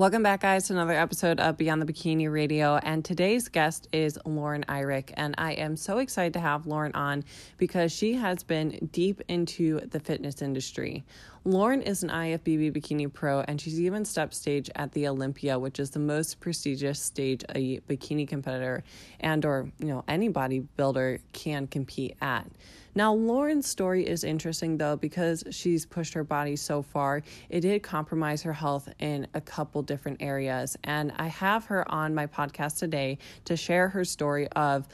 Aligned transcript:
Welcome 0.00 0.22
back, 0.22 0.40
guys, 0.40 0.68
to 0.68 0.72
another 0.72 0.94
episode 0.94 1.40
of 1.40 1.58
Beyond 1.58 1.82
the 1.82 1.92
Bikini 1.92 2.32
Radio. 2.32 2.76
And 2.76 3.04
today's 3.04 3.48
guest 3.48 3.86
is 3.92 4.18
Lauren 4.24 4.64
Eyrich. 4.66 5.10
And 5.12 5.34
I 5.36 5.52
am 5.52 5.76
so 5.76 5.98
excited 5.98 6.32
to 6.32 6.40
have 6.40 6.66
Lauren 6.66 6.94
on 6.94 7.22
because 7.58 7.92
she 7.92 8.14
has 8.14 8.42
been 8.42 8.88
deep 8.92 9.20
into 9.28 9.80
the 9.80 10.00
fitness 10.00 10.40
industry. 10.40 11.04
Lauren 11.44 11.82
is 11.82 12.02
an 12.02 12.08
IFBB 12.08 12.72
bikini 12.72 13.12
pro, 13.12 13.40
and 13.40 13.60
she's 13.60 13.78
even 13.78 14.06
stepped 14.06 14.32
stage 14.32 14.70
at 14.74 14.90
the 14.92 15.06
Olympia, 15.06 15.58
which 15.58 15.78
is 15.78 15.90
the 15.90 15.98
most 15.98 16.40
prestigious 16.40 16.98
stage 16.98 17.44
a 17.54 17.80
bikini 17.80 18.26
competitor 18.26 18.82
and 19.20 19.44
or 19.44 19.70
you 19.80 19.88
know 19.88 20.02
any 20.08 20.30
bodybuilder 20.30 21.20
can 21.34 21.66
compete 21.66 22.16
at. 22.22 22.46
Now, 22.94 23.14
Lauren's 23.14 23.68
story 23.68 24.06
is 24.06 24.24
interesting 24.24 24.76
though 24.76 24.96
because 24.96 25.44
she's 25.50 25.86
pushed 25.86 26.14
her 26.14 26.24
body 26.24 26.56
so 26.56 26.82
far. 26.82 27.22
It 27.48 27.60
did 27.60 27.82
compromise 27.82 28.42
her 28.42 28.52
health 28.52 28.88
in 28.98 29.26
a 29.34 29.40
couple 29.40 29.82
different 29.82 30.20
areas, 30.20 30.76
and 30.84 31.12
I 31.16 31.28
have 31.28 31.66
her 31.66 31.90
on 31.90 32.14
my 32.14 32.26
podcast 32.26 32.78
today 32.78 33.18
to 33.44 33.56
share 33.56 33.88
her 33.88 34.04
story 34.04 34.48
of 34.48 34.88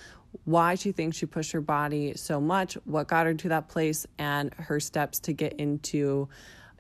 why 0.45 0.75
she 0.75 0.93
thinks 0.93 1.17
she 1.17 1.27
pushed 1.27 1.53
her 1.53 1.63
body 1.63 2.13
so 2.17 2.41
much, 2.41 2.75
what 2.85 3.09
got 3.09 3.27
her 3.27 3.35
to 3.35 3.49
that 3.49 3.69
place, 3.69 4.07
and 4.19 4.53
her 4.55 4.79
steps 4.79 5.19
to 5.21 5.33
get 5.33 5.55
into 5.55 6.29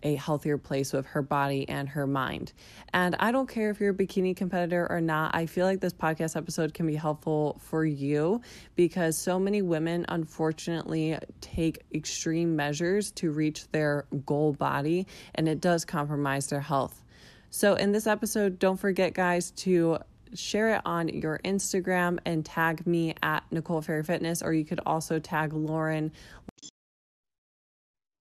a 0.07 0.15
healthier 0.15 0.57
place 0.57 0.93
with 0.93 1.05
her 1.05 1.21
body 1.21 1.69
and 1.69 1.89
her 1.89 2.07
mind. 2.07 2.53
And 2.95 3.17
I 3.19 3.33
don't 3.33 3.49
care 3.49 3.71
if 3.71 3.81
you're 3.81 3.91
a 3.91 3.95
bikini 3.95 4.37
competitor 4.37 4.87
or 4.89 5.01
not, 5.01 5.35
I 5.35 5.47
feel 5.47 5.67
like 5.67 5.81
this 5.81 5.93
podcast 5.93 6.37
episode 6.37 6.75
can 6.75 6.87
be 6.87 6.95
helpful 6.95 7.61
for 7.61 7.85
you 7.85 8.41
because 8.77 9.19
so 9.19 9.41
many 9.41 9.63
women 9.63 10.07
unfortunately 10.09 11.19
take 11.41 11.83
extreme 11.93 12.55
measures 12.55 13.11
to 13.13 13.33
reach 13.33 13.69
their 13.73 14.07
goal 14.25 14.53
body, 14.53 15.09
and 15.35 15.48
it 15.48 15.61
does 15.61 15.85
compromise 15.85 16.47
their 16.47 16.61
health. 16.61 17.03
So, 17.51 17.75
in 17.75 17.91
this 17.91 18.07
episode, 18.07 18.61
don't 18.61 18.77
forget, 18.77 19.13
guys, 19.13 19.51
to 19.53 19.98
share 20.35 20.75
it 20.75 20.83
on 20.85 21.09
your 21.09 21.41
Instagram 21.45 22.19
and 22.25 22.45
tag 22.45 22.87
me 22.87 23.15
at 23.23 23.45
Nicole 23.51 23.83
Ferry 23.83 24.05
Fitness, 24.05 24.43
or 24.43 24.53
you 24.53 24.65
could 24.65 24.81
also 24.87 25.19
tag 25.19 25.53
Lauren. 25.53 26.13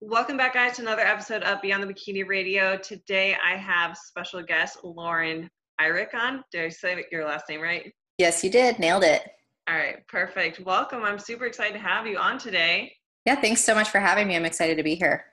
Welcome 0.03 0.39
back, 0.39 0.55
guys, 0.55 0.77
to 0.77 0.83
another 0.83 1.03
episode 1.03 1.43
of 1.43 1.61
Beyond 1.61 1.83
the 1.83 1.87
Bikini 1.87 2.27
Radio. 2.27 2.79
Today, 2.79 3.37
I 3.45 3.55
have 3.59 3.99
special 3.99 4.43
guest 4.43 4.79
Lauren 4.83 5.51
Eyrich 5.79 6.15
on. 6.15 6.43
Did 6.51 6.65
I 6.65 6.69
say 6.71 7.05
your 7.13 7.27
last 7.27 7.51
name 7.51 7.61
right? 7.61 7.93
Yes, 8.17 8.43
you 8.43 8.49
did. 8.49 8.79
Nailed 8.79 9.05
it. 9.05 9.31
All 9.69 9.77
right, 9.77 9.97
perfect. 10.09 10.61
Welcome. 10.61 11.03
I'm 11.03 11.19
super 11.19 11.45
excited 11.45 11.75
to 11.75 11.79
have 11.81 12.07
you 12.07 12.17
on 12.17 12.39
today. 12.39 12.95
Yeah, 13.27 13.35
thanks 13.35 13.63
so 13.63 13.75
much 13.75 13.91
for 13.91 14.01
having 14.01 14.27
me. 14.27 14.37
I'm 14.37 14.47
excited 14.47 14.79
to 14.79 14.83
be 14.83 14.95
here. 14.95 15.27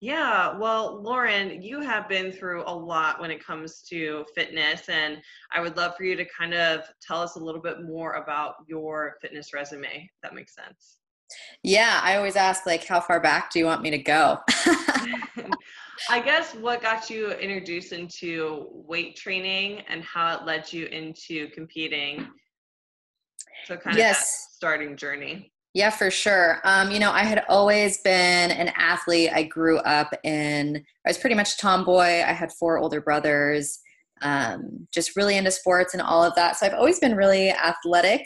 Yeah, 0.00 0.56
well, 0.58 1.02
Lauren, 1.02 1.60
you 1.60 1.80
have 1.80 2.08
been 2.08 2.30
through 2.30 2.62
a 2.68 2.72
lot 2.72 3.20
when 3.20 3.32
it 3.32 3.44
comes 3.44 3.82
to 3.88 4.24
fitness, 4.32 4.88
and 4.88 5.20
I 5.52 5.60
would 5.60 5.76
love 5.76 5.96
for 5.96 6.04
you 6.04 6.14
to 6.14 6.24
kind 6.26 6.54
of 6.54 6.82
tell 7.02 7.20
us 7.20 7.34
a 7.34 7.40
little 7.40 7.60
bit 7.60 7.82
more 7.82 8.12
about 8.12 8.54
your 8.68 9.16
fitness 9.20 9.52
resume, 9.52 9.88
if 9.88 10.20
that 10.22 10.36
makes 10.36 10.54
sense. 10.54 10.98
Yeah, 11.62 12.00
I 12.02 12.16
always 12.16 12.36
ask, 12.36 12.66
like, 12.66 12.86
how 12.86 13.00
far 13.00 13.20
back 13.20 13.50
do 13.50 13.58
you 13.58 13.64
want 13.64 13.82
me 13.82 13.90
to 13.90 13.98
go? 13.98 14.38
I 16.10 16.20
guess 16.20 16.54
what 16.54 16.82
got 16.82 17.08
you 17.08 17.30
introduced 17.32 17.92
into 17.92 18.68
weight 18.70 19.16
training 19.16 19.82
and 19.88 20.02
how 20.02 20.36
it 20.36 20.44
led 20.44 20.72
you 20.72 20.86
into 20.86 21.48
competing. 21.50 22.28
So, 23.64 23.76
kind 23.76 23.96
yes. 23.96 24.16
of 24.16 24.20
that 24.20 24.26
starting 24.56 24.96
journey. 24.96 25.52
Yeah, 25.74 25.90
for 25.90 26.08
sure. 26.08 26.60
Um, 26.62 26.92
you 26.92 27.00
know, 27.00 27.10
I 27.10 27.24
had 27.24 27.44
always 27.48 27.98
been 28.02 28.52
an 28.52 28.70
athlete. 28.76 29.30
I 29.34 29.42
grew 29.42 29.78
up 29.78 30.14
in, 30.22 30.76
I 31.04 31.10
was 31.10 31.18
pretty 31.18 31.34
much 31.34 31.58
tomboy. 31.58 32.22
I 32.22 32.32
had 32.32 32.52
four 32.52 32.78
older 32.78 33.00
brothers, 33.00 33.80
um, 34.22 34.86
just 34.92 35.16
really 35.16 35.36
into 35.36 35.50
sports 35.50 35.92
and 35.92 36.00
all 36.00 36.22
of 36.22 36.34
that. 36.36 36.56
So 36.56 36.66
I've 36.66 36.74
always 36.74 37.00
been 37.00 37.16
really 37.16 37.50
athletic. 37.50 38.24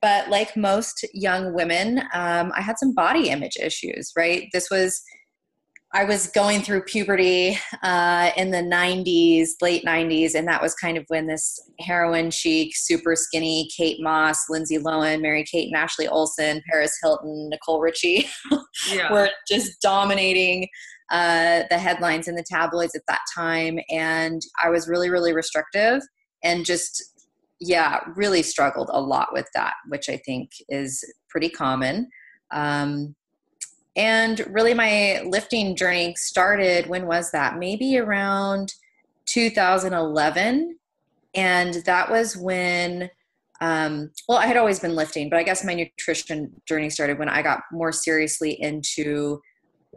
But 0.00 0.30
like 0.30 0.56
most 0.56 1.04
young 1.12 1.54
women, 1.54 1.98
um, 2.14 2.52
I 2.56 2.62
had 2.62 2.78
some 2.78 2.94
body 2.94 3.28
image 3.28 3.56
issues, 3.60 4.12
right? 4.16 4.48
This 4.52 4.70
was 4.70 5.02
I 5.94 6.04
was 6.04 6.28
going 6.28 6.62
through 6.62 6.84
puberty 6.84 7.58
uh, 7.82 8.30
in 8.38 8.50
the 8.50 8.62
90s, 8.62 9.50
late 9.60 9.84
90s, 9.84 10.34
and 10.34 10.48
that 10.48 10.62
was 10.62 10.74
kind 10.74 10.96
of 10.96 11.04
when 11.08 11.26
this 11.26 11.60
heroin 11.80 12.30
chic, 12.30 12.74
super 12.74 13.14
skinny 13.14 13.68
Kate 13.76 13.98
Moss, 14.00 14.48
Lindsay 14.48 14.78
Lohan, 14.78 15.20
Mary 15.20 15.44
Kate 15.44 15.66
and 15.66 15.76
Ashley 15.76 16.08
Olsen, 16.08 16.62
Paris 16.70 16.96
Hilton, 17.02 17.50
Nicole 17.50 17.80
Richie 17.80 18.26
yeah. 18.90 19.12
were 19.12 19.28
just 19.46 19.82
dominating 19.82 20.66
uh, 21.10 21.64
the 21.68 21.78
headlines 21.78 22.26
in 22.26 22.36
the 22.36 22.44
tabloids 22.50 22.94
at 22.94 23.02
that 23.08 23.20
time. 23.34 23.78
And 23.90 24.40
I 24.64 24.70
was 24.70 24.88
really, 24.88 25.10
really 25.10 25.34
restrictive 25.34 26.00
and 26.42 26.64
just, 26.64 27.11
yeah, 27.62 28.00
really 28.16 28.42
struggled 28.42 28.90
a 28.92 29.00
lot 29.00 29.28
with 29.32 29.46
that, 29.54 29.74
which 29.88 30.08
I 30.08 30.16
think 30.16 30.50
is 30.68 31.04
pretty 31.28 31.48
common. 31.48 32.08
Um, 32.50 33.14
and 33.94 34.44
really, 34.50 34.74
my 34.74 35.22
lifting 35.26 35.76
journey 35.76 36.14
started 36.16 36.88
when 36.88 37.06
was 37.06 37.30
that? 37.30 37.58
Maybe 37.58 37.98
around 37.98 38.74
2011. 39.26 40.78
And 41.34 41.74
that 41.86 42.10
was 42.10 42.36
when, 42.36 43.10
um, 43.60 44.10
well, 44.28 44.38
I 44.38 44.46
had 44.46 44.56
always 44.56 44.80
been 44.80 44.96
lifting, 44.96 45.30
but 45.30 45.38
I 45.38 45.42
guess 45.42 45.64
my 45.64 45.74
nutrition 45.74 46.52
journey 46.66 46.90
started 46.90 47.18
when 47.18 47.28
I 47.28 47.42
got 47.42 47.60
more 47.70 47.92
seriously 47.92 48.60
into 48.60 49.40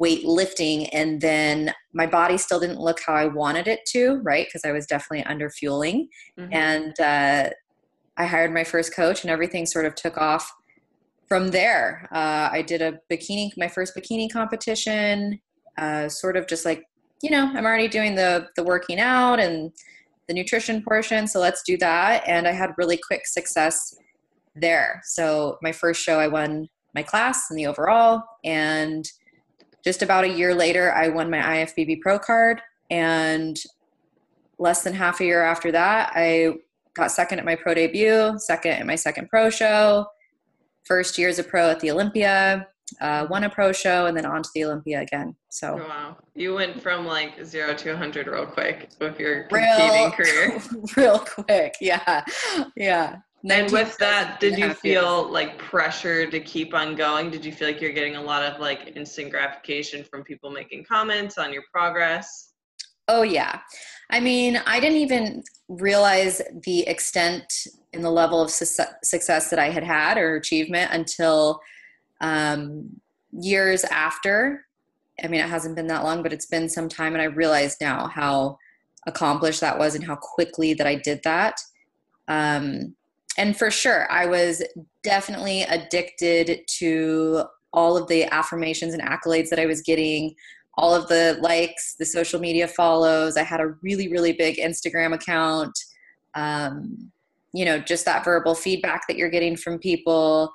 weightlifting. 0.02 0.90
And 0.92 1.22
then 1.22 1.74
my 1.94 2.06
body 2.06 2.38
still 2.38 2.60
didn't 2.60 2.80
look 2.80 3.00
how 3.06 3.14
I 3.14 3.28
wanted 3.28 3.68
it 3.68 3.80
to, 3.88 4.20
right? 4.24 4.46
Because 4.48 4.66
I 4.66 4.72
was 4.72 4.86
definitely 4.86 5.26
under 5.26 5.50
fueling. 5.50 6.10
Mm-hmm. 6.40 6.54
And 6.54 7.00
uh, 7.00 7.50
I 8.18 8.26
hired 8.26 8.54
my 8.54 8.64
first 8.64 8.96
coach, 8.96 9.24
and 9.24 9.32
everything 9.32 9.66
sort 9.66 9.86
of 9.86 9.96
took 9.96 10.18
off 10.18 10.52
from 11.28 11.50
there, 11.50 12.08
uh, 12.12 12.50
I 12.52 12.62
did 12.62 12.82
a 12.82 13.00
bikini, 13.12 13.52
my 13.58 13.68
first 13.68 13.96
bikini 13.96 14.32
competition, 14.32 15.40
uh, 15.78 16.08
sort 16.08 16.38
of 16.38 16.48
just 16.48 16.66
like, 16.66 16.84
you 17.22 17.32
know, 17.32 17.52
I'm 17.54 17.66
already 17.66 17.88
doing 17.88 18.16
the 18.16 18.48
the 18.56 18.64
working 18.64 19.00
out 19.00 19.40
and 19.40 19.72
the 20.28 20.34
nutrition 20.34 20.84
portion, 20.84 21.28
so 21.28 21.40
let's 21.40 21.64
do 21.64 21.78
that. 21.78 22.24
And 22.28 22.48
I 22.48 22.52
had 22.52 22.72
really 22.78 22.98
quick 22.98 23.26
success 23.26 23.96
there. 24.56 25.02
So 25.06 25.58
my 25.62 25.72
first 25.72 26.02
show, 26.02 26.20
I 26.20 26.28
won 26.28 26.68
my 26.94 27.04
class 27.04 27.46
and 27.50 27.58
the 27.58 27.68
overall, 27.68 28.22
and 28.44 29.06
just 29.86 30.02
about 30.02 30.24
a 30.24 30.30
year 30.30 30.54
later, 30.56 30.92
I 30.92 31.08
won 31.10 31.30
my 31.30 31.38
IFBB 31.38 32.02
Pro 32.02 32.18
card. 32.18 32.62
And 32.90 33.58
less 34.58 34.84
than 34.84 34.94
half 34.94 35.22
a 35.22 35.26
year 35.26 35.44
after 35.44 35.72
that, 35.72 36.12
I 36.16 36.56
got 36.96 37.12
second 37.12 37.40
at 37.40 37.46
my 37.46 37.56
pro 37.56 37.74
debut, 37.74 38.38
second 38.40 38.72
at 38.72 38.86
my 38.86 38.96
second 38.96 39.30
pro 39.30 39.50
show, 39.50 40.08
first 40.84 41.18
year 41.18 41.30
as 41.30 41.40
a 41.40 41.44
pro 41.44 41.70
at 41.70 41.80
the 41.80 41.92
Olympia, 41.92 42.68
uh, 43.02 43.28
won 43.30 43.44
a 43.44 43.50
pro 43.50 43.72
show, 43.72 44.06
and 44.06 44.16
then 44.16 44.26
on 44.26 44.44
to 44.44 44.50
the 44.54 44.66
Olympia 44.66 45.02
again. 45.02 45.36
So 45.50 45.76
wow, 45.76 46.18
you 46.36 46.54
went 46.54 46.82
from 46.82 47.06
like 47.06 47.44
zero 47.44 47.74
to 47.76 47.90
100 47.90 48.28
real 48.28 48.46
quick 48.46 48.90
with 49.00 49.20
your 49.20 49.44
competing 49.44 49.92
real, 49.92 50.12
career. 50.12 50.62
real 50.98 51.20
quick, 51.20 51.76
yeah, 51.82 52.24
yeah. 52.76 53.18
And 53.48 53.72
with 53.72 53.98
that, 53.98 54.40
did 54.40 54.58
you 54.58 54.74
feel 54.74 55.22
years. 55.22 55.32
like 55.32 55.58
pressure 55.58 56.30
to 56.30 56.40
keep 56.40 56.74
on 56.74 56.96
going? 56.96 57.30
Did 57.30 57.46
you 57.46 57.52
feel 57.52 57.68
like 57.68 57.80
you're 57.80 57.94
getting 57.94 58.16
a 58.16 58.22
lot 58.22 58.44
of 58.44 58.60
like 58.60 58.94
instant 58.96 59.30
gratification 59.30 60.04
from 60.04 60.24
people 60.24 60.50
making 60.50 60.86
comments 60.86 61.38
on 61.38 61.54
your 61.54 61.64
progress? 61.72 62.54
Oh 63.08 63.22
yeah. 63.22 63.60
I 64.10 64.20
mean, 64.20 64.58
I 64.66 64.80
didn't 64.80 64.98
even 64.98 65.44
realize 65.68 66.42
the 66.64 66.88
extent 66.88 67.68
in 67.94 68.02
the 68.02 68.10
level 68.10 68.42
of 68.42 68.50
su- 68.50 68.84
success 69.04 69.50
that 69.50 69.60
I 69.60 69.70
had 69.70 69.84
had 69.84 70.18
or 70.18 70.36
achievement 70.36 70.92
until 70.92 71.60
um, 72.22 73.00
years 73.32 73.84
after. 73.86 74.66
I 75.24 75.28
mean, 75.28 75.40
it 75.40 75.50
hasn't 75.50 75.76
been 75.76 75.88
that 75.88 76.04
long, 76.04 76.24
but 76.24 76.34
it's 76.34 76.46
been 76.46 76.68
some 76.68 76.90
time, 76.90 77.14
and 77.14 77.22
I 77.22 77.26
realize 77.26 77.78
now 77.80 78.08
how 78.08 78.58
accomplished 79.08 79.62
that 79.62 79.78
was 79.78 79.96
and 79.96 80.04
how 80.04 80.16
quickly 80.16 80.74
that 80.74 80.88
I 80.88 80.96
did 80.96 81.22
that. 81.24 81.60
Um, 82.28 82.96
and 83.38 83.58
for 83.58 83.70
sure, 83.70 84.10
I 84.12 84.26
was 84.26 84.64
definitely 85.04 85.64
addicted 85.64 86.62
to 86.80 87.44
all 87.74 87.98
of 87.98 88.08
the 88.08 88.24
affirmations 88.34 88.94
and 88.94 89.04
accolades 89.04 89.50
that 89.50 89.60
I 89.60 89.66
was 89.66 89.82
getting, 89.82 90.34
all 90.76 90.96
of 90.96 91.08
the 91.08 91.38
likes, 91.42 91.96
the 91.96 92.06
social 92.06 92.40
media 92.40 92.68
follows. 92.68 93.38
I 93.38 93.44
had 93.44 93.60
a 93.60 93.68
really, 93.82 94.08
really 94.08 94.34
big 94.34 94.58
Instagram 94.58 95.14
account. 95.14 95.78
Um, 96.34 97.12
you 97.54 97.64
know, 97.64 97.80
just 97.80 98.06
that 98.06 98.26
verbal 98.26 98.56
feedback 98.56 99.08
that 99.08 99.16
you're 99.16 99.30
getting 99.30 99.56
from 99.56 99.80
people, 99.80 100.52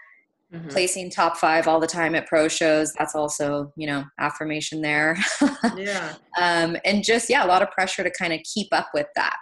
mm-hmm. 0.52 0.68
placing 0.68 1.10
top 1.10 1.38
five 1.38 1.66
all 1.66 1.80
the 1.80 1.86
time 1.86 2.14
at 2.14 2.26
pro 2.26 2.48
shows. 2.48 2.92
That's 2.98 3.14
also, 3.14 3.72
you 3.76 3.86
know, 3.86 4.04
affirmation 4.18 4.82
there. 4.82 5.16
yeah. 5.76 6.14
Um, 6.38 6.76
and 6.84 7.02
just, 7.02 7.30
yeah, 7.30 7.44
a 7.44 7.48
lot 7.48 7.62
of 7.62 7.70
pressure 7.70 8.02
to 8.02 8.10
kind 8.10 8.34
of 8.34 8.40
keep 8.42 8.68
up 8.72 8.88
with 8.92 9.06
that. 9.16 9.36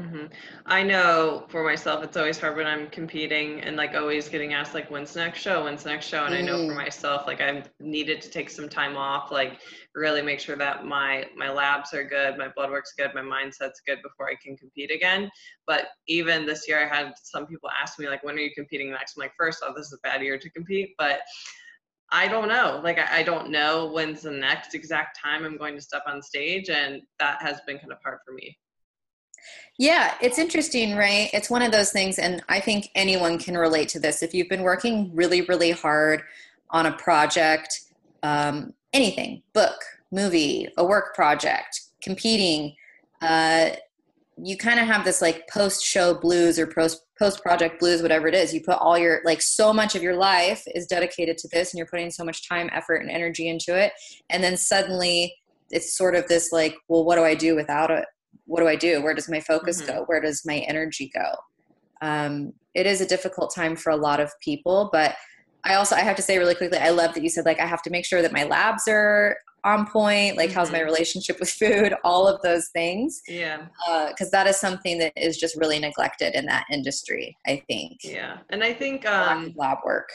Mm-hmm. 0.00 0.26
I 0.64 0.84
know 0.84 1.44
for 1.48 1.64
myself, 1.64 2.04
it's 2.04 2.16
always 2.16 2.38
hard 2.38 2.56
when 2.56 2.68
I'm 2.68 2.88
competing 2.88 3.60
and 3.62 3.76
like 3.76 3.96
always 3.96 4.28
getting 4.28 4.54
asked 4.54 4.72
like, 4.72 4.88
when's 4.92 5.12
the 5.12 5.18
next 5.18 5.40
show? 5.40 5.64
When's 5.64 5.82
the 5.82 5.90
next 5.90 6.06
show? 6.06 6.24
And 6.24 6.34
mm. 6.34 6.38
I 6.38 6.42
know 6.42 6.68
for 6.68 6.72
mm. 6.72 6.76
myself, 6.76 7.26
like 7.26 7.40
I 7.40 7.64
needed 7.80 8.22
to 8.22 8.30
take 8.30 8.48
some 8.48 8.68
time 8.68 8.96
off, 8.96 9.32
like 9.32 9.60
really 9.96 10.22
make 10.22 10.38
sure 10.38 10.54
that 10.54 10.86
my 10.86 11.26
my 11.36 11.50
labs 11.50 11.92
are 11.94 12.04
good, 12.04 12.38
my 12.38 12.46
blood 12.46 12.70
work's 12.70 12.92
good, 12.96 13.10
my 13.12 13.22
mindset's 13.22 13.80
good 13.84 13.98
before 14.04 14.30
I 14.30 14.36
can 14.36 14.56
compete 14.56 14.92
again. 14.92 15.28
But 15.66 15.88
even 16.06 16.46
this 16.46 16.68
year, 16.68 16.80
I 16.80 16.94
had 16.94 17.14
some 17.20 17.48
people 17.48 17.68
ask 17.82 17.98
me 17.98 18.08
like, 18.08 18.22
when 18.22 18.36
are 18.36 18.40
you 18.40 18.54
competing 18.54 18.92
next? 18.92 19.16
I'm 19.16 19.22
like, 19.22 19.32
first 19.36 19.64
off, 19.64 19.74
this 19.74 19.86
is 19.86 19.94
a 19.94 20.08
bad 20.08 20.22
year 20.22 20.38
to 20.38 20.50
compete, 20.50 20.94
but 20.96 21.22
I 22.12 22.28
don't 22.28 22.46
know. 22.46 22.80
Like 22.84 23.00
I, 23.00 23.18
I 23.18 23.22
don't 23.24 23.50
know 23.50 23.86
when's 23.86 24.22
the 24.22 24.30
next 24.30 24.76
exact 24.76 25.18
time 25.20 25.44
I'm 25.44 25.58
going 25.58 25.74
to 25.74 25.82
step 25.82 26.04
on 26.06 26.22
stage, 26.22 26.70
and 26.70 27.02
that 27.18 27.42
has 27.42 27.60
been 27.66 27.80
kind 27.80 27.90
of 27.90 27.98
hard 28.04 28.20
for 28.24 28.32
me. 28.32 28.56
Yeah, 29.78 30.14
it's 30.20 30.38
interesting, 30.38 30.96
right? 30.96 31.30
It's 31.32 31.48
one 31.48 31.62
of 31.62 31.70
those 31.70 31.92
things, 31.92 32.18
and 32.18 32.42
I 32.48 32.58
think 32.58 32.90
anyone 32.96 33.38
can 33.38 33.56
relate 33.56 33.88
to 33.90 34.00
this. 34.00 34.22
If 34.22 34.34
you've 34.34 34.48
been 34.48 34.62
working 34.62 35.12
really, 35.14 35.42
really 35.42 35.70
hard 35.70 36.22
on 36.70 36.86
a 36.86 36.92
project, 36.96 37.80
um, 38.24 38.74
anything, 38.92 39.42
book, 39.52 39.80
movie, 40.10 40.68
a 40.76 40.84
work 40.84 41.14
project, 41.14 41.80
competing, 42.02 42.74
uh, 43.22 43.70
you 44.42 44.56
kind 44.56 44.80
of 44.80 44.86
have 44.86 45.04
this 45.04 45.20
like 45.20 45.48
post 45.48 45.84
show 45.84 46.14
blues 46.14 46.58
or 46.58 46.66
post 46.66 47.02
post 47.18 47.42
project 47.42 47.80
blues, 47.80 48.02
whatever 48.02 48.28
it 48.28 48.34
is. 48.34 48.54
You 48.54 48.60
put 48.60 48.78
all 48.78 48.96
your 48.96 49.20
like 49.24 49.42
so 49.42 49.72
much 49.72 49.94
of 49.94 50.02
your 50.02 50.16
life 50.16 50.62
is 50.74 50.86
dedicated 50.86 51.38
to 51.38 51.48
this, 51.48 51.72
and 51.72 51.78
you're 51.78 51.86
putting 51.86 52.10
so 52.10 52.24
much 52.24 52.48
time, 52.48 52.68
effort, 52.72 52.96
and 52.96 53.10
energy 53.10 53.48
into 53.48 53.76
it, 53.76 53.92
and 54.30 54.42
then 54.42 54.56
suddenly 54.56 55.34
it's 55.70 55.96
sort 55.96 56.14
of 56.14 56.26
this 56.28 56.50
like, 56.52 56.76
well, 56.88 57.04
what 57.04 57.16
do 57.16 57.24
I 57.24 57.34
do 57.34 57.54
without 57.54 57.90
it? 57.90 58.06
What 58.46 58.60
do 58.60 58.68
I 58.68 58.76
do? 58.76 59.02
Where 59.02 59.14
does 59.14 59.28
my 59.28 59.40
focus 59.40 59.82
mm-hmm. 59.82 59.98
go? 59.98 60.04
Where 60.06 60.20
does 60.20 60.44
my 60.46 60.58
energy 60.68 61.10
go? 61.14 61.34
Um, 62.00 62.52
it 62.74 62.86
is 62.86 63.00
a 63.00 63.06
difficult 63.06 63.54
time 63.54 63.76
for 63.76 63.90
a 63.90 63.96
lot 63.96 64.20
of 64.20 64.32
people, 64.40 64.88
but 64.92 65.16
I 65.64 65.74
also 65.74 65.96
I 65.96 66.00
have 66.00 66.16
to 66.16 66.22
say 66.22 66.38
really 66.38 66.54
quickly, 66.54 66.78
I 66.78 66.90
love 66.90 67.14
that 67.14 67.22
you 67.22 67.28
said 67.28 67.44
like 67.44 67.60
I 67.60 67.66
have 67.66 67.82
to 67.82 67.90
make 67.90 68.04
sure 68.04 68.22
that 68.22 68.32
my 68.32 68.44
labs 68.44 68.86
are 68.88 69.36
on 69.64 69.86
point. 69.86 70.36
Like, 70.36 70.50
mm-hmm. 70.50 70.58
how's 70.58 70.70
my 70.70 70.78
mm-hmm. 70.78 70.86
relationship 70.86 71.40
with 71.40 71.50
food? 71.50 71.94
All 72.04 72.26
of 72.28 72.40
those 72.42 72.68
things. 72.68 73.20
Yeah. 73.26 73.66
Because 74.08 74.28
uh, 74.28 74.32
that 74.32 74.46
is 74.46 74.56
something 74.56 74.98
that 74.98 75.12
is 75.16 75.36
just 75.36 75.56
really 75.56 75.78
neglected 75.78 76.34
in 76.34 76.46
that 76.46 76.64
industry. 76.70 77.36
I 77.46 77.62
think. 77.66 78.00
Yeah, 78.02 78.38
and 78.50 78.62
I 78.62 78.72
think 78.72 79.06
um, 79.06 79.52
lab 79.56 79.78
work 79.84 80.10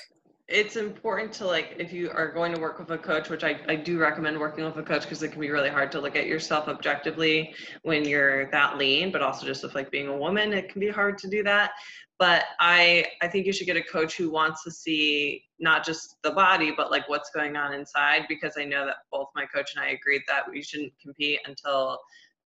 it's 0.49 0.75
important 0.75 1.31
to 1.31 1.45
like 1.45 1.73
if 1.79 1.93
you 1.93 2.11
are 2.11 2.29
going 2.29 2.53
to 2.53 2.59
work 2.59 2.77
with 2.77 2.89
a 2.91 2.97
coach 2.97 3.29
which 3.29 3.45
i, 3.45 3.57
I 3.69 3.75
do 3.75 3.97
recommend 3.97 4.37
working 4.37 4.65
with 4.65 4.75
a 4.75 4.83
coach 4.83 5.03
because 5.03 5.23
it 5.23 5.29
can 5.29 5.39
be 5.39 5.49
really 5.49 5.69
hard 5.69 5.89
to 5.93 6.01
look 6.01 6.17
at 6.17 6.25
yourself 6.25 6.67
objectively 6.67 7.55
when 7.83 8.03
you're 8.03 8.51
that 8.51 8.77
lean 8.77 9.11
but 9.11 9.21
also 9.21 9.45
just 9.45 9.63
with 9.63 9.73
like 9.73 9.89
being 9.89 10.07
a 10.07 10.17
woman 10.17 10.51
it 10.51 10.69
can 10.69 10.81
be 10.81 10.89
hard 10.89 11.17
to 11.19 11.29
do 11.29 11.43
that. 11.43 11.71
But 12.19 12.43
i 12.59 13.05
i 13.21 13.27
think 13.27 13.45
you 13.45 13.53
should 13.53 13.67
get 13.67 13.77
a 13.77 13.83
coach 13.83 14.17
who 14.17 14.29
wants 14.29 14.63
to 14.63 14.71
see 14.71 15.43
not 15.59 15.85
just 15.85 16.17
the 16.23 16.31
body 16.31 16.73
but 16.75 16.91
like 16.91 17.07
what's 17.07 17.29
going 17.29 17.55
on 17.55 17.73
inside 17.73 18.25
because 18.27 18.55
i 18.57 18.65
know 18.65 18.85
that 18.85 18.97
both 19.11 19.27
my 19.35 19.45
coach 19.45 19.75
and 19.75 19.83
i 19.83 19.89
agreed 19.91 20.23
that 20.27 20.43
we 20.49 20.61
shouldn't 20.61 20.93
compete 21.01 21.39
until 21.45 21.99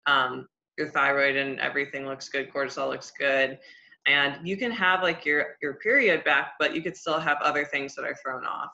um, 0.06 0.48
your 0.78 0.88
thyroid 0.88 1.36
and 1.36 1.60
everything 1.60 2.06
looks 2.06 2.30
good 2.30 2.54
cortisol 2.54 2.90
looks 2.90 3.12
good 3.20 3.58
and 4.08 4.48
you 4.48 4.58
can 4.58 4.72
have 4.72 5.04
like 5.04 5.26
your 5.26 5.58
your 5.62 5.76
period 5.76 6.24
back 6.24 6.54
but 6.60 6.76
you 6.76 6.82
could 6.82 6.96
still 6.96 7.20
have 7.20 7.38
other 7.42 7.66
things 7.66 7.94
that 7.96 8.04
are 8.04 8.16
thrown 8.24 8.46
off. 8.46 8.72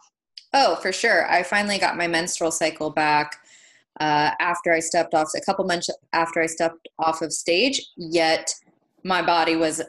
Oh 0.53 0.75
for 0.77 0.91
sure. 0.91 1.29
I 1.29 1.43
finally 1.43 1.79
got 1.79 1.97
my 1.97 2.07
menstrual 2.07 2.51
cycle 2.51 2.89
back 2.89 3.37
uh, 3.99 4.31
after 4.39 4.73
i 4.73 4.79
stepped 4.79 5.13
off 5.13 5.29
a 5.35 5.41
couple 5.41 5.65
months 5.65 5.89
after 6.13 6.41
i 6.41 6.45
stepped 6.45 6.87
off 6.99 7.21
of 7.21 7.31
stage 7.31 7.81
yet 7.95 8.53
my 9.03 9.21
body 9.21 9.55
was 9.55 9.81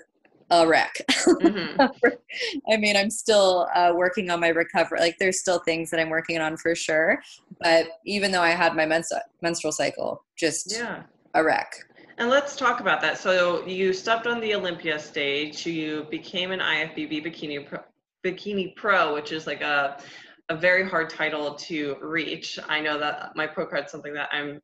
a 0.51 0.67
wreck. 0.67 0.93
Mm-hmm. 1.09 1.81
i 2.73 2.77
mean 2.77 2.97
i'm 2.97 3.11
still 3.11 3.67
uh, 3.75 3.93
working 3.95 4.31
on 4.31 4.41
my 4.41 4.49
recovery 4.49 5.01
like 5.01 5.17
there's 5.19 5.41
still 5.41 5.59
things 5.61 5.91
that 5.91 5.99
i'm 5.99 6.11
working 6.11 6.39
on 6.39 6.57
for 6.57 6.75
sure 6.75 7.21
but 7.61 7.87
even 8.05 8.31
though 8.31 8.43
i 8.43 8.51
had 8.51 8.77
my 8.77 8.87
menstrual 8.87 9.73
cycle 9.73 10.23
just 10.37 10.77
yeah. 10.77 11.03
a 11.35 11.43
wreck 11.43 11.73
and 12.19 12.31
let's 12.31 12.57
talk 12.57 12.81
about 12.81 13.01
that. 13.01 13.19
So 13.19 13.67
you 13.67 13.93
stepped 13.93 14.27
on 14.27 14.41
the 14.41 14.55
Olympia 14.55 14.99
stage. 14.99 15.67
You 15.67 16.07
became 16.11 16.53
an 16.53 16.61
IFBB 16.61 17.25
bikini 17.25 17.67
pro, 17.67 17.81
bikini 18.25 18.75
pro, 18.77 19.15
which 19.15 19.33
is 19.33 19.47
like 19.47 19.61
a 19.61 20.01
a 20.51 20.57
very 20.57 20.87
hard 20.89 21.09
title 21.09 21.55
to 21.55 21.97
reach. 22.03 22.59
I 22.69 22.81
know 22.81 22.99
that 22.99 23.35
my 23.35 23.47
pro 23.47 23.67
card 23.67 23.87
is 23.87 23.91
something 23.91 24.13
that 24.15 24.29
I'm 24.31 24.61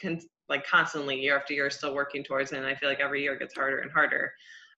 con- 0.00 0.20
like 0.48 0.66
constantly 0.66 1.20
year 1.20 1.36
after 1.36 1.52
year 1.52 1.68
still 1.70 1.94
working 1.94 2.22
towards, 2.22 2.52
and 2.52 2.64
I 2.64 2.74
feel 2.74 2.88
like 2.88 3.00
every 3.00 3.22
year 3.22 3.36
gets 3.36 3.54
harder 3.54 3.78
and 3.78 3.90
harder. 3.90 4.32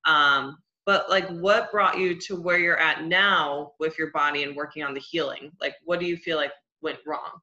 Um, 0.06 0.56
but 0.86 1.10
like, 1.10 1.28
what 1.28 1.70
brought 1.70 1.98
you 1.98 2.18
to 2.20 2.40
where 2.40 2.58
you're 2.58 2.78
at 2.78 3.04
now 3.04 3.72
with 3.78 3.98
your 3.98 4.10
body 4.12 4.44
and 4.44 4.56
working 4.56 4.82
on 4.82 4.94
the 4.94 5.00
healing? 5.00 5.52
Like, 5.60 5.74
what 5.84 6.00
do 6.00 6.06
you 6.06 6.16
feel 6.16 6.38
like 6.38 6.52
went 6.80 6.98
wrong? 7.06 7.40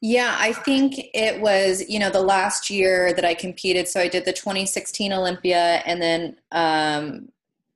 Yeah, 0.00 0.36
I 0.38 0.52
think 0.52 0.94
it 1.12 1.40
was, 1.40 1.88
you 1.88 1.98
know, 1.98 2.10
the 2.10 2.22
last 2.22 2.70
year 2.70 3.12
that 3.14 3.24
I 3.24 3.34
competed. 3.34 3.88
So 3.88 4.00
I 4.00 4.08
did 4.08 4.24
the 4.24 4.32
2016 4.32 5.12
Olympia 5.12 5.82
and 5.84 6.00
then, 6.00 6.36
um, 6.52 7.28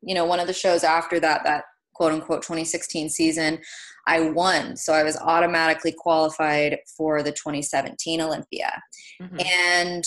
you 0.03 0.15
know, 0.15 0.25
one 0.25 0.39
of 0.39 0.47
the 0.47 0.53
shows 0.53 0.85
after 0.85 1.19
that, 1.19 1.43
that 1.45 1.65
quote 1.95 2.13
unquote 2.13 2.43
2016 2.43 3.09
season, 3.09 3.59
I 4.07 4.21
won. 4.31 4.77
So 4.77 4.93
I 4.93 5.03
was 5.03 5.17
automatically 5.17 5.93
qualified 5.93 6.79
for 6.97 7.23
the 7.23 7.33
2017 7.33 8.21
Olympia. 8.21 8.83
Mm-hmm. 9.21 9.41
And 9.41 10.05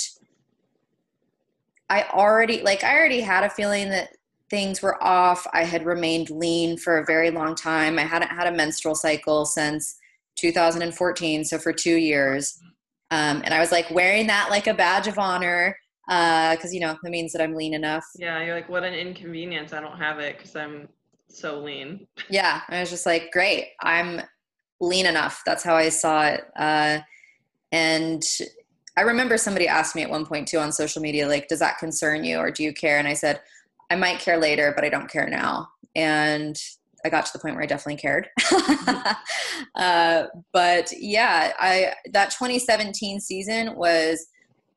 I 1.89 2.03
already, 2.13 2.61
like, 2.61 2.83
I 2.83 2.95
already 2.97 3.21
had 3.21 3.43
a 3.43 3.49
feeling 3.49 3.89
that 3.89 4.09
things 4.49 4.81
were 4.81 5.01
off. 5.03 5.45
I 5.53 5.63
had 5.63 5.85
remained 5.85 6.29
lean 6.29 6.77
for 6.77 6.97
a 6.97 7.05
very 7.05 7.29
long 7.29 7.55
time. 7.55 7.99
I 7.99 8.03
hadn't 8.03 8.29
had 8.29 8.47
a 8.47 8.55
menstrual 8.55 8.95
cycle 8.95 9.45
since 9.45 9.97
2014, 10.35 11.45
so 11.45 11.57
for 11.57 11.73
two 11.73 11.95
years. 11.95 12.57
Um, 13.11 13.41
and 13.45 13.53
I 13.53 13.59
was 13.59 13.71
like 13.71 13.89
wearing 13.91 14.27
that 14.27 14.49
like 14.49 14.67
a 14.67 14.73
badge 14.73 15.07
of 15.07 15.19
honor 15.19 15.77
because 16.07 16.65
uh, 16.65 16.71
you 16.71 16.79
know 16.79 16.97
that 17.01 17.09
means 17.09 17.31
that 17.33 17.41
I'm 17.41 17.55
lean 17.55 17.73
enough. 17.73 18.05
Yeah, 18.15 18.43
you're 18.43 18.55
like, 18.55 18.69
what 18.69 18.83
an 18.83 18.93
inconvenience. 18.93 19.73
I 19.73 19.81
don't 19.81 19.97
have 19.97 20.19
it 20.19 20.37
because 20.37 20.55
I'm 20.55 20.87
so 21.27 21.59
lean. 21.59 22.07
Yeah, 22.29 22.61
I 22.69 22.79
was 22.79 22.89
just 22.89 23.05
like, 23.05 23.31
great, 23.31 23.69
I'm 23.81 24.21
lean 24.79 25.05
enough. 25.05 25.41
That's 25.45 25.63
how 25.63 25.75
I 25.75 25.89
saw 25.89 26.27
it. 26.27 26.41
Uh, 26.55 26.99
and 27.71 28.23
I 28.97 29.01
remember 29.01 29.37
somebody 29.37 29.67
asked 29.67 29.95
me 29.95 30.03
at 30.03 30.09
one 30.09 30.25
point 30.25 30.47
too 30.47 30.59
on 30.59 30.71
social 30.71 31.01
media, 31.01 31.27
like, 31.27 31.47
does 31.47 31.59
that 31.59 31.77
concern 31.77 32.23
you 32.23 32.37
or 32.37 32.51
do 32.51 32.63
you 32.63 32.73
care? 32.73 32.97
And 32.97 33.07
I 33.07 33.13
said, 33.13 33.41
I 33.89 33.95
might 33.95 34.19
care 34.19 34.37
later, 34.37 34.71
but 34.75 34.85
I 34.85 34.89
don't 34.89 35.09
care 35.09 35.29
now. 35.29 35.69
And 35.95 36.57
I 37.05 37.09
got 37.09 37.25
to 37.27 37.33
the 37.33 37.39
point 37.39 37.53
where 37.53 37.63
I 37.63 37.67
definitely 37.67 38.01
cared. 38.01 38.27
uh, 39.75 40.25
but 40.51 40.91
yeah, 40.97 41.53
I 41.59 41.93
that 42.11 42.31
2017 42.31 43.19
season 43.19 43.75
was 43.75 44.25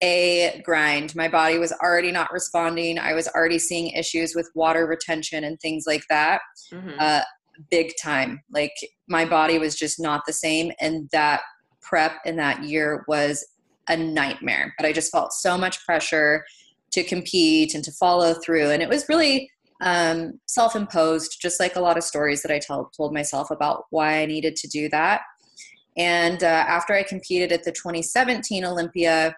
a 0.03 0.61
grind. 0.63 1.17
My 1.17 1.27
body 1.27 1.59
was 1.59 1.73
already 1.73 2.13
not 2.13 2.31
responding. 2.31 2.99
I 2.99 3.15
was 3.15 3.29
already 3.29 3.59
seeing 3.59 3.89
issues 3.89 4.35
with 4.35 4.51
water 4.55 4.87
retention 4.87 5.45
and 5.45 5.59
things 5.59 5.85
like 5.87 6.05
that. 6.11 6.43
Mm-hmm. 6.71 6.97
Uh, 6.99 7.23
big 7.71 7.93
time. 8.01 8.41
Like 8.53 8.75
my 9.09 9.25
body 9.25 9.59
was 9.59 9.75
just 9.75 9.99
not 9.99 10.23
the 10.27 10.33
same, 10.35 10.71
and 10.81 11.09
that 11.13 11.41
prep 11.81 12.13
in 12.27 12.37
that 12.37 12.63
year 12.63 13.05
was 13.09 13.43
a 13.89 13.97
nightmare. 13.97 14.75
But 14.77 14.87
I 14.87 14.93
just 14.93 15.11
felt 15.11 15.33
so 15.33 15.57
much 15.57 15.83
pressure 15.87 16.45
to 16.93 17.03
compete 17.03 17.75
and 17.75 17.83
to 17.85 17.93
follow 17.93 18.35
through, 18.35 18.71
and 18.71 18.83
it 18.83 18.89
was 18.89 19.09
really 19.09 19.51
um, 19.81 20.41
self-imposed 20.47 21.41
just 21.41 21.61
like 21.61 21.77
a 21.77 21.81
lot 21.81 21.97
of 21.97 22.05
stories 22.05 22.43
that 22.43 22.51
i 22.51 22.59
tell, 22.59 22.91
told 22.97 23.13
myself 23.13 23.51
about 23.51 23.85
why 23.91 24.21
i 24.21 24.27
needed 24.27 24.57
to 24.57 24.69
do 24.69 24.89
that 24.89 25.23
and 25.97 26.43
uh, 26.43 26.47
after 26.47 26.95
i 26.95 27.03
competed 27.03 27.53
at 27.53 27.65
the 27.65 27.73
2017 27.73 28.65
olympia 28.65 29.35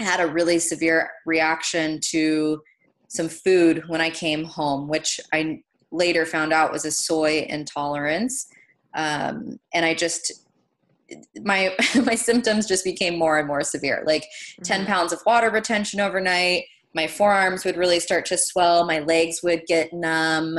i 0.00 0.02
had 0.02 0.20
a 0.20 0.26
really 0.26 0.58
severe 0.58 1.10
reaction 1.26 1.98
to 2.00 2.60
some 3.08 3.28
food 3.28 3.82
when 3.86 4.00
i 4.00 4.10
came 4.10 4.44
home 4.44 4.88
which 4.88 5.20
i 5.32 5.60
later 5.90 6.26
found 6.26 6.52
out 6.52 6.72
was 6.72 6.84
a 6.84 6.90
soy 6.90 7.46
intolerance 7.48 8.46
um, 8.94 9.58
and 9.72 9.84
i 9.84 9.94
just 9.94 10.44
my 11.42 11.74
my 12.04 12.14
symptoms 12.14 12.66
just 12.66 12.84
became 12.84 13.18
more 13.18 13.38
and 13.38 13.46
more 13.46 13.62
severe 13.62 14.02
like 14.06 14.26
10 14.62 14.80
mm-hmm. 14.80 14.92
pounds 14.92 15.12
of 15.12 15.20
water 15.26 15.50
retention 15.50 16.00
overnight 16.00 16.64
my 16.94 17.06
forearms 17.06 17.64
would 17.64 17.76
really 17.76 18.00
start 18.00 18.24
to 18.26 18.38
swell 18.38 18.84
my 18.86 19.00
legs 19.00 19.42
would 19.42 19.62
get 19.66 19.92
numb 19.92 20.58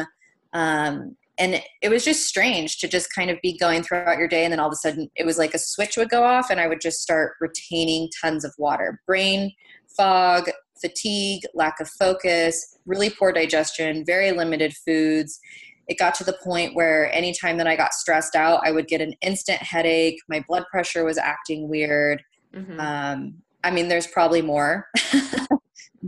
um, 0.54 1.16
and 1.38 1.62
it 1.82 1.90
was 1.90 2.06
just 2.06 2.28
strange 2.28 2.78
to 2.80 2.88
just 2.88 3.14
kind 3.14 3.30
of 3.30 3.38
be 3.42 3.58
going 3.58 3.84
throughout 3.84 4.18
your 4.18 4.28
day 4.28 4.44
and 4.44 4.52
then 4.52 4.60
all 4.60 4.68
of 4.68 4.74
a 4.74 4.78
sudden 4.78 5.10
it 5.16 5.26
was 5.26 5.38
like 5.38 5.54
a 5.54 5.60
switch 5.60 5.98
would 5.98 6.10
go 6.10 6.24
off 6.24 6.50
and 6.50 6.60
i 6.60 6.68
would 6.68 6.82
just 6.82 7.02
start 7.02 7.34
retaining 7.42 8.10
tons 8.22 8.46
of 8.46 8.54
water. 8.58 9.02
Brain 9.06 9.52
fog 9.98 10.50
fatigue 10.82 11.44
lack 11.54 11.80
of 11.80 11.90
focus 11.90 12.78
really 12.86 13.10
poor 13.10 13.32
digestion 13.32 14.04
very 14.06 14.32
limited 14.32 14.74
foods. 14.86 15.40
It 15.88 16.00
got 16.00 16.16
to 16.16 16.24
the 16.24 16.38
point 16.44 16.76
where 16.76 17.14
anytime 17.14 17.58
that 17.58 17.68
i 17.68 17.76
got 17.76 17.94
stressed 17.94 18.36
out 18.36 18.62
i 18.66 18.72
would 18.72 18.88
get 18.88 19.02
an 19.02 19.14
instant 19.22 19.62
headache 19.62 20.20
my 20.28 20.44
blood 20.48 20.66
pressure 20.72 21.06
was 21.06 21.18
acting 21.18 21.70
weird. 21.70 22.24
Mm-hmm. 22.54 22.80
um, 22.80 23.36
i 23.64 23.72
mean 23.72 23.88
there's 23.90 24.08
probably 24.08 24.42
more 24.42 24.88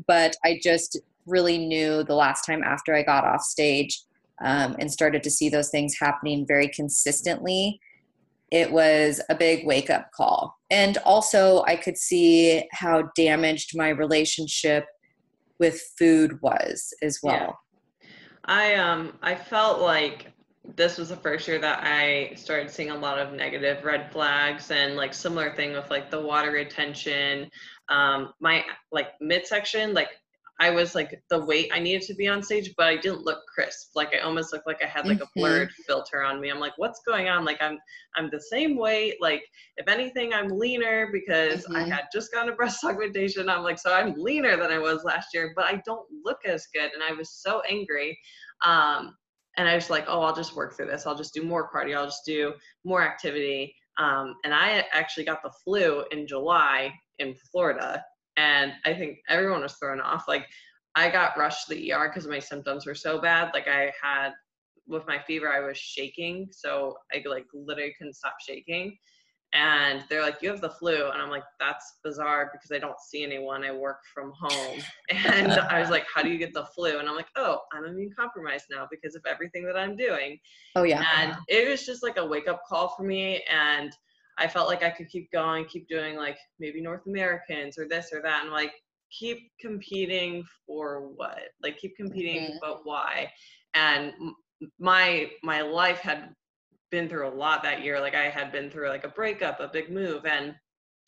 but 0.07 0.35
i 0.45 0.59
just 0.61 0.99
really 1.25 1.57
knew 1.57 2.03
the 2.03 2.15
last 2.15 2.43
time 2.45 2.63
after 2.63 2.93
i 2.93 3.01
got 3.01 3.23
off 3.25 3.41
stage 3.41 4.01
um, 4.43 4.75
and 4.79 4.91
started 4.91 5.23
to 5.23 5.31
see 5.31 5.49
those 5.49 5.69
things 5.69 5.95
happening 5.99 6.45
very 6.47 6.67
consistently, 6.67 7.79
it 8.51 8.71
was 8.71 9.19
a 9.29 9.35
big 9.35 9.65
wake 9.65 9.89
up 9.89 10.11
call. 10.15 10.55
And 10.69 10.97
also, 10.99 11.63
I 11.63 11.75
could 11.75 11.97
see 11.97 12.63
how 12.71 13.09
damaged 13.15 13.71
my 13.75 13.89
relationship 13.89 14.85
with 15.59 15.81
food 15.97 16.39
was 16.41 16.93
as 17.01 17.19
well. 17.23 17.59
Yeah. 18.03 18.09
I 18.45 18.75
um 18.75 19.13
I 19.21 19.35
felt 19.35 19.81
like 19.81 20.31
this 20.75 20.97
was 20.97 21.09
the 21.09 21.15
first 21.15 21.47
year 21.47 21.59
that 21.59 21.79
I 21.83 22.33
started 22.35 22.69
seeing 22.69 22.91
a 22.91 22.97
lot 22.97 23.19
of 23.19 23.33
negative 23.33 23.83
red 23.83 24.11
flags 24.11 24.69
and 24.71 24.95
like 24.95 25.13
similar 25.13 25.55
thing 25.55 25.73
with 25.73 25.89
like 25.89 26.11
the 26.11 26.21
water 26.21 26.51
retention. 26.51 27.49
Um, 27.89 28.33
my 28.39 28.65
like 28.91 29.09
midsection, 29.21 29.93
like 29.93 30.09
I 30.59 30.71
was 30.71 30.95
like 30.95 31.21
the 31.29 31.45
weight 31.45 31.69
I 31.71 31.79
needed 31.79 32.01
to 32.07 32.15
be 32.15 32.27
on 32.27 32.41
stage, 32.41 32.73
but 32.75 32.87
I 32.87 32.97
didn't 32.97 33.23
look 33.23 33.39
crisp. 33.53 33.91
Like 33.95 34.15
I 34.15 34.19
almost 34.19 34.51
looked 34.51 34.65
like 34.65 34.83
I 34.83 34.87
had 34.87 35.05
like 35.05 35.19
mm-hmm. 35.19 35.39
a 35.39 35.41
blurred 35.41 35.71
filter 35.85 36.23
on 36.23 36.41
me. 36.41 36.49
I'm 36.49 36.59
like, 36.59 36.73
what's 36.77 37.01
going 37.05 37.29
on? 37.29 37.45
Like 37.45 37.61
I'm 37.61 37.77
I'm 38.15 38.29
the 38.31 38.41
same 38.41 38.75
weight. 38.75 39.15
Like 39.21 39.43
if 39.77 39.87
anything, 39.87 40.33
I'm 40.33 40.49
leaner 40.49 41.09
because 41.13 41.63
mm-hmm. 41.65 41.75
I 41.75 41.83
had 41.83 42.05
just 42.11 42.31
gotten 42.31 42.51
a 42.51 42.55
breast 42.55 42.83
augmentation. 42.83 43.49
I'm 43.49 43.63
like, 43.63 43.77
so 43.77 43.93
I'm 43.93 44.15
leaner 44.17 44.57
than 44.57 44.71
I 44.71 44.79
was 44.79 45.03
last 45.03 45.27
year, 45.33 45.53
but 45.55 45.65
I 45.65 45.81
don't 45.85 46.07
look 46.25 46.39
as 46.45 46.67
good. 46.73 46.91
And 46.93 47.03
I 47.03 47.13
was 47.13 47.31
so 47.31 47.61
angry. 47.69 48.17
Um, 48.65 49.15
and 49.57 49.67
I 49.67 49.75
was 49.75 49.89
like, 49.89 50.05
oh, 50.07 50.21
I'll 50.21 50.35
just 50.35 50.55
work 50.55 50.75
through 50.75 50.87
this. 50.87 51.05
I'll 51.05 51.17
just 51.17 51.33
do 51.33 51.43
more 51.43 51.69
cardio. 51.69 51.97
I'll 51.97 52.05
just 52.05 52.25
do 52.25 52.53
more 52.83 53.01
activity. 53.01 53.75
Um, 53.97 54.35
and 54.43 54.53
I 54.53 54.85
actually 54.93 55.25
got 55.25 55.41
the 55.41 55.51
flu 55.63 56.03
in 56.11 56.27
July 56.27 56.93
in 57.19 57.33
Florida 57.51 58.03
and 58.37 58.73
I 58.85 58.93
think 58.93 59.17
everyone 59.27 59.61
was 59.61 59.73
thrown 59.73 59.99
off. 59.99 60.25
Like 60.27 60.45
I 60.95 61.09
got 61.09 61.37
rushed 61.37 61.67
to 61.67 61.75
the 61.75 61.91
ER 61.91 62.09
because 62.09 62.27
my 62.27 62.39
symptoms 62.39 62.85
were 62.85 62.95
so 62.95 63.19
bad. 63.19 63.51
Like 63.53 63.67
I 63.67 63.91
had 64.01 64.31
with 64.87 65.05
my 65.07 65.19
fever, 65.19 65.51
I 65.51 65.59
was 65.59 65.77
shaking, 65.77 66.47
so 66.51 66.95
I 67.11 67.23
like 67.27 67.45
literally 67.53 67.93
couldn't 67.97 68.15
stop 68.15 68.35
shaking. 68.39 68.95
And 69.53 70.03
they're 70.09 70.21
like, 70.21 70.41
"You 70.41 70.49
have 70.49 70.59
the 70.59 70.69
flu," 70.69 71.09
and 71.09 71.21
I'm 71.21 71.29
like, 71.29 71.45
"That's 71.59 71.99
bizarre 72.03 72.49
because 72.51 72.71
I 72.71 72.79
don't 72.79 72.99
see 72.99 73.23
anyone. 73.23 73.63
I 73.63 73.71
work 73.71 74.01
from 74.13 74.33
home." 74.37 74.79
And 75.09 75.53
I 75.53 75.79
was 75.79 75.89
like, 75.89 76.05
"How 76.13 76.21
do 76.21 76.29
you 76.29 76.37
get 76.37 76.53
the 76.53 76.65
flu?" 76.65 76.99
And 76.99 77.07
I'm 77.07 77.15
like, 77.15 77.29
"Oh, 77.37 77.61
I'm 77.71 77.85
immune 77.85 78.13
compromised 78.17 78.65
now 78.69 78.87
because 78.91 79.15
of 79.15 79.25
everything 79.25 79.65
that 79.65 79.77
I'm 79.77 79.95
doing." 79.95 80.37
Oh 80.75 80.83
yeah. 80.83 81.05
And 81.17 81.35
it 81.47 81.69
was 81.69 81.85
just 81.85 82.03
like 82.03 82.17
a 82.17 82.25
wake 82.25 82.47
up 82.49 82.63
call 82.67 82.89
for 82.89 83.03
me, 83.03 83.43
and 83.49 83.95
I 84.37 84.47
felt 84.47 84.67
like 84.67 84.83
I 84.83 84.89
could 84.89 85.09
keep 85.09 85.31
going, 85.31 85.65
keep 85.65 85.87
doing 85.87 86.15
like 86.15 86.37
maybe 86.59 86.81
North 86.81 87.07
Americans 87.07 87.77
or 87.77 87.87
this 87.87 88.09
or 88.13 88.21
that, 88.21 88.43
and 88.43 88.51
like 88.51 88.73
keep 89.09 89.51
competing 89.59 90.43
for 90.65 91.07
what? 91.15 91.39
Like 91.63 91.77
keep 91.77 91.95
competing, 91.95 92.43
mm-hmm. 92.43 92.57
but 92.61 92.81
why? 92.83 93.31
And 93.73 94.13
my 94.79 95.29
my 95.43 95.61
life 95.61 95.99
had 95.99 96.33
been 96.91 97.09
through 97.09 97.27
a 97.27 97.33
lot 97.35 97.63
that 97.63 97.83
year. 97.83 97.99
Like 97.99 98.15
I 98.15 98.29
had 98.29 98.51
been 98.51 98.69
through 98.69 98.89
like 98.89 99.03
a 99.03 99.09
breakup, 99.09 99.59
a 99.59 99.67
big 99.67 99.91
move, 99.91 100.25
and 100.25 100.55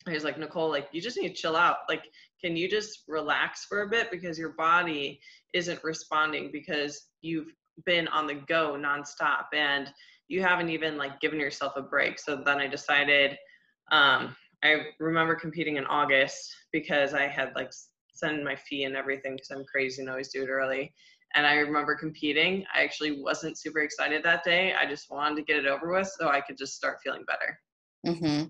I 0.06 0.12
was 0.12 0.24
like, 0.24 0.38
Nicole, 0.38 0.70
like 0.70 0.88
you 0.92 1.00
just 1.00 1.18
need 1.18 1.28
to 1.28 1.34
chill 1.34 1.56
out. 1.56 1.78
Like, 1.88 2.04
can 2.42 2.56
you 2.56 2.68
just 2.68 3.04
relax 3.06 3.66
for 3.66 3.82
a 3.82 3.88
bit 3.88 4.10
because 4.10 4.38
your 4.38 4.54
body 4.54 5.20
isn't 5.52 5.84
responding 5.84 6.50
because 6.52 7.08
you've 7.20 7.52
been 7.84 8.08
on 8.08 8.26
the 8.26 8.34
go 8.34 8.76
nonstop 8.78 9.46
and 9.54 9.92
you 10.28 10.42
haven't 10.42 10.70
even 10.70 10.96
like 10.96 11.20
given 11.20 11.40
yourself 11.40 11.72
a 11.76 11.82
break. 11.82 12.18
So 12.18 12.36
then 12.36 12.58
I 12.58 12.66
decided, 12.66 13.36
um, 13.90 14.36
I 14.62 14.86
remember 14.98 15.34
competing 15.34 15.76
in 15.76 15.86
August 15.86 16.54
because 16.72 17.14
I 17.14 17.26
had 17.26 17.52
like 17.56 17.72
sent 18.14 18.44
my 18.44 18.54
fee 18.54 18.84
and 18.84 18.96
everything 18.96 19.34
because 19.34 19.50
I'm 19.50 19.64
crazy 19.64 20.02
and 20.02 20.10
always 20.10 20.32
do 20.32 20.42
it 20.42 20.48
early. 20.48 20.94
And 21.34 21.46
I 21.46 21.54
remember 21.54 21.94
competing. 21.94 22.64
I 22.74 22.82
actually 22.82 23.20
wasn't 23.20 23.58
super 23.58 23.80
excited 23.80 24.22
that 24.24 24.42
day. 24.42 24.74
I 24.74 24.86
just 24.88 25.10
wanted 25.10 25.36
to 25.36 25.42
get 25.42 25.56
it 25.56 25.66
over 25.66 25.92
with 25.92 26.12
so 26.18 26.28
I 26.28 26.40
could 26.40 26.58
just 26.58 26.74
start 26.74 26.98
feeling 27.02 27.24
better. 27.24 27.60
Mm-hmm. 28.06 28.48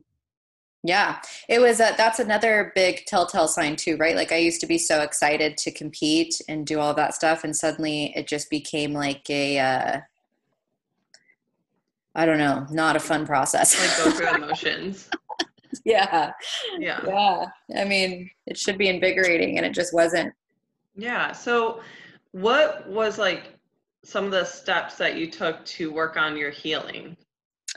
Yeah, 0.83 1.21
it 1.47 1.61
was. 1.61 1.79
A, 1.81 1.93
that's 1.99 2.21
another 2.21 2.73
big 2.75 3.05
telltale 3.05 3.49
sign 3.49 3.77
too, 3.77 3.99
right? 3.99 4.17
Like 4.17 4.33
I 4.33 4.37
used 4.37 4.63
to 4.63 4.67
be 4.67 4.79
so 4.79 5.03
excited 5.03 5.59
to 5.59 5.71
compete 5.71 6.41
and 6.49 6.67
do 6.67 6.81
all 6.81 6.95
that 6.95 7.15
stuff, 7.15 7.45
and 7.45 7.55
suddenly 7.55 8.15
it 8.17 8.27
just 8.27 8.49
became 8.49 8.95
like 8.95 9.29
a 9.29 9.59
uh, 9.59 10.01
I 12.15 12.27
don't 12.27 12.39
know, 12.39 12.67
not 12.71 12.97
a 12.97 13.01
fun 13.01 13.27
process. 13.27 13.79
like 13.79 14.05
go 14.05 14.17
through 14.17 14.35
emotions. 14.45 15.09
yeah. 15.85 16.33
Yeah. 16.79 17.01
Yeah. 17.07 17.47
I 17.77 17.85
mean, 17.85 18.31
it 18.47 18.59
should 18.59 18.79
be 18.79 18.89
invigorating 18.89 19.57
and 19.57 19.67
it 19.67 19.73
just 19.73 19.95
wasn't. 19.95 20.33
Yeah. 20.97 21.33
So 21.33 21.81
what 22.33 22.89
was 22.89 23.19
like 23.19 23.55
some 24.05 24.25
of 24.25 24.31
the 24.31 24.45
steps 24.45 24.97
that 24.97 25.17
you 25.17 25.31
took 25.31 25.65
to 25.65 25.93
work 25.93 26.17
on 26.17 26.37
your 26.37 26.51
healing? 26.51 27.17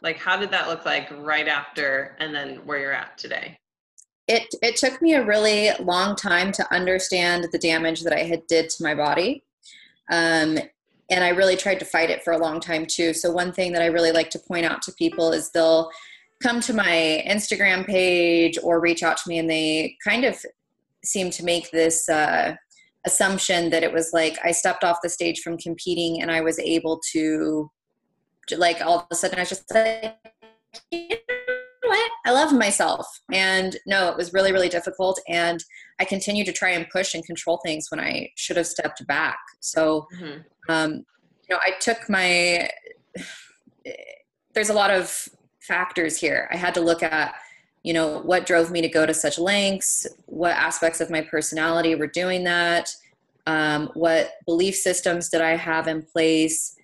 Like 0.02 0.18
how 0.18 0.38
did 0.38 0.52
that 0.52 0.68
look 0.68 0.86
like 0.86 1.10
right 1.12 1.48
after 1.48 2.16
and 2.20 2.34
then 2.34 2.58
where 2.66 2.80
you're 2.80 2.94
at 2.94 3.18
today? 3.18 3.58
It 4.28 4.54
it 4.62 4.78
took 4.78 5.02
me 5.02 5.16
a 5.16 5.26
really 5.26 5.72
long 5.80 6.16
time 6.16 6.52
to 6.54 6.74
understand 6.74 7.48
the 7.52 7.60
damage 7.60 8.02
that 8.04 8.14
I 8.14 8.24
had 8.24 8.48
did 8.48 8.70
to 8.72 8.84
my 8.84 8.96
body. 8.96 9.44
Um, 10.12 10.58
and 11.10 11.24
I 11.24 11.30
really 11.30 11.58
tried 11.58 11.80
to 11.80 11.86
fight 11.86 12.10
it 12.10 12.24
for 12.24 12.32
a 12.32 12.38
long 12.38 12.60
time 12.60 12.86
too. 12.86 13.14
So 13.14 13.32
one 13.32 13.52
thing 13.52 13.74
that 13.74 13.82
I 13.82 13.88
really 13.88 14.12
like 14.12 14.30
to 14.32 14.40
point 14.40 14.66
out 14.66 14.82
to 14.84 14.94
people 14.94 15.32
is 15.34 15.52
they'll 15.52 15.92
come 16.42 16.60
to 16.62 16.74
my 16.74 17.24
Instagram 17.28 17.86
page 17.86 18.58
or 18.64 18.80
reach 18.80 19.04
out 19.04 19.18
to 19.18 19.30
me 19.30 19.40
and 19.40 19.50
they 19.50 19.98
kind 20.04 20.26
of 20.26 20.38
seem 21.04 21.30
to 21.32 21.44
make 21.44 21.70
this 21.72 22.08
uh, 22.10 22.56
assumption 23.06 23.70
that 23.70 23.84
it 23.84 23.92
was 23.92 24.12
like 24.14 24.38
I 24.44 24.52
stepped 24.52 24.84
off 24.84 25.00
the 25.04 25.10
stage 25.10 25.42
from 25.42 25.58
competing 25.58 26.22
and 26.22 26.32
I 26.32 26.42
was 26.42 26.60
able 26.60 27.02
to 27.12 27.70
like 28.58 28.82
all 28.82 29.00
of 29.00 29.06
a 29.12 29.16
sudden 29.16 29.40
I 29.40 29.42
was 29.42 29.50
just 29.50 29.74
like 29.74 30.16
you 30.92 31.10
know 31.10 31.16
what? 31.84 32.12
I 32.26 32.32
love 32.32 32.54
myself. 32.54 33.08
And 33.32 33.78
no, 33.86 34.10
it 34.10 34.18
was 34.18 34.34
really, 34.34 34.52
really 34.52 34.70
difficult. 34.70 35.20
And 35.28 35.64
I 36.00 36.06
continued 36.06 36.46
to 36.48 36.54
try 36.54 36.70
and 36.70 36.90
push 36.90 37.14
and 37.14 37.26
control 37.26 37.60
things 37.64 37.88
when 37.90 38.00
I 38.00 38.30
should 38.36 38.58
have 38.58 38.68
stepped 38.68 39.06
back. 39.08 39.38
So, 39.60 40.08
mm-hmm. 40.16 40.40
um, 40.70 40.92
you 41.48 41.56
know, 41.56 41.60
I 41.62 41.74
took 41.80 42.10
my, 42.10 42.70
there's 44.54 44.70
a 44.70 44.74
lot 44.74 44.92
of 44.92 45.28
factors 45.62 46.18
here. 46.18 46.50
I 46.52 46.58
had 46.58 46.74
to 46.76 46.82
look 46.82 47.04
at, 47.04 47.36
you 47.84 47.94
know, 47.94 48.20
what 48.20 48.46
drove 48.46 48.72
me 48.72 48.82
to 48.82 48.90
go 48.90 49.06
to 49.06 49.14
such 49.14 49.38
lengths, 49.38 50.08
what 50.26 50.52
aspects 50.52 51.02
of 51.02 51.10
my 51.10 51.22
personality 51.22 51.96
were 51.96 52.08
doing 52.08 52.44
that, 52.46 52.90
um, 53.46 53.90
what 53.94 54.32
belief 54.46 54.76
systems 54.76 55.30
did 55.30 55.42
I 55.42 55.56
have 55.58 55.88
in 55.88 56.02
place 56.02 56.76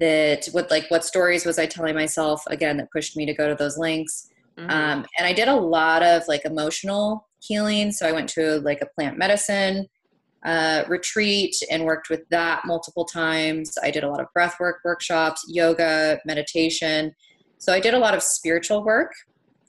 that 0.00 0.46
what 0.52 0.70
like 0.70 0.90
what 0.90 1.04
stories 1.04 1.44
was 1.44 1.58
I 1.58 1.66
telling 1.66 1.94
myself 1.94 2.42
again 2.46 2.78
that 2.78 2.90
pushed 2.90 3.18
me 3.18 3.26
to 3.26 3.34
go 3.34 3.48
to 3.48 3.54
those 3.54 3.76
lengths 3.76 4.30
Mm-hmm. 4.60 4.70
Um, 4.70 5.06
and 5.18 5.26
I 5.26 5.32
did 5.32 5.48
a 5.48 5.54
lot 5.54 6.02
of 6.02 6.22
like 6.28 6.44
emotional 6.44 7.28
healing. 7.40 7.92
So 7.92 8.06
I 8.06 8.12
went 8.12 8.28
to 8.30 8.60
like 8.60 8.80
a 8.82 8.86
plant 8.86 9.16
medicine 9.16 9.86
uh, 10.44 10.84
retreat 10.88 11.54
and 11.70 11.84
worked 11.84 12.10
with 12.10 12.28
that 12.30 12.62
multiple 12.64 13.04
times. 13.04 13.76
I 13.82 13.90
did 13.90 14.04
a 14.04 14.08
lot 14.08 14.20
of 14.20 14.26
breath 14.32 14.56
work 14.60 14.80
workshops, 14.84 15.44
yoga, 15.48 16.18
meditation. 16.24 17.14
So 17.58 17.72
I 17.72 17.80
did 17.80 17.94
a 17.94 17.98
lot 17.98 18.14
of 18.14 18.22
spiritual 18.22 18.84
work. 18.84 19.12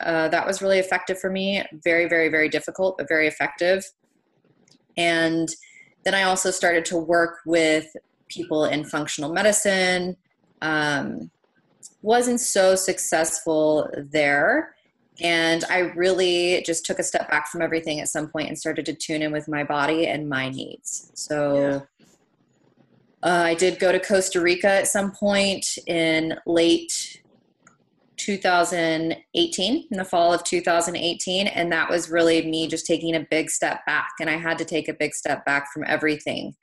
Uh, 0.04 0.28
that 0.30 0.46
was 0.46 0.62
really 0.62 0.80
effective 0.80 1.20
for 1.20 1.30
me. 1.30 1.64
Very, 1.84 2.08
very, 2.08 2.30
very 2.30 2.50
difficult, 2.50 2.98
but 2.98 3.08
very 3.08 3.28
effective. 3.28 3.84
And 4.98 5.50
then 6.04 6.14
I 6.14 6.24
also 6.24 6.52
started 6.52 6.86
to 6.86 6.98
work 6.98 7.40
with 7.46 7.86
people 8.28 8.66
in 8.66 8.84
functional 8.84 9.32
medicine. 9.32 10.18
Um, 10.62 11.32
wasn't 12.02 12.40
so 12.40 12.76
successful 12.76 13.90
there. 14.12 14.76
And 15.22 15.64
I 15.70 15.80
really 15.80 16.64
just 16.66 16.86
took 16.86 16.98
a 16.98 17.04
step 17.04 17.30
back 17.30 17.48
from 17.48 17.62
everything 17.62 18.00
at 18.00 18.08
some 18.08 18.30
point 18.30 18.48
and 18.48 18.58
started 18.58 18.86
to 18.88 18.94
tune 18.94 19.22
in 19.22 19.32
with 19.32 19.48
my 19.48 19.64
body 19.64 20.08
and 20.08 20.28
my 20.28 20.50
needs. 20.50 21.12
So 21.14 21.86
yeah. 23.24 23.30
uh, 23.30 23.44
I 23.44 23.54
did 23.54 23.78
go 23.78 23.92
to 23.92 24.00
Costa 24.00 24.42
Rica 24.42 24.68
at 24.70 24.88
some 24.88 25.12
point 25.12 25.78
in 25.86 26.36
late 26.48 27.21
2018, 28.22 29.88
in 29.90 29.98
the 29.98 30.06
fall 30.06 30.32
of 30.32 30.44
2018. 30.44 31.48
And 31.48 31.72
that 31.72 31.90
was 31.90 32.12
really 32.12 32.46
me 32.46 32.68
just 32.68 32.86
taking 32.86 33.16
a 33.16 33.26
big 33.32 33.50
step 33.50 33.84
back. 33.88 34.12
And 34.20 34.30
I 34.30 34.38
had 34.38 34.60
to 34.60 34.66
take 34.66 34.88
a 34.88 34.94
big 34.94 35.16
step 35.16 35.44
back 35.44 35.72
from 35.74 35.84
everything. 35.88 36.56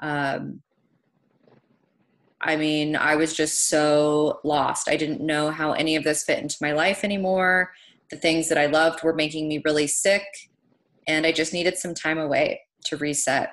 Um, 0.00 0.60
I 2.40 2.56
mean, 2.56 2.96
I 2.96 3.14
was 3.14 3.32
just 3.32 3.68
so 3.68 4.40
lost. 4.42 4.88
I 4.88 4.96
didn't 4.96 5.20
know 5.20 5.50
how 5.50 5.72
any 5.72 5.94
of 5.94 6.02
this 6.02 6.24
fit 6.24 6.40
into 6.40 6.56
my 6.60 6.72
life 6.72 7.04
anymore. 7.04 7.72
The 8.10 8.16
things 8.16 8.48
that 8.48 8.58
I 8.58 8.66
loved 8.66 9.04
were 9.04 9.14
making 9.14 9.48
me 9.48 9.62
really 9.64 9.86
sick, 9.86 10.24
and 11.06 11.24
I 11.26 11.32
just 11.32 11.54
needed 11.54 11.78
some 11.78 11.94
time 11.94 12.18
away 12.18 12.60
to 12.86 12.96
reset. 12.96 13.52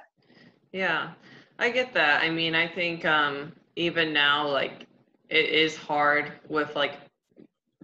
Yeah, 0.74 1.12
I 1.58 1.70
get 1.70 1.94
that. 1.94 2.22
I 2.22 2.32
mean, 2.32 2.54
I 2.54 2.68
think 2.68 3.06
um, 3.06 3.54
even 3.76 4.12
now, 4.12 4.48
like, 4.50 4.88
it 5.30 5.46
is 5.46 5.78
hard 5.78 6.34
with 6.50 6.76
like 6.76 6.96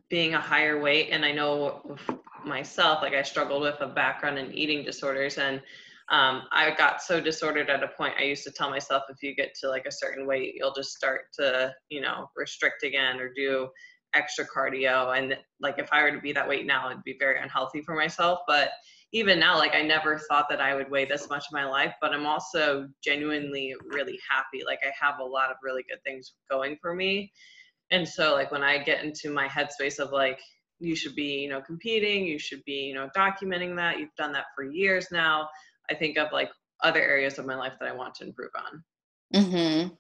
being 0.09 0.33
a 0.33 0.39
higher 0.39 0.79
weight. 0.79 1.09
And 1.11 1.25
I 1.25 1.31
know 1.31 1.97
myself, 2.45 3.01
like, 3.01 3.13
I 3.13 3.23
struggled 3.23 3.61
with 3.61 3.79
a 3.81 3.87
background 3.87 4.37
in 4.37 4.53
eating 4.53 4.83
disorders. 4.83 5.37
And 5.37 5.61
um, 6.09 6.43
I 6.51 6.73
got 6.77 7.01
so 7.01 7.19
disordered 7.19 7.69
at 7.69 7.83
a 7.83 7.89
point. 7.89 8.13
I 8.17 8.23
used 8.23 8.43
to 8.45 8.51
tell 8.51 8.69
myself, 8.69 9.03
if 9.09 9.21
you 9.21 9.35
get 9.35 9.53
to 9.61 9.69
like 9.69 9.85
a 9.85 9.91
certain 9.91 10.25
weight, 10.25 10.53
you'll 10.55 10.73
just 10.73 10.91
start 10.91 11.21
to, 11.33 11.73
you 11.89 11.99
know, 12.01 12.29
restrict 12.35 12.83
again 12.83 13.19
or 13.19 13.31
do 13.35 13.67
extra 14.13 14.45
cardio. 14.45 15.17
And 15.17 15.37
like, 15.59 15.79
if 15.79 15.89
I 15.91 16.01
were 16.03 16.11
to 16.11 16.21
be 16.21 16.31
that 16.31 16.47
weight 16.47 16.65
now, 16.65 16.89
it'd 16.89 17.03
be 17.03 17.17
very 17.19 17.41
unhealthy 17.41 17.81
for 17.81 17.93
myself. 17.93 18.39
But 18.47 18.69
even 19.11 19.39
now, 19.39 19.57
like, 19.57 19.75
I 19.75 19.81
never 19.81 20.17
thought 20.29 20.47
that 20.49 20.61
I 20.61 20.75
would 20.75 20.89
weigh 20.89 21.05
this 21.05 21.29
much 21.29 21.45
in 21.51 21.57
my 21.57 21.65
life, 21.65 21.93
but 22.01 22.13
I'm 22.13 22.25
also 22.25 22.87
genuinely 23.03 23.73
really 23.89 24.19
happy. 24.29 24.63
Like, 24.65 24.79
I 24.83 24.91
have 24.99 25.19
a 25.19 25.23
lot 25.23 25.49
of 25.49 25.57
really 25.61 25.83
good 25.89 26.01
things 26.05 26.33
going 26.49 26.77
for 26.81 26.93
me. 26.93 27.31
And 27.91 28.07
so, 28.07 28.33
like, 28.33 28.51
when 28.51 28.63
I 28.63 28.77
get 28.77 29.03
into 29.03 29.31
my 29.31 29.47
headspace 29.47 29.99
of 29.99 30.11
like, 30.11 30.39
you 30.79 30.95
should 30.95 31.15
be, 31.15 31.39
you 31.41 31.49
know, 31.49 31.61
competing, 31.61 32.25
you 32.25 32.37
should 32.37 32.63
be, 32.65 32.81
you 32.81 32.93
know, 32.93 33.09
documenting 33.15 33.75
that, 33.77 33.99
you've 33.99 34.15
done 34.17 34.31
that 34.33 34.45
for 34.55 34.63
years 34.63 35.07
now 35.11 35.47
I 35.89 35.95
think 35.95 36.17
of 36.17 36.31
like 36.31 36.49
other 36.83 37.01
areas 37.01 37.39
of 37.39 37.45
my 37.45 37.55
life 37.55 37.73
that 37.79 37.89
I 37.89 37.93
want 37.93 38.15
to 38.15 38.25
improve 38.25 38.51
on. 38.55 38.83
Mm-hmm. 39.33 39.93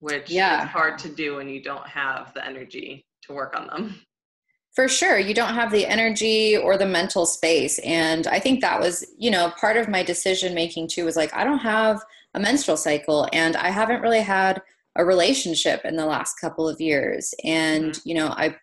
Which 0.00 0.30
yeah. 0.30 0.64
is 0.64 0.70
hard 0.70 0.98
to 1.00 1.08
do 1.08 1.36
when 1.36 1.48
you 1.48 1.62
don't 1.62 1.86
have 1.86 2.34
the 2.34 2.44
energy 2.44 3.06
to 3.22 3.32
work 3.32 3.56
on 3.56 3.66
them. 3.68 4.00
For 4.74 4.88
sure. 4.88 5.20
You 5.20 5.34
don't 5.34 5.54
have 5.54 5.70
the 5.70 5.86
energy 5.86 6.56
or 6.56 6.76
the 6.76 6.86
mental 6.86 7.26
space. 7.26 7.78
And 7.78 8.26
I 8.26 8.40
think 8.40 8.60
that 8.60 8.80
was, 8.80 9.06
you 9.16 9.30
know, 9.30 9.50
part 9.50 9.76
of 9.76 9.88
my 9.88 10.02
decision 10.02 10.52
making 10.52 10.88
too 10.88 11.04
was 11.04 11.14
like, 11.14 11.32
I 11.32 11.44
don't 11.44 11.60
have 11.60 12.02
a 12.34 12.40
menstrual 12.40 12.76
cycle 12.76 13.28
and 13.32 13.54
I 13.54 13.70
haven't 13.70 14.00
really 14.00 14.20
had 14.20 14.60
a 14.96 15.04
relationship 15.04 15.84
in 15.84 15.96
the 15.96 16.06
last 16.06 16.34
couple 16.40 16.68
of 16.68 16.80
years. 16.80 17.34
And, 17.44 17.92
mm-hmm. 17.92 18.08
you 18.08 18.14
know, 18.14 18.28
I 18.28 18.56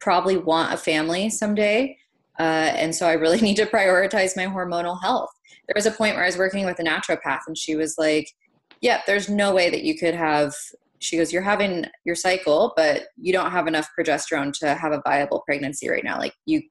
probably 0.00 0.36
want 0.36 0.72
a 0.72 0.76
family 0.76 1.30
someday. 1.30 1.96
Uh, 2.38 2.42
and 2.74 2.94
so 2.94 3.06
I 3.06 3.12
really 3.12 3.40
need 3.42 3.56
to 3.56 3.66
prioritize 3.66 4.36
my 4.36 4.46
hormonal 4.46 5.00
health 5.00 5.30
there 5.66 5.74
was 5.74 5.86
a 5.86 5.90
point 5.90 6.14
where 6.14 6.24
I 6.24 6.28
was 6.28 6.38
working 6.38 6.64
with 6.64 6.78
a 6.78 6.84
naturopath 6.84 7.40
and 7.46 7.58
she 7.58 7.74
was 7.74 7.98
like, 7.98 8.32
yeah, 8.80 9.02
there's 9.06 9.28
no 9.28 9.54
way 9.54 9.70
that 9.70 9.82
you 9.82 9.98
could 9.98 10.14
have, 10.14 10.54
she 11.00 11.16
goes, 11.16 11.32
you're 11.32 11.42
having 11.42 11.86
your 12.04 12.14
cycle, 12.14 12.72
but 12.76 13.06
you 13.16 13.32
don't 13.32 13.50
have 13.50 13.66
enough 13.66 13.88
progesterone 13.98 14.52
to 14.60 14.74
have 14.74 14.92
a 14.92 15.02
viable 15.04 15.42
pregnancy 15.44 15.88
right 15.88 16.04
now. 16.04 16.18
Like 16.18 16.34
you 16.44 16.62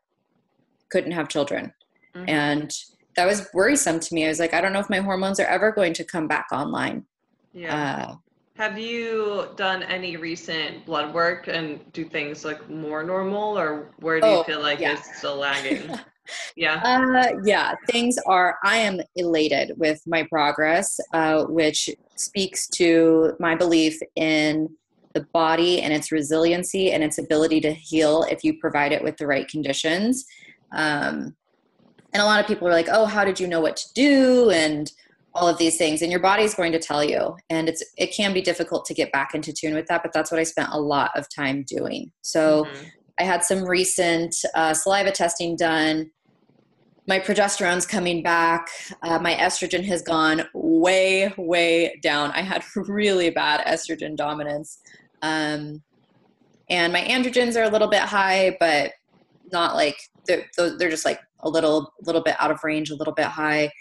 couldn't 0.91 1.11
have 1.11 1.27
children. 1.27 1.73
Mm-hmm. 2.15 2.29
And 2.29 2.71
that 3.17 3.25
was 3.25 3.47
worrisome 3.53 3.99
to 3.99 4.13
me. 4.13 4.25
I 4.25 4.29
was 4.29 4.39
like, 4.39 4.53
I 4.53 4.61
don't 4.61 4.71
know 4.71 4.79
if 4.79 4.89
my 4.89 4.99
hormones 4.99 5.39
are 5.39 5.47
ever 5.47 5.71
going 5.71 5.93
to 5.93 6.03
come 6.03 6.27
back 6.27 6.47
online. 6.51 7.05
Yeah. 7.53 8.07
Uh, 8.07 8.15
have 8.55 8.79
you 8.79 9.49
done 9.57 9.83
any 9.83 10.15
recent 10.15 10.85
blood 10.85 11.13
work 11.13 11.47
and 11.47 11.79
do 11.91 12.05
things 12.05 12.45
look 12.45 12.69
more 12.69 13.03
normal 13.03 13.57
or 13.57 13.91
where 13.99 14.21
do 14.21 14.27
you 14.27 14.33
oh, 14.33 14.43
feel 14.43 14.61
like 14.61 14.79
yeah. 14.79 14.93
it's 14.93 15.17
still 15.17 15.35
lagging? 15.35 15.91
yeah 16.55 16.81
uh, 16.83 17.37
yeah 17.43 17.75
things 17.91 18.17
are 18.25 18.57
i 18.63 18.77
am 18.77 18.99
elated 19.15 19.73
with 19.77 20.01
my 20.07 20.23
progress 20.23 20.99
uh, 21.13 21.43
which 21.45 21.87
speaks 22.15 22.67
to 22.67 23.33
my 23.39 23.53
belief 23.53 23.99
in 24.15 24.67
the 25.13 25.21
body 25.33 25.81
and 25.81 25.93
its 25.93 26.11
resiliency 26.11 26.91
and 26.93 27.03
its 27.03 27.19
ability 27.19 27.61
to 27.61 27.71
heal 27.71 28.25
if 28.29 28.43
you 28.43 28.57
provide 28.59 28.91
it 28.91 29.03
with 29.03 29.15
the 29.17 29.27
right 29.27 29.47
conditions 29.47 30.25
um, 30.71 31.35
and 32.13 32.23
a 32.23 32.25
lot 32.25 32.39
of 32.39 32.47
people 32.47 32.67
are 32.67 32.71
like 32.71 32.89
oh 32.91 33.05
how 33.05 33.23
did 33.23 33.39
you 33.39 33.47
know 33.47 33.61
what 33.61 33.77
to 33.77 33.93
do 33.93 34.49
and 34.49 34.93
all 35.35 35.47
of 35.47 35.57
these 35.57 35.77
things 35.77 36.01
and 36.01 36.09
your 36.09 36.21
body's 36.21 36.55
going 36.55 36.71
to 36.71 36.79
tell 36.79 37.03
you 37.03 37.35
and 37.49 37.69
it's 37.69 37.83
it 37.97 38.07
can 38.15 38.33
be 38.33 38.41
difficult 38.41 38.85
to 38.85 38.93
get 38.93 39.11
back 39.11 39.35
into 39.35 39.51
tune 39.53 39.75
with 39.75 39.85
that 39.87 40.01
but 40.01 40.13
that's 40.13 40.31
what 40.31 40.39
i 40.39 40.43
spent 40.43 40.69
a 40.71 40.79
lot 40.79 41.11
of 41.15 41.27
time 41.29 41.63
doing 41.67 42.11
so 42.21 42.63
mm-hmm. 42.63 42.85
i 43.19 43.23
had 43.23 43.43
some 43.43 43.63
recent 43.63 44.33
uh, 44.55 44.73
saliva 44.73 45.11
testing 45.11 45.55
done 45.55 46.09
my 47.07 47.19
progesterone's 47.19 47.85
coming 47.85 48.23
back. 48.23 48.67
Uh, 49.03 49.19
my 49.19 49.35
estrogen 49.35 49.83
has 49.85 50.01
gone 50.01 50.43
way, 50.53 51.31
way 51.37 51.99
down. 52.01 52.31
I 52.31 52.41
had 52.41 52.63
really 52.75 53.29
bad 53.29 53.65
estrogen 53.65 54.15
dominance. 54.15 54.79
Um, 55.21 55.83
and 56.69 56.91
my 56.91 57.01
androgens 57.01 57.55
are 57.55 57.63
a 57.63 57.69
little 57.69 57.89
bit 57.89 58.01
high, 58.01 58.57
but 58.59 58.93
not 59.51 59.75
like 59.75 59.97
they're, 60.25 60.45
they're 60.57 60.89
just 60.89 61.05
like 61.05 61.19
a 61.41 61.49
little, 61.49 61.93
little 62.01 62.23
bit 62.23 62.35
out 62.39 62.49
of 62.49 62.63
range, 62.63 62.89
a 62.89 62.95
little 62.95 63.13
bit 63.13 63.27
high. 63.27 63.71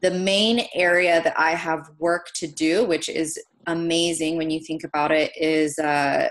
The 0.00 0.10
main 0.10 0.66
area 0.74 1.22
that 1.22 1.38
I 1.38 1.52
have 1.52 1.90
work 1.98 2.28
to 2.36 2.46
do, 2.46 2.84
which 2.84 3.08
is 3.08 3.38
amazing 3.66 4.36
when 4.36 4.50
you 4.50 4.60
think 4.60 4.84
about 4.84 5.12
it, 5.12 5.32
is 5.36 5.78
uh, 5.78 6.28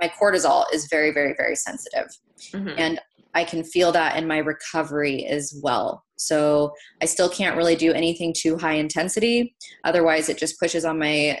my 0.00 0.08
cortisol 0.08 0.64
is 0.72 0.88
very, 0.88 1.12
very, 1.12 1.34
very 1.36 1.56
sensitive. 1.56 2.08
Mm-hmm. 2.52 2.78
And 2.78 3.00
I 3.34 3.44
can 3.44 3.62
feel 3.62 3.92
that 3.92 4.16
in 4.16 4.26
my 4.26 4.38
recovery 4.38 5.26
as 5.26 5.58
well. 5.62 6.04
So 6.16 6.72
I 7.00 7.04
still 7.04 7.28
can't 7.28 7.56
really 7.56 7.76
do 7.76 7.92
anything 7.92 8.34
too 8.36 8.56
high 8.56 8.74
intensity. 8.74 9.54
Otherwise, 9.84 10.28
it 10.28 10.38
just 10.38 10.58
pushes 10.58 10.84
on 10.84 10.98
my 10.98 11.38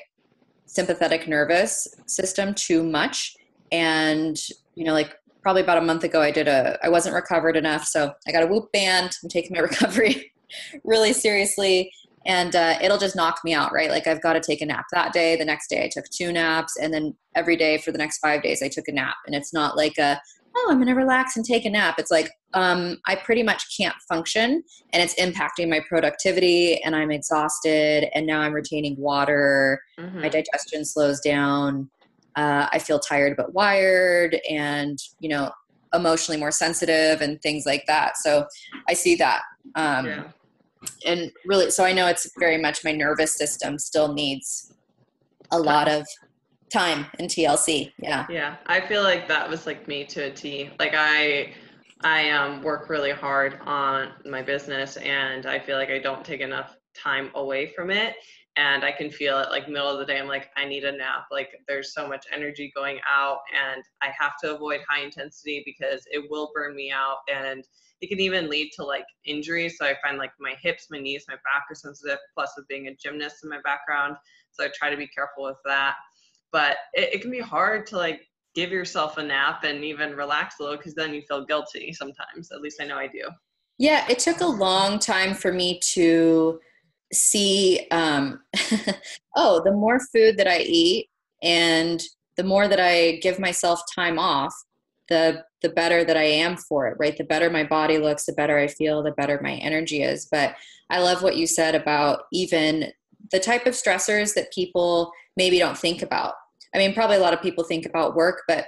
sympathetic 0.66 1.26
nervous 1.26 1.88
system 2.06 2.54
too 2.54 2.82
much. 2.82 3.34
And, 3.72 4.38
you 4.74 4.84
know, 4.84 4.92
like 4.92 5.16
probably 5.42 5.62
about 5.62 5.78
a 5.78 5.82
month 5.82 6.04
ago, 6.04 6.22
I 6.22 6.30
did 6.30 6.48
a, 6.48 6.78
I 6.82 6.88
wasn't 6.88 7.14
recovered 7.14 7.56
enough. 7.56 7.84
So 7.84 8.12
I 8.26 8.32
got 8.32 8.44
a 8.44 8.46
whoop 8.46 8.70
band. 8.72 9.10
I'm 9.22 9.28
taking 9.28 9.54
my 9.54 9.60
recovery 9.68 10.32
really 10.84 11.12
seriously. 11.12 11.92
And 12.26 12.54
uh, 12.54 12.78
it'll 12.82 12.98
just 12.98 13.16
knock 13.16 13.40
me 13.44 13.54
out, 13.54 13.72
right? 13.72 13.90
Like 13.90 14.06
I've 14.06 14.22
got 14.22 14.34
to 14.34 14.40
take 14.40 14.60
a 14.60 14.66
nap 14.66 14.84
that 14.92 15.12
day. 15.12 15.36
The 15.36 15.44
next 15.44 15.68
day, 15.68 15.84
I 15.84 15.88
took 15.88 16.04
two 16.10 16.32
naps. 16.32 16.76
And 16.76 16.92
then 16.92 17.14
every 17.34 17.56
day 17.56 17.78
for 17.78 17.92
the 17.92 17.98
next 17.98 18.18
five 18.18 18.42
days, 18.42 18.62
I 18.62 18.68
took 18.68 18.88
a 18.88 18.92
nap. 18.92 19.16
And 19.26 19.34
it's 19.34 19.54
not 19.54 19.76
like 19.76 19.96
a, 19.96 20.20
oh, 20.54 20.68
I'm 20.70 20.76
going 20.76 20.88
to 20.88 20.94
relax 20.94 21.36
and 21.36 21.46
take 21.46 21.64
a 21.64 21.70
nap. 21.70 21.94
It's 21.98 22.10
like, 22.10 22.30
um, 22.54 22.98
I 23.06 23.14
pretty 23.14 23.42
much 23.42 23.76
can't 23.76 23.94
function 24.08 24.62
and 24.92 25.02
it's 25.02 25.14
impacting 25.14 25.70
my 25.70 25.80
productivity 25.88 26.82
and 26.82 26.94
I'm 26.94 27.10
exhausted 27.10 28.08
and 28.14 28.26
now 28.26 28.40
I'm 28.40 28.52
retaining 28.52 28.96
water. 28.98 29.80
Mm-hmm. 29.98 30.20
My 30.20 30.28
digestion 30.28 30.84
slows 30.84 31.20
down. 31.20 31.88
Uh, 32.36 32.66
I 32.72 32.78
feel 32.80 32.98
tired 32.98 33.36
but 33.36 33.54
wired 33.54 34.38
and, 34.48 34.98
you 35.20 35.28
know, 35.28 35.50
emotionally 35.94 36.38
more 36.38 36.52
sensitive 36.52 37.20
and 37.20 37.40
things 37.42 37.64
like 37.66 37.84
that. 37.86 38.16
So 38.18 38.46
I 38.88 38.94
see 38.94 39.14
that. 39.16 39.42
Um, 39.74 40.06
yeah. 40.06 40.22
And 41.06 41.30
really, 41.44 41.70
so 41.70 41.84
I 41.84 41.92
know 41.92 42.06
it's 42.06 42.30
very 42.38 42.58
much 42.58 42.84
my 42.84 42.92
nervous 42.92 43.34
system 43.34 43.78
still 43.78 44.12
needs 44.12 44.72
a 45.50 45.58
lot 45.58 45.88
of 45.88 46.06
time 46.70 47.06
in 47.18 47.26
TLC. 47.26 47.92
Yeah. 47.98 48.26
Yeah. 48.30 48.56
I 48.66 48.80
feel 48.80 49.02
like 49.02 49.28
that 49.28 49.48
was 49.48 49.66
like 49.66 49.88
me 49.88 50.04
to 50.06 50.26
a 50.26 50.30
T. 50.30 50.70
Like 50.78 50.94
I 50.94 51.52
I 52.02 52.30
um 52.30 52.62
work 52.62 52.88
really 52.88 53.10
hard 53.10 53.58
on 53.66 54.12
my 54.24 54.42
business 54.42 54.96
and 54.98 55.46
I 55.46 55.58
feel 55.58 55.76
like 55.76 55.90
I 55.90 55.98
don't 55.98 56.24
take 56.24 56.40
enough 56.40 56.76
time 56.94 57.30
away 57.34 57.66
from 57.66 57.90
it 57.90 58.14
and 58.56 58.84
I 58.84 58.92
can 58.92 59.10
feel 59.10 59.38
it 59.38 59.50
like 59.50 59.68
middle 59.68 59.88
of 59.88 59.98
the 59.98 60.04
day 60.04 60.18
I'm 60.18 60.28
like 60.28 60.50
I 60.56 60.64
need 60.64 60.84
a 60.84 60.92
nap. 60.92 61.26
Like 61.30 61.50
there's 61.68 61.92
so 61.92 62.08
much 62.08 62.26
energy 62.32 62.72
going 62.74 62.98
out 63.08 63.38
and 63.54 63.82
I 64.00 64.10
have 64.18 64.36
to 64.42 64.54
avoid 64.54 64.80
high 64.88 65.02
intensity 65.02 65.62
because 65.66 66.04
it 66.10 66.24
will 66.30 66.50
burn 66.54 66.74
me 66.74 66.90
out 66.90 67.18
and 67.32 67.64
it 68.00 68.08
can 68.08 68.20
even 68.20 68.48
lead 68.48 68.70
to 68.76 68.84
like 68.84 69.04
injuries. 69.24 69.76
So 69.78 69.86
I 69.86 69.94
find 70.02 70.18
like 70.18 70.32
my 70.40 70.54
hips, 70.62 70.86
my 70.90 70.98
knees, 70.98 71.24
my 71.28 71.34
back 71.34 71.64
are 71.70 71.74
sensitive 71.74 72.18
plus 72.34 72.52
with 72.56 72.66
being 72.68 72.88
a 72.88 72.94
gymnast 72.94 73.36
in 73.44 73.50
my 73.50 73.60
background. 73.62 74.16
So 74.52 74.64
I 74.64 74.68
try 74.74 74.90
to 74.90 74.96
be 74.96 75.06
careful 75.06 75.44
with 75.44 75.58
that 75.64 75.96
but 76.52 76.76
it, 76.94 77.14
it 77.14 77.22
can 77.22 77.30
be 77.30 77.40
hard 77.40 77.86
to 77.86 77.96
like 77.96 78.26
give 78.54 78.70
yourself 78.70 79.18
a 79.18 79.22
nap 79.22 79.64
and 79.64 79.84
even 79.84 80.16
relax 80.16 80.56
a 80.58 80.62
little 80.62 80.76
because 80.76 80.94
then 80.94 81.14
you 81.14 81.22
feel 81.22 81.44
guilty 81.44 81.92
sometimes. 81.92 82.50
At 82.52 82.60
least 82.60 82.80
I 82.80 82.86
know 82.86 82.96
I 82.96 83.06
do. 83.06 83.28
Yeah, 83.78 84.06
it 84.10 84.18
took 84.18 84.40
a 84.40 84.46
long 84.46 84.98
time 84.98 85.34
for 85.34 85.52
me 85.52 85.80
to 85.94 86.60
see 87.12 87.86
um, 87.90 88.40
oh, 89.36 89.62
the 89.64 89.72
more 89.72 90.00
food 90.12 90.36
that 90.36 90.46
I 90.46 90.60
eat 90.60 91.08
and 91.42 92.02
the 92.36 92.44
more 92.44 92.68
that 92.68 92.80
I 92.80 93.18
give 93.22 93.38
myself 93.38 93.80
time 93.94 94.18
off, 94.18 94.54
the 95.08 95.44
the 95.62 95.68
better 95.68 96.04
that 96.04 96.16
I 96.16 96.24
am 96.24 96.56
for 96.56 96.88
it, 96.88 96.96
right? 96.98 97.16
The 97.16 97.24
better 97.24 97.50
my 97.50 97.64
body 97.64 97.98
looks, 97.98 98.26
the 98.26 98.32
better 98.32 98.58
I 98.58 98.66
feel, 98.66 99.02
the 99.02 99.12
better 99.12 99.40
my 99.42 99.54
energy 99.54 100.02
is. 100.02 100.26
But 100.26 100.56
I 100.88 101.00
love 101.00 101.22
what 101.22 101.36
you 101.36 101.46
said 101.46 101.74
about 101.74 102.22
even 102.32 102.92
the 103.30 103.40
type 103.40 103.66
of 103.66 103.74
stressors 103.74 104.34
that 104.34 104.52
people 104.52 105.12
maybe 105.36 105.58
don't 105.58 105.78
think 105.78 106.02
about. 106.02 106.34
I 106.74 106.78
mean, 106.78 106.94
probably 106.94 107.16
a 107.16 107.20
lot 107.20 107.34
of 107.34 107.42
people 107.42 107.64
think 107.64 107.86
about 107.86 108.14
work, 108.16 108.42
but 108.48 108.66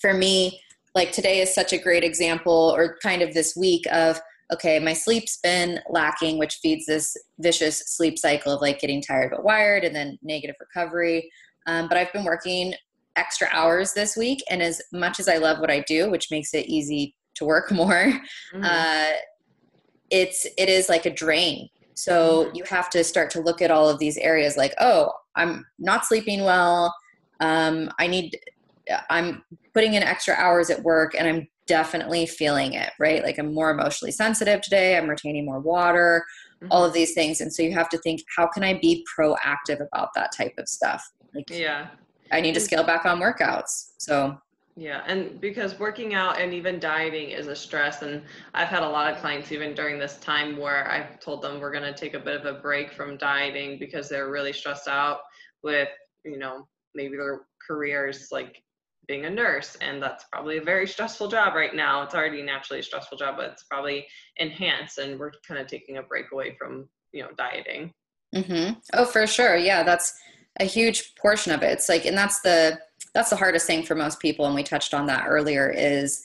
for 0.00 0.12
me, 0.12 0.60
like 0.94 1.12
today 1.12 1.40
is 1.40 1.54
such 1.54 1.72
a 1.72 1.78
great 1.78 2.04
example, 2.04 2.74
or 2.76 2.98
kind 3.02 3.22
of 3.22 3.32
this 3.32 3.56
week 3.56 3.86
of, 3.90 4.20
okay, 4.52 4.78
my 4.78 4.92
sleep's 4.92 5.38
been 5.38 5.80
lacking, 5.88 6.38
which 6.38 6.56
feeds 6.56 6.84
this 6.86 7.16
vicious 7.38 7.78
sleep 7.86 8.18
cycle 8.18 8.52
of 8.52 8.60
like 8.60 8.80
getting 8.80 9.00
tired 9.00 9.30
but 9.30 9.44
wired 9.44 9.84
and 9.84 9.96
then 9.96 10.18
negative 10.22 10.56
recovery. 10.60 11.30
Um, 11.66 11.88
but 11.88 11.96
I've 11.96 12.12
been 12.12 12.24
working 12.24 12.74
extra 13.16 13.48
hours 13.52 13.92
this 13.92 14.16
week, 14.16 14.42
and 14.50 14.62
as 14.62 14.80
much 14.92 15.20
as 15.20 15.28
I 15.28 15.36
love 15.36 15.58
what 15.58 15.70
I 15.70 15.80
do, 15.86 16.10
which 16.10 16.30
makes 16.30 16.54
it 16.54 16.66
easy 16.66 17.14
to 17.36 17.44
work 17.44 17.70
more, 17.72 18.12
mm-hmm. 18.54 18.62
uh, 18.64 19.16
it's 20.10 20.46
it 20.58 20.68
is 20.68 20.88
like 20.88 21.06
a 21.06 21.14
drain. 21.14 21.68
So 21.94 22.44
mm-hmm. 22.44 22.56
you 22.56 22.64
have 22.64 22.90
to 22.90 23.04
start 23.04 23.30
to 23.30 23.40
look 23.40 23.62
at 23.62 23.70
all 23.70 23.88
of 23.88 23.98
these 23.98 24.16
areas, 24.18 24.56
like, 24.56 24.74
oh, 24.80 25.12
I'm 25.36 25.64
not 25.78 26.06
sleeping 26.06 26.44
well. 26.44 26.94
Um, 27.40 27.90
I 27.98 28.06
need. 28.06 28.38
I'm 29.08 29.44
putting 29.74 29.94
in 29.94 30.02
extra 30.02 30.34
hours 30.34 30.68
at 30.68 30.82
work, 30.82 31.14
and 31.16 31.28
I'm 31.28 31.48
definitely 31.66 32.26
feeling 32.26 32.72
it, 32.72 32.90
right? 32.98 33.22
Like 33.22 33.38
I'm 33.38 33.54
more 33.54 33.70
emotionally 33.70 34.10
sensitive 34.10 34.60
today. 34.60 34.96
I'm 34.96 35.08
retaining 35.08 35.44
more 35.44 35.60
water 35.60 36.24
mm-hmm. 36.62 36.72
all 36.72 36.84
of 36.84 36.92
these 36.92 37.12
things 37.14 37.40
and 37.40 37.52
so 37.52 37.62
you 37.62 37.72
have 37.72 37.88
to 37.88 37.98
think 37.98 38.22
how 38.36 38.46
can 38.46 38.62
i 38.62 38.78
be 38.78 39.04
proactive 39.16 39.80
about 39.92 40.08
that 40.14 40.30
type 40.36 40.54
of 40.58 40.68
stuff 40.68 41.04
like 41.34 41.44
yeah 41.50 41.88
i 42.32 42.40
need 42.40 42.54
to 42.54 42.60
scale 42.60 42.84
back 42.84 43.04
on 43.04 43.20
workouts 43.20 43.92
so. 43.98 44.36
Yeah, 44.74 45.02
and 45.06 45.38
because 45.38 45.78
working 45.78 46.14
out 46.14 46.40
and 46.40 46.54
even 46.54 46.80
dieting 46.80 47.28
is 47.28 47.46
a 47.46 47.54
stress, 47.54 48.00
and 48.00 48.22
I've 48.54 48.68
had 48.68 48.82
a 48.82 48.88
lot 48.88 49.12
of 49.12 49.20
clients 49.20 49.52
even 49.52 49.74
during 49.74 49.98
this 49.98 50.16
time 50.16 50.56
where 50.56 50.90
I've 50.90 51.20
told 51.20 51.42
them 51.42 51.60
we're 51.60 51.70
going 51.70 51.84
to 51.84 51.92
take 51.92 52.14
a 52.14 52.18
bit 52.18 52.40
of 52.40 52.46
a 52.46 52.58
break 52.58 52.90
from 52.94 53.18
dieting 53.18 53.78
because 53.78 54.08
they're 54.08 54.30
really 54.30 54.52
stressed 54.52 54.88
out 54.88 55.18
with, 55.62 55.90
you 56.24 56.38
know, 56.38 56.66
maybe 56.94 57.16
their 57.16 57.42
careers 57.66 58.28
like 58.32 58.62
being 59.08 59.24
a 59.26 59.30
nurse 59.30 59.76
and 59.80 60.02
that's 60.02 60.24
probably 60.32 60.58
a 60.58 60.62
very 60.62 60.86
stressful 60.86 61.28
job 61.28 61.54
right 61.54 61.74
now. 61.74 62.02
It's 62.02 62.14
already 62.14 62.42
naturally 62.42 62.80
a 62.80 62.82
stressful 62.82 63.18
job 63.18 63.36
but 63.36 63.50
it's 63.50 63.64
probably 63.64 64.06
enhanced 64.36 64.98
and 64.98 65.18
we're 65.18 65.32
kind 65.46 65.60
of 65.60 65.66
taking 65.66 65.98
a 65.98 66.02
break 66.02 66.32
away 66.32 66.56
from 66.58 66.88
you 67.12 67.22
know 67.22 67.30
dieting. 67.36 67.92
Mm-hmm. 68.34 68.78
oh 68.94 69.04
for 69.04 69.26
sure. 69.26 69.56
Yeah 69.56 69.82
that's 69.82 70.14
a 70.60 70.64
huge 70.64 71.14
portion 71.16 71.52
of 71.52 71.62
it. 71.62 71.72
It's 71.72 71.88
like 71.88 72.04
and 72.04 72.16
that's 72.16 72.40
the 72.40 72.78
that's 73.14 73.30
the 73.30 73.36
hardest 73.36 73.66
thing 73.66 73.82
for 73.82 73.94
most 73.94 74.20
people 74.20 74.46
and 74.46 74.54
we 74.54 74.62
touched 74.62 74.94
on 74.94 75.06
that 75.06 75.26
earlier 75.28 75.70
is 75.70 76.22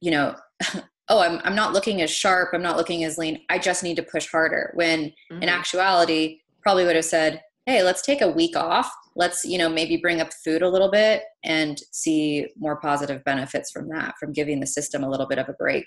you 0.00 0.10
know 0.10 0.34
oh 1.08 1.20
I'm, 1.20 1.40
I'm 1.44 1.54
not 1.54 1.72
looking 1.72 2.02
as 2.02 2.10
sharp 2.10 2.50
i'm 2.52 2.62
not 2.62 2.76
looking 2.76 3.04
as 3.04 3.18
lean 3.18 3.40
i 3.48 3.58
just 3.58 3.82
need 3.82 3.96
to 3.96 4.02
push 4.02 4.28
harder 4.28 4.72
when 4.74 5.06
mm-hmm. 5.30 5.42
in 5.42 5.48
actuality 5.48 6.40
probably 6.60 6.84
would 6.84 6.96
have 6.96 7.04
said 7.04 7.40
hey 7.66 7.82
let's 7.82 8.02
take 8.02 8.20
a 8.20 8.30
week 8.30 8.56
off 8.56 8.92
let's 9.14 9.44
you 9.44 9.58
know 9.58 9.68
maybe 9.68 9.96
bring 9.96 10.20
up 10.20 10.32
food 10.44 10.62
a 10.62 10.68
little 10.68 10.90
bit 10.90 11.22
and 11.44 11.80
see 11.92 12.46
more 12.56 12.76
positive 12.76 13.22
benefits 13.24 13.70
from 13.70 13.88
that 13.88 14.14
from 14.18 14.32
giving 14.32 14.60
the 14.60 14.66
system 14.66 15.04
a 15.04 15.08
little 15.08 15.26
bit 15.26 15.38
of 15.38 15.48
a 15.48 15.52
break. 15.54 15.84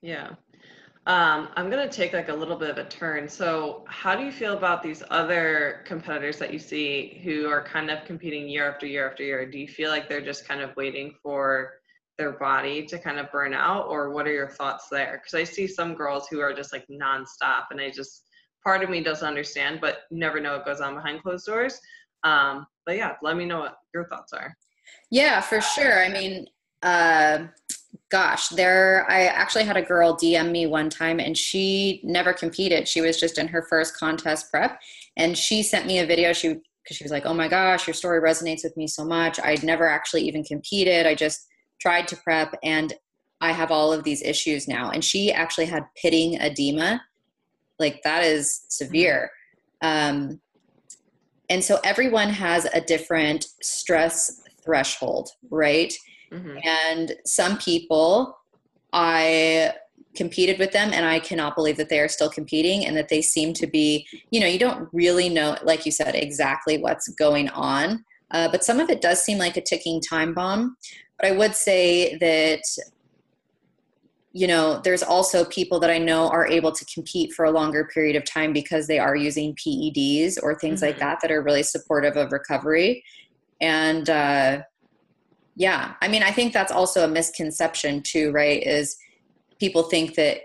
Yeah 0.00 0.30
um, 1.08 1.48
i'm 1.56 1.68
going 1.68 1.86
to 1.86 1.94
take 1.94 2.12
like 2.12 2.28
a 2.28 2.34
little 2.34 2.56
bit 2.56 2.70
of 2.70 2.78
a 2.78 2.84
turn 2.84 3.28
so 3.28 3.84
how 3.88 4.14
do 4.14 4.24
you 4.24 4.30
feel 4.30 4.56
about 4.56 4.82
these 4.82 5.02
other 5.10 5.82
competitors 5.84 6.38
that 6.38 6.52
you 6.52 6.58
see 6.58 7.20
who 7.24 7.48
are 7.48 7.64
kind 7.64 7.90
of 7.90 8.04
competing 8.04 8.48
year 8.48 8.70
after 8.70 8.86
year 8.86 9.10
after 9.10 9.24
year 9.24 9.50
do 9.50 9.58
you 9.58 9.66
feel 9.66 9.90
like 9.90 10.08
they're 10.08 10.24
just 10.24 10.46
kind 10.46 10.60
of 10.60 10.74
waiting 10.76 11.14
for 11.22 11.72
their 12.16 12.32
body 12.32 12.84
to 12.84 12.98
kind 12.98 13.18
of 13.18 13.30
burn 13.32 13.52
out 13.52 13.86
or 13.88 14.10
what 14.10 14.26
are 14.26 14.32
your 14.32 14.48
thoughts 14.48 14.86
there 14.90 15.20
because 15.20 15.34
i 15.34 15.42
see 15.42 15.66
some 15.66 15.94
girls 15.94 16.28
who 16.28 16.40
are 16.40 16.54
just 16.54 16.72
like 16.72 16.86
nonstop 16.88 17.64
and 17.70 17.80
i 17.80 17.90
just 17.90 18.24
part 18.62 18.82
of 18.82 18.90
me 18.90 19.02
doesn't 19.02 19.26
understand 19.26 19.80
but 19.80 20.00
never 20.10 20.40
know 20.40 20.52
what 20.52 20.64
goes 20.64 20.80
on 20.80 20.94
behind 20.94 21.22
closed 21.22 21.46
doors 21.46 21.80
um, 22.24 22.66
but 22.86 22.96
yeah, 22.96 23.14
let 23.22 23.36
me 23.36 23.44
know 23.44 23.60
what 23.60 23.76
your 23.94 24.06
thoughts 24.08 24.32
are. 24.32 24.56
Yeah, 25.10 25.40
for 25.40 25.60
sure. 25.60 26.02
I 26.02 26.08
mean, 26.08 26.46
uh, 26.82 27.46
gosh, 28.10 28.48
there, 28.48 29.06
I 29.08 29.26
actually 29.26 29.64
had 29.64 29.76
a 29.76 29.82
girl 29.82 30.16
DM 30.16 30.50
me 30.50 30.66
one 30.66 30.88
time 30.90 31.20
and 31.20 31.36
she 31.36 32.00
never 32.04 32.32
competed. 32.32 32.88
She 32.88 33.00
was 33.00 33.20
just 33.20 33.38
in 33.38 33.48
her 33.48 33.62
first 33.62 33.96
contest 33.96 34.50
prep. 34.50 34.80
And 35.16 35.36
she 35.36 35.62
sent 35.62 35.86
me 35.86 35.98
a 35.98 36.06
video. 36.06 36.32
She, 36.32 36.48
because 36.82 36.96
she 36.96 37.04
was 37.04 37.12
like, 37.12 37.26
oh 37.26 37.34
my 37.34 37.48
gosh, 37.48 37.86
your 37.86 37.94
story 37.94 38.20
resonates 38.20 38.64
with 38.64 38.76
me 38.76 38.86
so 38.86 39.04
much. 39.04 39.38
I'd 39.40 39.62
never 39.62 39.86
actually 39.86 40.22
even 40.22 40.42
competed. 40.42 41.06
I 41.06 41.14
just 41.14 41.46
tried 41.80 42.08
to 42.08 42.16
prep 42.16 42.54
and 42.62 42.94
I 43.40 43.52
have 43.52 43.70
all 43.70 43.92
of 43.92 44.04
these 44.04 44.22
issues 44.22 44.66
now. 44.66 44.90
And 44.90 45.04
she 45.04 45.30
actually 45.30 45.66
had 45.66 45.84
pitting 46.00 46.40
edema. 46.40 47.02
Like 47.78 48.00
that 48.04 48.24
is 48.24 48.62
severe. 48.68 49.30
Um, 49.82 50.40
and 51.50 51.62
so 51.62 51.78
everyone 51.84 52.30
has 52.30 52.64
a 52.66 52.80
different 52.80 53.46
stress 53.62 54.42
threshold 54.62 55.30
right 55.50 55.94
mm-hmm. 56.30 56.58
and 56.64 57.14
some 57.24 57.58
people 57.58 58.38
i 58.92 59.72
competed 60.14 60.58
with 60.58 60.72
them 60.72 60.90
and 60.92 61.04
i 61.04 61.18
cannot 61.18 61.54
believe 61.54 61.76
that 61.76 61.88
they 61.88 62.00
are 62.00 62.08
still 62.08 62.30
competing 62.30 62.86
and 62.86 62.96
that 62.96 63.08
they 63.08 63.22
seem 63.22 63.52
to 63.52 63.66
be 63.66 64.06
you 64.30 64.40
know 64.40 64.46
you 64.46 64.58
don't 64.58 64.88
really 64.92 65.28
know 65.28 65.56
like 65.62 65.84
you 65.84 65.92
said 65.92 66.14
exactly 66.14 66.78
what's 66.78 67.08
going 67.10 67.48
on 67.50 68.04
uh, 68.30 68.48
but 68.50 68.62
some 68.62 68.78
of 68.78 68.90
it 68.90 69.00
does 69.00 69.24
seem 69.24 69.38
like 69.38 69.56
a 69.56 69.60
ticking 69.60 70.00
time 70.00 70.34
bomb 70.34 70.76
but 71.18 71.28
i 71.28 71.32
would 71.32 71.54
say 71.54 72.16
that 72.18 72.62
you 74.32 74.46
know, 74.46 74.80
there's 74.84 75.02
also 75.02 75.44
people 75.46 75.80
that 75.80 75.90
I 75.90 75.98
know 75.98 76.28
are 76.28 76.46
able 76.46 76.70
to 76.70 76.84
compete 76.84 77.32
for 77.32 77.44
a 77.44 77.50
longer 77.50 77.88
period 77.92 78.14
of 78.14 78.24
time 78.24 78.52
because 78.52 78.86
they 78.86 78.98
are 78.98 79.16
using 79.16 79.56
PEDs 79.56 80.38
or 80.42 80.58
things 80.58 80.80
mm-hmm. 80.80 80.90
like 80.90 80.98
that 80.98 81.18
that 81.22 81.32
are 81.32 81.42
really 81.42 81.62
supportive 81.62 82.16
of 82.16 82.30
recovery. 82.30 83.02
And 83.60 84.08
uh, 84.08 84.62
yeah, 85.58 85.94
I 86.00 86.06
mean, 86.06 86.22
I 86.22 86.30
think 86.30 86.52
that's 86.52 86.70
also 86.70 87.04
a 87.04 87.08
misconception 87.08 88.00
too, 88.02 88.30
right? 88.30 88.62
Is 88.62 88.96
people 89.58 89.82
think 89.82 90.14
that 90.14 90.42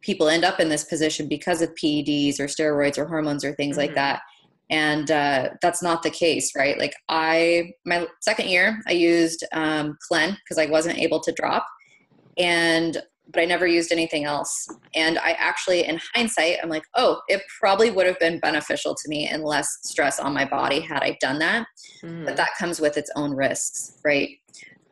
people 0.00 0.28
end 0.28 0.44
up 0.44 0.60
in 0.60 0.68
this 0.68 0.84
position 0.84 1.26
because 1.26 1.60
of 1.60 1.74
PEDs 1.74 2.38
or 2.38 2.44
steroids 2.44 2.98
or 2.98 3.04
hormones 3.04 3.44
or 3.44 3.52
things 3.52 3.76
mm-hmm. 3.76 3.88
like 3.88 3.94
that. 3.96 4.22
And 4.70 5.10
uh, 5.10 5.50
that's 5.60 5.82
not 5.82 6.04
the 6.04 6.10
case, 6.10 6.52
right? 6.56 6.78
Like 6.78 6.94
I, 7.08 7.72
my 7.84 8.06
second 8.20 8.48
year, 8.48 8.80
I 8.86 8.92
used 8.92 9.44
um, 9.52 9.98
Clen 10.06 10.38
because 10.44 10.56
I 10.56 10.70
wasn't 10.70 10.98
able 10.98 11.20
to 11.20 11.32
drop 11.32 11.66
and 12.38 13.02
but 13.30 13.40
I 13.40 13.44
never 13.44 13.66
used 13.66 13.92
anything 13.92 14.24
else. 14.24 14.68
And 14.94 15.18
I 15.18 15.32
actually, 15.32 15.86
in 15.86 16.00
hindsight, 16.14 16.58
I'm 16.62 16.68
like, 16.68 16.84
oh, 16.96 17.20
it 17.28 17.42
probably 17.60 17.90
would 17.90 18.06
have 18.06 18.18
been 18.18 18.40
beneficial 18.40 18.94
to 18.94 19.08
me 19.08 19.28
and 19.28 19.44
less 19.44 19.68
stress 19.82 20.18
on 20.18 20.34
my 20.34 20.44
body 20.44 20.80
had 20.80 21.02
I 21.02 21.16
done 21.20 21.38
that. 21.38 21.66
Mm. 22.02 22.24
But 22.24 22.36
that 22.36 22.50
comes 22.58 22.80
with 22.80 22.96
its 22.96 23.10
own 23.16 23.32
risks, 23.32 23.98
right? 24.04 24.30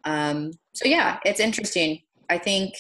Um, 0.04 0.52
so 0.74 0.88
yeah, 0.88 1.18
it's 1.24 1.40
interesting. 1.40 2.00
I 2.28 2.38
think 2.38 2.74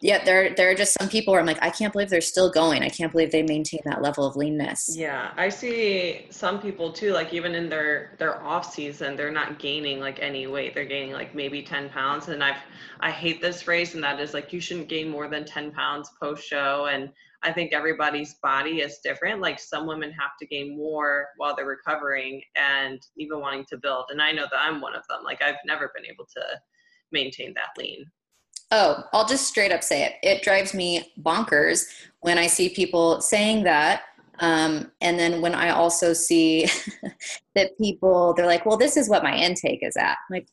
yeah, 0.00 0.22
there 0.22 0.54
there 0.54 0.70
are 0.70 0.74
just 0.74 0.94
some 1.00 1.08
people 1.08 1.32
where 1.32 1.40
I'm 1.40 1.46
like, 1.46 1.62
I 1.62 1.70
can't 1.70 1.90
believe 1.90 2.10
they're 2.10 2.20
still 2.20 2.50
going. 2.50 2.82
I 2.82 2.90
can't 2.90 3.10
believe 3.12 3.32
they 3.32 3.42
maintain 3.42 3.80
that 3.86 4.02
level 4.02 4.26
of 4.26 4.36
leanness. 4.36 4.94
Yeah, 4.94 5.32
I 5.36 5.48
see 5.48 6.26
some 6.28 6.60
people 6.60 6.92
too. 6.92 7.12
Like 7.12 7.32
even 7.32 7.54
in 7.54 7.70
their 7.70 8.14
their 8.18 8.42
off 8.42 8.74
season, 8.74 9.16
they're 9.16 9.30
not 9.30 9.58
gaining 9.58 9.98
like 9.98 10.18
any 10.20 10.46
weight. 10.46 10.74
They're 10.74 10.84
gaining 10.84 11.12
like 11.12 11.34
maybe 11.34 11.62
ten 11.62 11.88
pounds. 11.88 12.28
And 12.28 12.44
I've 12.44 12.58
I 13.00 13.10
hate 13.10 13.40
this 13.40 13.62
phrase, 13.62 13.94
and 13.94 14.04
that 14.04 14.20
is 14.20 14.34
like 14.34 14.52
you 14.52 14.60
shouldn't 14.60 14.88
gain 14.88 15.08
more 15.08 15.28
than 15.28 15.46
ten 15.46 15.72
pounds 15.72 16.10
post 16.20 16.46
show. 16.46 16.88
And 16.92 17.10
I 17.42 17.52
think 17.52 17.72
everybody's 17.72 18.34
body 18.42 18.80
is 18.80 18.98
different. 19.02 19.40
Like 19.40 19.58
some 19.58 19.86
women 19.86 20.12
have 20.12 20.32
to 20.40 20.46
gain 20.46 20.76
more 20.76 21.28
while 21.38 21.56
they're 21.56 21.64
recovering 21.64 22.42
and 22.54 23.00
even 23.16 23.40
wanting 23.40 23.64
to 23.70 23.78
build. 23.78 24.06
And 24.10 24.20
I 24.20 24.32
know 24.32 24.46
that 24.50 24.60
I'm 24.60 24.82
one 24.82 24.94
of 24.94 25.04
them. 25.08 25.20
Like 25.24 25.40
I've 25.40 25.56
never 25.64 25.90
been 25.94 26.04
able 26.04 26.26
to 26.36 26.42
maintain 27.12 27.54
that 27.54 27.70
lean. 27.78 28.04
Oh, 28.70 29.04
I'll 29.12 29.26
just 29.26 29.46
straight 29.46 29.72
up 29.72 29.82
say 29.82 30.04
it. 30.04 30.14
It 30.22 30.42
drives 30.42 30.74
me 30.74 31.12
bonkers 31.20 31.84
when 32.20 32.38
I 32.38 32.46
see 32.46 32.68
people 32.68 33.20
saying 33.20 33.64
that. 33.64 34.02
Um, 34.40 34.90
and 35.00 35.18
then 35.18 35.40
when 35.40 35.54
I 35.54 35.70
also 35.70 36.12
see 36.12 36.68
that 37.54 37.78
people, 37.78 38.34
they're 38.34 38.46
like, 38.46 38.66
well, 38.66 38.76
this 38.76 38.96
is 38.96 39.08
what 39.08 39.22
my 39.22 39.34
intake 39.34 39.80
is 39.82 39.96
at. 39.96 40.18
I'm 40.28 40.34
like, 40.34 40.48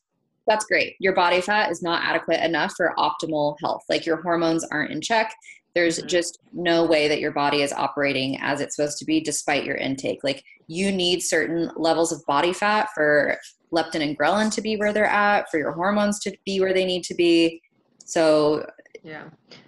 that's 0.46 0.64
great. 0.66 0.96
Your 1.00 1.14
body 1.14 1.40
fat 1.40 1.70
is 1.70 1.82
not 1.82 2.04
adequate 2.04 2.44
enough 2.44 2.74
for 2.76 2.94
optimal 2.98 3.56
health. 3.62 3.82
Like 3.88 4.06
your 4.06 4.22
hormones 4.22 4.64
aren't 4.64 4.92
in 4.92 5.00
check. 5.00 5.34
There's 5.74 5.98
mm-hmm. 5.98 6.06
just 6.06 6.38
no 6.52 6.84
way 6.84 7.08
that 7.08 7.20
your 7.20 7.32
body 7.32 7.62
is 7.62 7.72
operating 7.72 8.38
as 8.40 8.60
it's 8.60 8.76
supposed 8.76 8.98
to 8.98 9.04
be 9.04 9.20
despite 9.20 9.64
your 9.64 9.76
intake. 9.76 10.22
Like 10.22 10.44
you 10.66 10.92
need 10.92 11.20
certain 11.20 11.70
levels 11.76 12.12
of 12.12 12.24
body 12.26 12.52
fat 12.52 12.88
for 12.94 13.38
leptin 13.72 14.02
and 14.02 14.18
ghrelin 14.18 14.54
to 14.54 14.62
be 14.62 14.76
where 14.76 14.92
they're 14.92 15.04
at, 15.04 15.50
for 15.50 15.58
your 15.58 15.72
hormones 15.72 16.20
to 16.20 16.36
be 16.44 16.60
where 16.60 16.72
they 16.72 16.84
need 16.84 17.02
to 17.04 17.14
be. 17.14 17.60
So 18.04 18.66
yeah. 19.04 19.24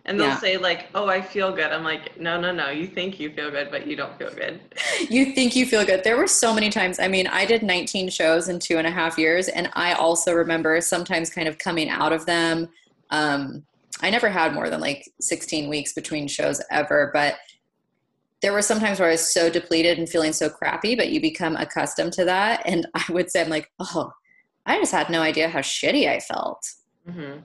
And 0.06 0.18
they'll 0.18 0.28
yeah. 0.28 0.38
say 0.38 0.56
like, 0.56 0.88
"Oh, 0.94 1.08
I 1.08 1.20
feel 1.20 1.52
good." 1.54 1.70
I'm 1.70 1.84
like, 1.84 2.18
"No, 2.18 2.40
no, 2.40 2.52
no. 2.52 2.70
You 2.70 2.86
think 2.86 3.20
you 3.20 3.30
feel 3.30 3.50
good, 3.50 3.70
but 3.70 3.86
you 3.86 3.94
don't 3.94 4.16
feel 4.18 4.32
good." 4.32 4.60
you 5.10 5.34
think 5.34 5.54
you 5.54 5.66
feel 5.66 5.84
good. 5.84 6.02
There 6.04 6.16
were 6.16 6.26
so 6.26 6.54
many 6.54 6.70
times. 6.70 6.98
I 6.98 7.06
mean, 7.06 7.26
I 7.26 7.44
did 7.44 7.62
19 7.62 8.08
shows 8.08 8.48
in 8.48 8.58
two 8.58 8.78
and 8.78 8.86
a 8.86 8.90
half 8.90 9.18
years, 9.18 9.48
and 9.48 9.68
I 9.74 9.92
also 9.92 10.32
remember 10.32 10.80
sometimes 10.80 11.28
kind 11.28 11.48
of 11.48 11.58
coming 11.58 11.90
out 11.90 12.14
of 12.14 12.24
them. 12.24 12.70
Um, 13.10 13.64
I 14.00 14.08
never 14.08 14.30
had 14.30 14.54
more 14.54 14.70
than 14.70 14.80
like 14.80 15.06
16 15.20 15.68
weeks 15.68 15.92
between 15.92 16.28
shows 16.28 16.62
ever, 16.70 17.10
but 17.12 17.36
there 18.40 18.52
were 18.52 18.62
some 18.62 18.80
times 18.80 19.00
where 19.00 19.08
I 19.08 19.12
was 19.12 19.32
so 19.32 19.50
depleted 19.50 19.98
and 19.98 20.08
feeling 20.08 20.32
so 20.32 20.48
crappy, 20.48 20.94
but 20.94 21.10
you 21.10 21.20
become 21.20 21.56
accustomed 21.56 22.12
to 22.14 22.24
that. 22.24 22.62
And 22.64 22.86
I 22.94 23.04
would 23.10 23.30
say, 23.30 23.42
I'm 23.42 23.50
like, 23.50 23.70
oh, 23.80 24.12
I 24.64 24.78
just 24.78 24.92
had 24.92 25.10
no 25.10 25.20
idea 25.20 25.48
how 25.48 25.60
shitty 25.60 26.08
I 26.08 26.20
felt. 26.20 26.62
Mm-hmm. 27.08 27.40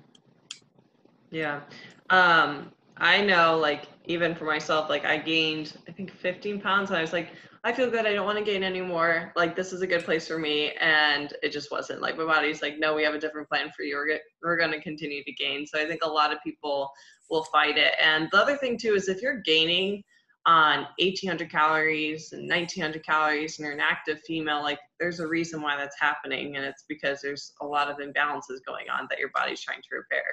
Yeah. 1.32 1.62
Um, 2.10 2.72
I 2.98 3.22
know, 3.22 3.58
like, 3.58 3.88
even 4.06 4.36
for 4.36 4.46
myself, 4.46 4.90
like, 4.90 5.06
I 5.06 5.18
gained, 5.18 5.78
I 5.88 5.92
think, 5.92 6.12
15 6.12 6.62
pounds. 6.62 6.90
And 6.90 6.98
I 6.98 7.02
was 7.02 7.14
like, 7.14 7.30
I 7.64 7.72
feel 7.72 7.90
good. 7.90 8.06
I 8.06 8.14
don't 8.14 8.26
want 8.26 8.38
to 8.38 8.44
gain 8.44 8.64
anymore. 8.64 9.32
Like, 9.36 9.56
this 9.56 9.72
is 9.72 9.82
a 9.82 9.88
good 9.88 10.04
place 10.04 10.28
for 10.28 10.38
me. 10.38 10.74
And 10.80 11.34
it 11.42 11.52
just 11.52 11.72
wasn't. 11.72 12.02
Like, 12.02 12.18
my 12.18 12.26
body's 12.26 12.62
like, 12.62 12.78
no, 12.78 12.94
we 12.94 13.04
have 13.04 13.14
a 13.16 13.20
different 13.20 13.48
plan 13.48 13.72
for 13.76 13.84
you. 13.84 13.96
We're, 13.96 14.20
we're 14.44 14.58
going 14.58 14.72
to 14.72 14.82
continue 14.82 15.24
to 15.24 15.32
gain. 15.32 15.66
So 15.66 15.80
I 15.80 15.88
think 15.88 16.02
a 16.04 16.10
lot 16.10 16.34
of 16.34 16.44
people 16.44 16.92
will 17.30 17.46
fight 17.46 17.78
it. 17.78 17.94
And 18.04 18.28
the 18.32 18.38
other 18.38 18.58
thing, 18.58 18.78
too, 18.78 18.94
is 18.94 19.08
if 19.08 19.22
you're 19.22 19.42
gaining, 19.42 20.04
on 20.48 20.88
1800 20.98 21.52
calories 21.52 22.34
and 22.34 22.50
1900 22.50 23.06
calories 23.06 23.60
and 23.60 23.66
you're 23.66 23.76
an 23.76 23.80
active 23.80 24.20
female 24.26 24.64
like 24.64 24.80
there's 25.00 25.20
a 25.20 25.28
reason 25.28 25.62
why 25.62 25.78
that's 25.78 25.96
happening 26.00 26.56
and 26.56 26.66
it's 26.66 26.84
because 26.90 27.22
there's 27.22 27.54
a 27.62 27.66
lot 27.66 27.92
of 27.92 27.98
imbalances 27.98 28.58
going 28.66 28.90
on 28.90 29.06
that 29.08 29.20
your 29.20 29.30
body's 29.36 29.62
trying 29.62 29.84
to 29.84 29.96
repair 29.96 30.24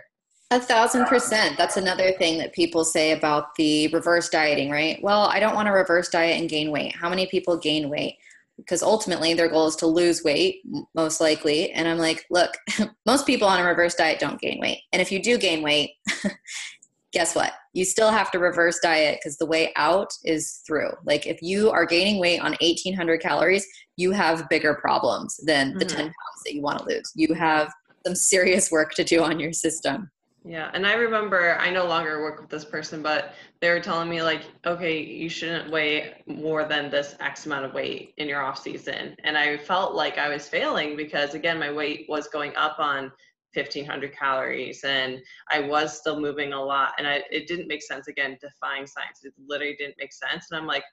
a 0.50 0.60
thousand 0.60 1.06
percent. 1.06 1.58
That's 1.58 1.76
another 1.76 2.12
thing 2.12 2.38
that 2.38 2.54
people 2.54 2.84
say 2.84 3.12
about 3.12 3.54
the 3.56 3.88
reverse 3.88 4.28
dieting, 4.28 4.70
right? 4.70 4.98
Well, 5.02 5.22
I 5.22 5.40
don't 5.40 5.54
want 5.54 5.66
to 5.66 5.72
reverse 5.72 6.08
diet 6.08 6.40
and 6.40 6.48
gain 6.48 6.70
weight. 6.70 6.94
How 6.96 7.10
many 7.10 7.26
people 7.26 7.56
gain 7.56 7.90
weight? 7.90 8.16
Because 8.56 8.82
ultimately 8.82 9.34
their 9.34 9.48
goal 9.48 9.66
is 9.66 9.76
to 9.76 9.86
lose 9.86 10.24
weight, 10.24 10.62
most 10.94 11.20
likely. 11.20 11.70
And 11.72 11.86
I'm 11.86 11.98
like, 11.98 12.24
look, 12.30 12.52
most 13.06 13.26
people 13.26 13.46
on 13.46 13.60
a 13.60 13.64
reverse 13.64 13.94
diet 13.94 14.18
don't 14.18 14.40
gain 14.40 14.58
weight. 14.58 14.80
And 14.92 15.02
if 15.02 15.12
you 15.12 15.22
do 15.22 15.38
gain 15.38 15.62
weight, 15.62 15.92
guess 17.12 17.36
what? 17.36 17.52
You 17.74 17.84
still 17.84 18.10
have 18.10 18.30
to 18.32 18.38
reverse 18.38 18.80
diet 18.82 19.18
because 19.20 19.36
the 19.36 19.46
way 19.46 19.72
out 19.76 20.10
is 20.24 20.62
through. 20.66 20.90
Like 21.04 21.26
if 21.26 21.40
you 21.42 21.70
are 21.70 21.86
gaining 21.86 22.20
weight 22.20 22.40
on 22.40 22.56
1800 22.60 23.20
calories, 23.20 23.66
you 23.96 24.12
have 24.12 24.48
bigger 24.48 24.74
problems 24.74 25.38
than 25.44 25.74
the 25.74 25.84
mm-hmm. 25.84 25.96
10 25.96 26.04
pounds 26.06 26.42
that 26.46 26.54
you 26.54 26.62
want 26.62 26.78
to 26.78 26.84
lose. 26.86 27.12
You 27.14 27.34
have 27.34 27.72
some 28.06 28.16
serious 28.16 28.70
work 28.70 28.94
to 28.94 29.04
do 29.04 29.22
on 29.22 29.38
your 29.38 29.52
system. 29.52 30.10
Yeah, 30.48 30.70
and 30.72 30.86
I 30.86 30.94
remember 30.94 31.58
I 31.58 31.68
no 31.68 31.84
longer 31.84 32.22
work 32.22 32.40
with 32.40 32.48
this 32.48 32.64
person, 32.64 33.02
but 33.02 33.34
they 33.60 33.68
were 33.68 33.80
telling 33.80 34.08
me 34.08 34.22
like, 34.22 34.44
okay, 34.64 34.98
you 34.98 35.28
shouldn't 35.28 35.70
weigh 35.70 36.22
more 36.26 36.64
than 36.64 36.90
this 36.90 37.16
X 37.20 37.44
amount 37.44 37.66
of 37.66 37.74
weight 37.74 38.14
in 38.16 38.28
your 38.28 38.40
off 38.40 38.58
season, 38.58 39.14
and 39.24 39.36
I 39.36 39.58
felt 39.58 39.94
like 39.94 40.16
I 40.16 40.30
was 40.30 40.48
failing 40.48 40.96
because 40.96 41.34
again, 41.34 41.58
my 41.58 41.70
weight 41.70 42.06
was 42.08 42.28
going 42.28 42.56
up 42.56 42.78
on 42.78 43.12
1500 43.54 44.14
calories 44.14 44.84
and 44.84 45.18
i 45.50 45.58
was 45.58 45.96
still 45.98 46.20
moving 46.20 46.52
a 46.52 46.62
lot 46.62 46.92
and 46.98 47.06
I, 47.08 47.22
it 47.30 47.48
didn't 47.48 47.66
make 47.66 47.82
sense 47.82 48.06
again 48.06 48.36
defying 48.42 48.86
science. 48.86 49.20
It 49.24 49.32
literally 49.48 49.74
didn't 49.78 49.96
make 49.98 50.12
sense 50.12 50.48
and 50.50 50.60
i'm 50.60 50.66
like 50.66 50.84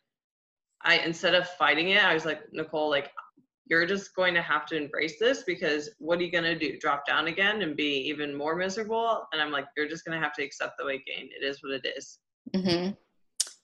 i 0.81 0.99
instead 0.99 1.35
of 1.35 1.49
fighting 1.49 1.89
it 1.89 2.01
i 2.01 2.13
was 2.13 2.23
like 2.23 2.39
nicole 2.53 2.89
like 2.89 3.11
you're 3.67 3.85
just 3.85 4.15
going 4.15 4.33
to 4.33 4.41
have 4.41 4.65
to 4.67 4.77
embrace 4.77 5.17
this 5.19 5.43
because 5.43 5.89
what 5.99 6.19
are 6.19 6.23
you 6.23 6.31
going 6.31 6.43
to 6.43 6.57
do 6.57 6.77
drop 6.79 7.05
down 7.05 7.27
again 7.27 7.61
and 7.61 7.75
be 7.75 7.97
even 8.07 8.35
more 8.35 8.55
miserable 8.55 9.27
and 9.33 9.41
i'm 9.41 9.51
like 9.51 9.65
you're 9.75 9.87
just 9.87 10.05
going 10.05 10.17
to 10.17 10.23
have 10.23 10.33
to 10.33 10.43
accept 10.43 10.77
the 10.77 10.85
weight 10.85 11.03
gain 11.05 11.29
it 11.39 11.43
is 11.43 11.61
what 11.63 11.73
it 11.73 11.85
is. 11.97 12.19
Mm-hmm. 12.55 12.91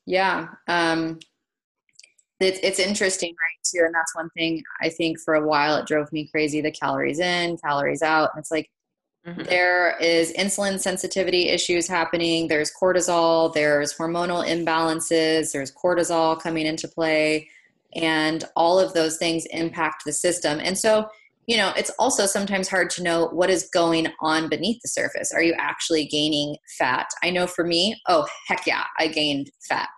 yeah 0.05 0.47
um 0.67 1.19
it's, 2.39 2.59
it's 2.63 2.79
interesting 2.79 3.29
right 3.29 3.63
too 3.63 3.85
and 3.85 3.93
that's 3.93 4.15
one 4.15 4.29
thing 4.31 4.63
i 4.81 4.89
think 4.89 5.19
for 5.19 5.35
a 5.35 5.47
while 5.47 5.75
it 5.77 5.85
drove 5.85 6.11
me 6.11 6.27
crazy 6.27 6.61
the 6.61 6.71
calories 6.71 7.19
in 7.19 7.57
calories 7.57 8.01
out 8.01 8.31
and 8.33 8.39
it's 8.39 8.51
like 8.51 8.69
Mm-hmm. 9.27 9.43
There 9.43 9.97
is 9.99 10.33
insulin 10.33 10.79
sensitivity 10.79 11.49
issues 11.49 11.87
happening. 11.87 12.47
There's 12.47 12.71
cortisol. 12.73 13.53
There's 13.53 13.93
hormonal 13.93 14.43
imbalances. 14.45 15.51
There's 15.51 15.71
cortisol 15.71 16.41
coming 16.41 16.65
into 16.65 16.87
play. 16.87 17.47
And 17.95 18.43
all 18.56 18.80
of 18.80 18.93
those 18.93 19.17
things 19.17 19.45
impact 19.51 20.04
the 20.06 20.13
system. 20.13 20.60
And 20.62 20.77
so, 20.77 21.08
you 21.47 21.58
know, 21.58 21.73
it's 21.75 21.91
also 21.99 22.25
sometimes 22.25 22.67
hard 22.67 22.89
to 22.91 23.04
know 23.04 23.27
what 23.27 23.49
is 23.49 23.69
going 23.73 24.08
on 24.21 24.49
beneath 24.49 24.82
the 24.82 24.89
surface. 24.89 25.32
Are 25.34 25.41
you 25.41 25.54
actually 25.58 26.06
gaining 26.06 26.56
fat? 26.77 27.08
I 27.23 27.30
know 27.30 27.47
for 27.47 27.65
me, 27.65 27.99
oh, 28.08 28.27
heck 28.47 28.65
yeah, 28.65 28.84
I 28.99 29.08
gained 29.08 29.51
fat. 29.67 29.89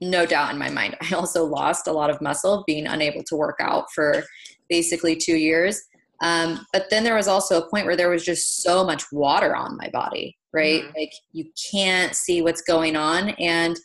No 0.00 0.24
doubt 0.26 0.52
in 0.52 0.58
my 0.58 0.70
mind. 0.70 0.96
I 1.10 1.14
also 1.14 1.44
lost 1.44 1.86
a 1.86 1.92
lot 1.92 2.10
of 2.10 2.20
muscle 2.20 2.64
being 2.66 2.86
unable 2.86 3.22
to 3.24 3.36
work 3.36 3.58
out 3.60 3.86
for 3.94 4.22
basically 4.68 5.16
two 5.16 5.36
years. 5.36 5.82
Um, 6.22 6.66
but 6.72 6.90
then 6.90 7.02
there 7.02 7.16
was 7.16 7.28
also 7.28 7.60
a 7.60 7.68
point 7.68 7.86
where 7.86 7.96
there 7.96 8.10
was 8.10 8.24
just 8.24 8.62
so 8.62 8.84
much 8.84 9.04
water 9.10 9.56
on 9.56 9.76
my 9.78 9.88
body, 9.90 10.36
right? 10.52 10.82
Mm-hmm. 10.82 10.98
Like 10.98 11.12
you 11.32 11.46
can't 11.70 12.14
see 12.14 12.42
what's 12.42 12.62
going 12.62 12.94
on. 12.94 13.30
And 13.30 13.76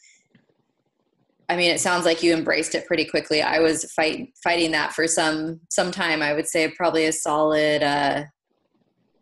I 1.48 1.56
mean, 1.56 1.72
it 1.72 1.80
sounds 1.80 2.06
like 2.06 2.24
you 2.24 2.34
embraced 2.34 2.76
it 2.76 2.88
pretty 2.88 3.06
quickly. 3.06 3.42
I 3.42 3.60
was 3.60 3.92
fight, 3.92 4.34
fighting 4.44 4.72
that 4.72 4.94
for 4.94 5.08
some 5.08 5.60
some 5.70 5.92
time. 5.92 6.22
I 6.22 6.34
would 6.34 6.48
say 6.48 6.70
probably 6.70 7.06
a 7.06 7.12
solid, 7.12 7.84
uh, 7.84 8.24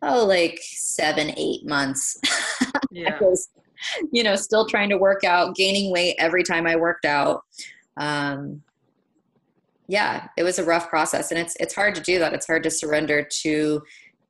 oh, 0.02 0.24
like 0.24 0.58
seven, 0.62 1.32
eight 1.36 1.66
months. 1.66 2.18
Yeah. 2.90 3.16
I 3.20 3.24
was, 3.24 3.48
you 4.12 4.22
know, 4.22 4.36
still 4.36 4.66
trying 4.66 4.88
to 4.90 4.96
work 4.96 5.24
out, 5.24 5.56
gaining 5.56 5.90
weight 5.90 6.14
every 6.18 6.44
time 6.44 6.64
I 6.64 6.76
worked 6.76 7.04
out. 7.04 7.42
Um, 7.96 8.62
yeah, 9.88 10.28
it 10.36 10.44
was 10.44 10.58
a 10.58 10.64
rough 10.64 10.88
process, 10.88 11.30
and 11.30 11.40
it's 11.40 11.56
it's 11.58 11.74
hard 11.74 11.94
to 11.96 12.00
do 12.00 12.18
that. 12.20 12.32
It's 12.32 12.46
hard 12.46 12.62
to 12.62 12.70
surrender 12.70 13.26
to 13.42 13.82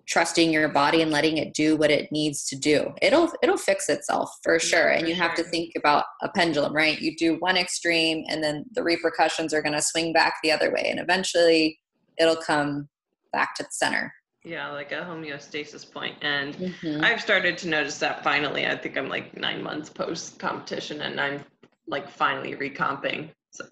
trusting 0.06 0.52
your 0.52 0.68
body 0.68 1.02
and 1.02 1.10
letting 1.10 1.38
it 1.38 1.54
do 1.54 1.76
what 1.76 1.90
it 1.90 2.10
needs 2.12 2.44
to 2.46 2.56
do. 2.56 2.92
It'll 3.00 3.32
it'll 3.42 3.56
fix 3.56 3.88
itself 3.88 4.30
for 4.42 4.58
sure. 4.58 4.88
And 4.88 5.08
you 5.08 5.14
have 5.14 5.34
to 5.34 5.42
think 5.44 5.72
about 5.76 6.04
a 6.22 6.28
pendulum, 6.28 6.74
right? 6.74 7.00
You 7.00 7.16
do 7.16 7.36
one 7.36 7.56
extreme 7.56 8.24
and 8.28 8.42
then 8.42 8.64
the 8.72 8.82
repercussions 8.82 9.54
are 9.54 9.62
going 9.62 9.74
to 9.74 9.82
swing 9.82 10.12
back 10.12 10.34
the 10.42 10.52
other 10.52 10.72
way 10.72 10.86
and 10.90 11.00
eventually 11.00 11.78
it'll 12.18 12.36
come 12.36 12.88
back 13.32 13.54
to 13.56 13.62
the 13.62 13.68
center. 13.72 14.12
Yeah, 14.44 14.70
like 14.70 14.92
a 14.92 14.96
homeostasis 14.96 15.90
point. 15.90 16.16
And 16.20 16.54
mm-hmm. 16.54 17.02
I've 17.02 17.20
started 17.20 17.56
to 17.58 17.68
notice 17.68 17.98
that 17.98 18.22
finally. 18.22 18.66
I 18.66 18.76
think 18.76 18.98
I'm 18.98 19.08
like 19.08 19.34
9 19.36 19.62
months 19.62 19.88
post 19.88 20.38
competition 20.38 21.00
and 21.00 21.18
I'm 21.18 21.44
like 21.86 22.10
finally 22.10 22.54
recomping. 22.54 23.30
So 23.50 23.64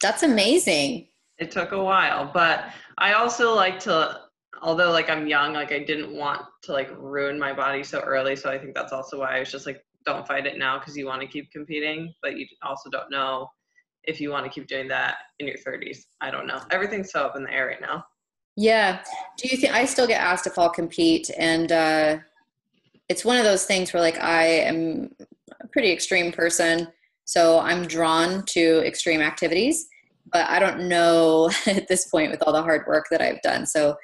that's 0.00 0.22
amazing. 0.22 1.08
It 1.38 1.50
took 1.50 1.72
a 1.72 1.82
while, 1.82 2.30
but 2.32 2.70
I 2.96 3.12
also 3.12 3.54
like 3.54 3.78
to 3.80 4.20
although 4.62 4.90
like 4.90 5.10
I'm 5.10 5.26
young, 5.26 5.52
like 5.52 5.72
I 5.72 5.80
didn't 5.80 6.14
want 6.14 6.42
to 6.62 6.72
like 6.72 6.90
ruin 6.96 7.38
my 7.38 7.52
body 7.52 7.82
so 7.82 8.00
early, 8.00 8.36
so 8.36 8.50
I 8.50 8.58
think 8.58 8.74
that's 8.74 8.92
also 8.92 9.20
why 9.20 9.36
I 9.36 9.40
was 9.40 9.50
just 9.50 9.66
like 9.66 9.84
don't 10.06 10.26
fight 10.26 10.46
it 10.46 10.58
now 10.58 10.78
because 10.78 10.96
you 10.96 11.06
want 11.06 11.20
to 11.20 11.26
keep 11.26 11.50
competing, 11.50 12.14
but 12.22 12.36
you 12.36 12.46
also 12.62 12.88
don't 12.90 13.10
know 13.10 13.50
if 14.04 14.20
you 14.20 14.30
want 14.30 14.44
to 14.44 14.50
keep 14.50 14.66
doing 14.66 14.88
that 14.88 15.16
in 15.38 15.46
your 15.46 15.56
30s. 15.56 15.98
I 16.20 16.30
don't 16.30 16.46
know. 16.46 16.60
Everything's 16.70 17.10
so 17.10 17.26
up 17.26 17.36
in 17.36 17.42
the 17.42 17.52
air 17.52 17.66
right 17.66 17.80
now. 17.80 18.04
Yeah. 18.56 19.02
Do 19.36 19.48
you 19.48 19.56
think 19.56 19.74
I 19.74 19.84
still 19.84 20.06
get 20.06 20.20
asked 20.20 20.46
if 20.46 20.58
I'll 20.58 20.70
compete 20.70 21.30
and 21.38 21.70
uh 21.72 22.18
it's 23.08 23.24
one 23.24 23.38
of 23.38 23.44
those 23.44 23.64
things 23.64 23.92
where 23.92 24.02
like 24.02 24.18
I 24.20 24.44
am 24.44 25.10
a 25.60 25.66
pretty 25.68 25.90
extreme 25.92 26.32
person 26.32 26.88
so 27.28 27.58
I'm 27.58 27.86
drawn 27.86 28.42
to 28.46 28.82
extreme 28.86 29.20
activities, 29.20 29.86
but 30.32 30.48
I 30.48 30.58
don't 30.58 30.88
know 30.88 31.50
at 31.66 31.86
this 31.86 32.08
point 32.08 32.30
with 32.30 32.42
all 32.42 32.54
the 32.54 32.62
hard 32.62 32.86
work 32.86 33.04
that 33.10 33.20
I've 33.20 33.42
done. 33.42 33.66
So 33.66 33.96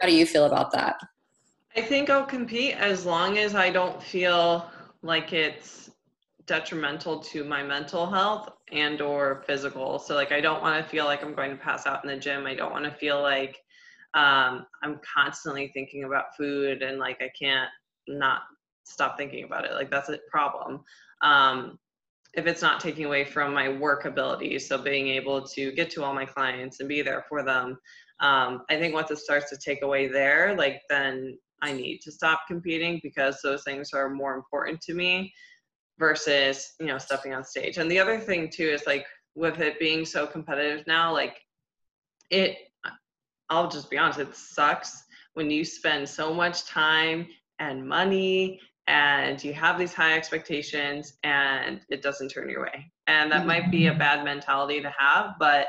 how 0.00 0.08
do 0.08 0.14
you 0.14 0.26
feel 0.26 0.46
about 0.46 0.72
that? 0.72 1.00
I 1.76 1.82
think 1.82 2.10
I'll 2.10 2.24
compete 2.24 2.74
as 2.74 3.06
long 3.06 3.38
as 3.38 3.54
I 3.54 3.70
don't 3.70 4.02
feel 4.02 4.70
like 5.02 5.32
it's 5.32 5.90
detrimental 6.46 7.20
to 7.20 7.44
my 7.44 7.62
mental 7.62 8.10
health 8.10 8.50
and 8.72 9.00
or 9.00 9.44
physical. 9.46 9.98
So 9.98 10.14
like 10.14 10.32
I 10.32 10.40
don't 10.40 10.62
want 10.62 10.82
to 10.82 10.90
feel 10.90 11.04
like 11.04 11.22
I'm 11.22 11.34
going 11.34 11.50
to 11.50 11.56
pass 11.56 11.86
out 11.86 12.04
in 12.04 12.10
the 12.10 12.16
gym. 12.16 12.46
I 12.46 12.54
don't 12.54 12.72
want 12.72 12.84
to 12.86 12.90
feel 12.90 13.22
like 13.22 13.56
um, 14.14 14.66
I'm 14.82 14.98
constantly 15.14 15.70
thinking 15.72 16.04
about 16.04 16.36
food 16.36 16.82
and 16.82 16.98
like 16.98 17.22
I 17.22 17.30
can't 17.38 17.70
not 18.08 18.42
stop 18.84 19.16
thinking 19.16 19.44
about 19.44 19.64
it. 19.64 19.72
Like 19.72 19.90
that's 19.90 20.08
a 20.08 20.18
problem. 20.30 20.80
Um, 21.22 21.78
if 22.34 22.46
it's 22.46 22.62
not 22.62 22.80
taking 22.80 23.04
away 23.04 23.24
from 23.24 23.52
my 23.52 23.68
work 23.68 24.04
abilities 24.04 24.68
so 24.68 24.78
being 24.78 25.08
able 25.08 25.46
to 25.46 25.72
get 25.72 25.90
to 25.90 26.04
all 26.04 26.14
my 26.14 26.24
clients 26.24 26.80
and 26.80 26.88
be 26.88 27.02
there 27.02 27.24
for 27.28 27.42
them 27.42 27.76
um, 28.20 28.62
i 28.70 28.78
think 28.78 28.94
once 28.94 29.10
it 29.10 29.18
starts 29.18 29.50
to 29.50 29.56
take 29.56 29.82
away 29.82 30.06
there 30.08 30.54
like 30.56 30.80
then 30.88 31.36
i 31.62 31.72
need 31.72 32.00
to 32.00 32.12
stop 32.12 32.42
competing 32.46 33.00
because 33.02 33.40
those 33.42 33.62
things 33.64 33.92
are 33.92 34.08
more 34.08 34.34
important 34.34 34.80
to 34.80 34.94
me 34.94 35.32
versus 35.98 36.72
you 36.80 36.86
know 36.86 36.98
stepping 36.98 37.34
on 37.34 37.44
stage 37.44 37.78
and 37.78 37.90
the 37.90 37.98
other 37.98 38.18
thing 38.18 38.48
too 38.48 38.64
is 38.64 38.86
like 38.86 39.06
with 39.34 39.60
it 39.60 39.78
being 39.78 40.04
so 40.04 40.26
competitive 40.26 40.86
now 40.86 41.12
like 41.12 41.40
it 42.30 42.56
i'll 43.50 43.68
just 43.68 43.90
be 43.90 43.98
honest 43.98 44.18
it 44.18 44.34
sucks 44.34 45.04
when 45.34 45.50
you 45.50 45.64
spend 45.64 46.08
so 46.08 46.32
much 46.34 46.64
time 46.64 47.26
and 47.58 47.86
money 47.86 48.60
and 48.90 49.42
you 49.44 49.52
have 49.52 49.78
these 49.78 49.94
high 49.94 50.14
expectations 50.14 51.14
and 51.22 51.80
it 51.90 52.02
doesn't 52.02 52.28
turn 52.28 52.50
your 52.50 52.62
way. 52.62 52.90
And 53.06 53.30
that 53.30 53.46
might 53.46 53.70
be 53.70 53.86
a 53.86 53.90
mm-hmm. 53.90 53.98
bad 53.98 54.24
mentality 54.24 54.80
to 54.80 54.92
have, 54.98 55.34
but 55.38 55.68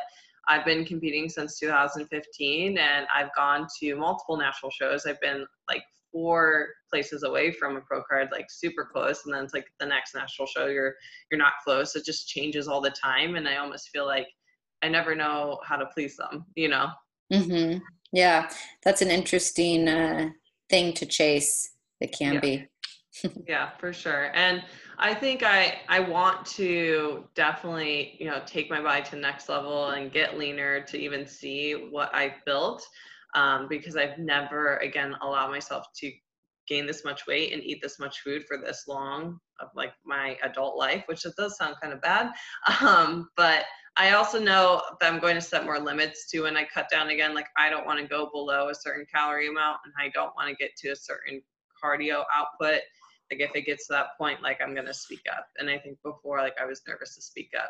I've 0.52 0.66
been 0.66 0.84
competing 0.84 1.30
since 1.30 1.58
2015 1.60 2.78
and 2.78 3.08
I've 3.16 3.34
gone 3.38 3.68
to 3.80 3.96
multiple 3.96 4.36
national 4.36 4.70
shows. 4.70 5.06
I've 5.06 5.22
been 5.22 5.46
like 5.70 5.82
four 6.12 6.68
places 6.90 7.24
away 7.24 7.54
from 7.54 7.78
a 7.78 7.82
pro 7.82 8.04
card, 8.04 8.28
like 8.34 8.48
super 8.50 8.84
close. 8.92 9.22
And 9.24 9.34
then 9.34 9.46
it's 9.46 9.54
like 9.54 9.68
the 9.80 9.86
next 9.86 10.14
national 10.14 10.48
show, 10.48 10.68
you're, 10.68 10.96
you're 11.32 11.38
not 11.38 11.54
close. 11.64 11.96
It 11.96 12.04
just 12.04 12.28
changes 12.28 12.68
all 12.68 12.82
the 12.82 12.92
time. 12.92 13.36
And 13.38 13.48
I 13.48 13.58
almost 13.58 13.92
feel 13.94 14.06
like 14.06 14.28
I 14.82 14.90
never 14.90 15.16
know 15.16 15.58
how 15.64 15.78
to 15.78 15.86
please 15.86 16.18
them, 16.18 16.46
you 16.56 16.68
know? 16.68 16.88
Mm-hmm. 17.32 17.78
Yeah. 18.12 18.50
That's 18.84 19.02
an 19.02 19.10
interesting 19.10 19.88
uh, 19.88 20.32
thing 20.70 20.92
to 20.96 21.06
chase. 21.06 21.72
It 22.02 22.12
can 22.12 22.34
yeah. 22.34 22.40
be. 22.42 22.68
yeah, 23.48 23.72
for 23.78 23.92
sure. 23.92 24.32
And 24.34 24.64
I 24.98 25.14
think 25.14 25.44
I 25.44 25.82
I 25.90 26.00
want 26.00 26.46
to 26.48 27.26
definitely, 27.36 28.16
you 28.20 28.26
know, 28.28 28.42
take 28.46 28.70
my 28.70 28.82
body 28.82 29.04
to 29.04 29.12
the 29.12 29.18
next 29.18 29.50
level 29.50 29.90
and 29.90 30.12
get 30.12 30.38
leaner 30.38 30.82
to 30.84 30.98
even 30.98 31.28
see 31.28 31.74
what 31.74 32.14
I've 32.14 32.44
built. 32.46 32.86
Um, 33.34 33.68
because 33.70 33.96
I've 33.96 34.18
never 34.18 34.78
again 34.78 35.16
allowed 35.22 35.50
myself 35.52 35.88
to 35.98 36.12
gain 36.68 36.86
this 36.86 37.04
much 37.04 37.28
weight 37.28 37.54
and 37.54 37.64
eat 37.64 37.80
this 37.82 38.00
much 38.00 38.22
food 38.22 38.44
for 38.48 38.58
this 38.58 38.84
long 38.88 39.40
of 39.60 39.70
like 39.76 39.92
my 40.06 40.38
adult 40.44 40.78
life, 40.78 41.04
which 41.08 41.26
it 41.26 41.34
does 41.38 41.58
sound 41.58 41.76
kind 41.82 41.94
of 41.94 42.02
bad. 42.02 42.32
Um, 42.82 43.30
but 43.36 43.66
I 43.98 44.12
also 44.14 44.40
know 44.40 44.82
that 45.00 45.12
I'm 45.12 45.20
going 45.20 45.36
to 45.36 45.42
set 45.42 45.66
more 45.66 45.80
limits 45.80 46.30
to 46.32 46.42
when 46.44 46.56
I 46.56 46.66
cut 46.74 46.88
down 46.90 47.10
again. 47.10 47.36
Like 47.36 47.48
I 47.58 47.70
don't 47.70 47.86
want 47.86 48.00
to 48.00 48.08
go 48.08 48.30
below 48.32 48.70
a 48.70 48.76
certain 48.76 49.06
calorie 49.14 49.50
amount 49.50 49.80
and 49.86 49.94
I 50.00 50.10
don't 50.10 50.34
want 50.36 50.50
to 50.50 50.56
get 50.56 50.72
to 50.78 50.90
a 50.90 50.96
certain 50.96 51.42
cardio 51.84 52.24
output 52.34 52.82
like 53.32 53.42
if 53.42 53.56
it 53.56 53.66
gets 53.66 53.88
to 53.88 53.94
that 53.94 54.18
point 54.18 54.42
like 54.42 54.60
i'm 54.62 54.76
to 54.76 54.94
speak 54.94 55.22
up. 55.32 55.48
And 55.58 55.70
i 55.70 55.78
think 55.78 55.98
before 56.04 56.40
like 56.40 56.56
i 56.62 56.66
was 56.66 56.82
nervous 56.88 57.16
to 57.16 57.22
speak 57.22 57.52
up. 57.58 57.70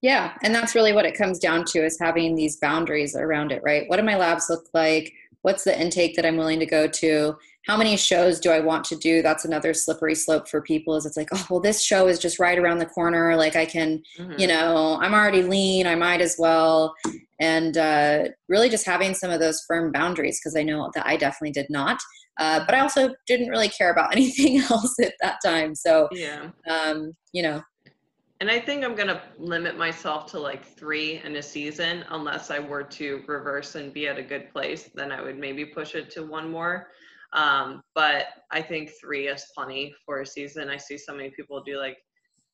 Yeah 0.00 0.34
and 0.42 0.54
that's 0.54 0.74
really 0.74 0.92
what 0.92 1.06
it 1.06 1.16
comes 1.16 1.38
down 1.38 1.64
to 1.66 1.84
is 1.84 1.98
having 2.00 2.34
these 2.34 2.56
boundaries 2.56 3.16
around 3.16 3.52
it 3.52 3.62
right? 3.64 3.88
What 3.88 3.96
do 3.96 4.02
my 4.02 4.16
labs 4.16 4.48
look 4.48 4.66
like? 4.74 5.12
What's 5.42 5.64
the 5.64 5.78
intake 5.78 6.16
that 6.16 6.26
i'm 6.26 6.36
willing 6.36 6.60
to 6.60 6.66
go 6.66 6.86
to? 6.86 7.36
How 7.66 7.76
many 7.76 7.96
shows 7.96 8.40
do 8.40 8.50
i 8.50 8.60
want 8.60 8.84
to 8.86 8.96
do? 8.96 9.22
That's 9.22 9.44
another 9.44 9.74
slippery 9.74 10.14
slope 10.14 10.48
for 10.48 10.62
people 10.62 10.96
is 10.96 11.06
it's 11.06 11.16
like 11.16 11.28
oh 11.32 11.46
well 11.50 11.60
this 11.60 11.82
show 11.82 12.06
is 12.06 12.18
just 12.18 12.38
right 12.38 12.58
around 12.58 12.78
the 12.78 12.86
corner. 12.86 13.36
Like 13.36 13.56
i 13.56 13.66
can 13.66 14.02
mm-hmm. 14.18 14.38
you 14.38 14.46
know 14.46 14.98
i'm 15.00 15.14
already 15.14 15.42
lean 15.42 15.86
i 15.86 15.94
might 15.94 16.20
as 16.20 16.36
well. 16.38 16.94
And 17.40 17.76
uh, 17.76 18.28
really 18.48 18.68
just 18.68 18.86
having 18.86 19.12
some 19.12 19.30
of 19.30 19.40
those 19.40 19.64
firm 19.66 19.92
boundaries 19.92 20.40
because 20.40 20.56
i 20.56 20.62
know 20.62 20.90
that 20.94 21.06
i 21.06 21.16
definitely 21.16 21.50
did 21.50 21.68
not 21.68 21.98
uh, 22.38 22.64
but 22.64 22.74
I 22.74 22.80
also 22.80 23.14
didn't 23.26 23.48
really 23.48 23.68
care 23.68 23.90
about 23.90 24.12
anything 24.16 24.58
else 24.58 24.94
at 25.00 25.14
that 25.22 25.38
time. 25.44 25.74
So, 25.74 26.08
yeah, 26.12 26.50
um, 26.68 27.12
you 27.32 27.42
know. 27.42 27.62
And 28.40 28.50
I 28.50 28.58
think 28.58 28.84
I'm 28.84 28.94
gonna 28.94 29.22
limit 29.38 29.78
myself 29.78 30.26
to 30.32 30.40
like 30.40 30.64
three 30.64 31.22
in 31.24 31.36
a 31.36 31.42
season, 31.42 32.04
unless 32.10 32.50
I 32.50 32.58
were 32.58 32.82
to 32.82 33.22
reverse 33.26 33.74
and 33.76 33.92
be 33.92 34.08
at 34.08 34.18
a 34.18 34.22
good 34.22 34.50
place. 34.52 34.90
Then 34.94 35.12
I 35.12 35.22
would 35.22 35.38
maybe 35.38 35.64
push 35.64 35.94
it 35.94 36.10
to 36.12 36.24
one 36.24 36.50
more. 36.50 36.88
Um, 37.32 37.82
but 37.94 38.26
I 38.52 38.62
think 38.62 38.90
three 39.00 39.28
is 39.28 39.46
plenty 39.56 39.94
for 40.04 40.20
a 40.20 40.26
season. 40.26 40.68
I 40.68 40.76
see 40.76 40.96
so 40.96 41.14
many 41.14 41.30
people 41.30 41.62
do 41.62 41.78
like 41.78 41.98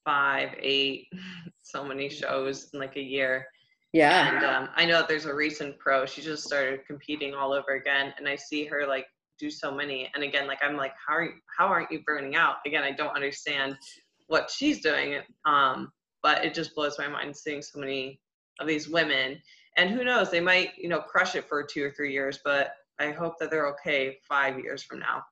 five, 0.04 0.50
eight, 0.58 1.06
so 1.62 1.84
many 1.84 2.08
shows 2.08 2.68
in 2.72 2.80
like 2.80 2.96
a 2.96 3.02
year. 3.02 3.46
Yeah. 3.92 4.36
And 4.36 4.44
um, 4.44 4.68
I 4.76 4.86
know 4.86 4.98
that 4.98 5.08
there's 5.08 5.26
a 5.26 5.34
recent 5.34 5.78
pro. 5.78 6.06
She 6.06 6.22
just 6.22 6.44
started 6.44 6.86
competing 6.86 7.34
all 7.34 7.52
over 7.52 7.74
again, 7.74 8.14
and 8.18 8.28
I 8.28 8.36
see 8.36 8.64
her 8.66 8.86
like 8.86 9.06
do 9.40 9.50
so 9.50 9.72
many. 9.72 10.10
And 10.14 10.22
again, 10.22 10.46
like 10.46 10.60
I'm 10.62 10.76
like, 10.76 10.92
how 11.06 11.14
are 11.14 11.24
you, 11.24 11.32
how 11.56 11.66
aren't 11.66 11.90
you 11.90 12.02
burning 12.04 12.36
out? 12.36 12.56
Again, 12.66 12.84
I 12.84 12.92
don't 12.92 13.14
understand 13.16 13.76
what 14.26 14.50
she's 14.50 14.80
doing. 14.80 15.20
Um, 15.46 15.90
but 16.22 16.44
it 16.44 16.54
just 16.54 16.74
blows 16.74 16.98
my 16.98 17.08
mind 17.08 17.36
seeing 17.36 17.62
so 17.62 17.78
many 17.78 18.20
of 18.60 18.66
these 18.66 18.88
women. 18.88 19.40
And 19.76 19.90
who 19.90 20.04
knows, 20.04 20.30
they 20.30 20.40
might, 20.40 20.72
you 20.76 20.88
know, 20.88 21.00
crush 21.00 21.34
it 21.34 21.48
for 21.48 21.62
two 21.62 21.84
or 21.84 21.90
three 21.90 22.12
years, 22.12 22.38
but 22.44 22.72
I 22.98 23.10
hope 23.10 23.38
that 23.40 23.50
they're 23.50 23.68
okay 23.68 24.18
five 24.28 24.58
years 24.58 24.82
from 24.82 25.00
now. 25.00 25.24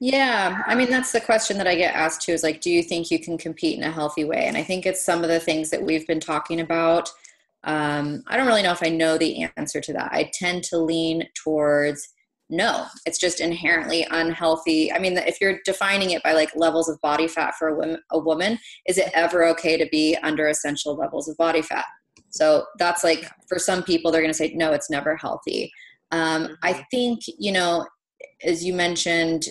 Yeah, 0.00 0.62
I 0.66 0.74
mean 0.74 0.90
that's 0.90 1.12
the 1.12 1.20
question 1.20 1.58
that 1.58 1.68
I 1.68 1.76
get 1.76 1.94
asked 1.94 2.22
too 2.22 2.32
is 2.32 2.42
like 2.42 2.60
do 2.60 2.72
you 2.72 2.82
think 2.82 3.12
you 3.12 3.20
can 3.20 3.38
compete 3.38 3.78
in 3.78 3.84
a 3.84 3.90
healthy 3.92 4.24
way? 4.24 4.46
And 4.46 4.56
I 4.56 4.64
think 4.64 4.84
it's 4.84 5.04
some 5.04 5.22
of 5.22 5.28
the 5.28 5.38
things 5.38 5.70
that 5.70 5.80
we've 5.80 6.06
been 6.08 6.18
talking 6.18 6.58
about. 6.60 7.08
Um, 7.62 8.24
I 8.26 8.36
don't 8.36 8.48
really 8.48 8.64
know 8.64 8.72
if 8.72 8.82
I 8.82 8.88
know 8.88 9.16
the 9.16 9.48
answer 9.56 9.80
to 9.80 9.92
that. 9.92 10.10
I 10.12 10.28
tend 10.34 10.64
to 10.64 10.78
lean 10.78 11.28
towards 11.34 12.08
no 12.50 12.86
it's 13.06 13.18
just 13.18 13.40
inherently 13.40 14.06
unhealthy. 14.10 14.92
I 14.92 14.98
mean 14.98 15.16
if 15.16 15.40
you're 15.40 15.58
defining 15.64 16.10
it 16.10 16.22
by 16.22 16.32
like 16.32 16.54
levels 16.56 16.88
of 16.88 17.00
body 17.00 17.28
fat 17.28 17.54
for 17.58 17.68
a 17.68 17.74
woman, 17.74 17.98
a 18.10 18.18
woman 18.18 18.58
is 18.86 18.98
it 18.98 19.10
ever 19.14 19.44
okay 19.48 19.76
to 19.76 19.88
be 19.90 20.16
under 20.22 20.48
essential 20.48 20.94
levels 20.94 21.28
of 21.28 21.36
body 21.36 21.62
fat? 21.62 21.86
So 22.30 22.64
that's 22.78 23.04
like 23.04 23.28
for 23.48 23.58
some 23.58 23.82
people 23.82 24.10
they're 24.10 24.22
going 24.22 24.32
to 24.32 24.38
say 24.38 24.52
no 24.54 24.72
it's 24.72 24.90
never 24.90 25.16
healthy. 25.16 25.72
Um, 26.10 26.56
i 26.62 26.72
mm-hmm. 26.72 26.82
think 26.90 27.20
you 27.38 27.52
know 27.52 27.86
as 28.44 28.64
you 28.64 28.74
mentioned 28.74 29.46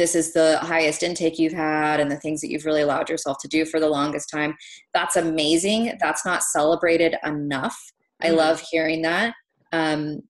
this 0.00 0.14
is 0.14 0.32
the 0.32 0.58
highest 0.62 1.02
intake 1.02 1.38
you've 1.38 1.52
had 1.52 2.00
and 2.00 2.10
the 2.10 2.16
things 2.16 2.40
that 2.40 2.50
you've 2.50 2.64
really 2.64 2.80
allowed 2.80 3.10
yourself 3.10 3.36
to 3.38 3.48
do 3.48 3.66
for 3.66 3.78
the 3.78 3.88
longest 3.88 4.30
time. 4.30 4.56
That's 4.94 5.16
amazing. 5.16 5.98
That's 6.00 6.24
not 6.24 6.42
celebrated 6.42 7.16
enough. 7.22 7.76
I 8.22 8.28
mm-hmm. 8.28 8.36
love 8.36 8.62
hearing 8.70 9.02
that. 9.02 9.34
Um, 9.72 10.22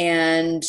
and 0.00 0.64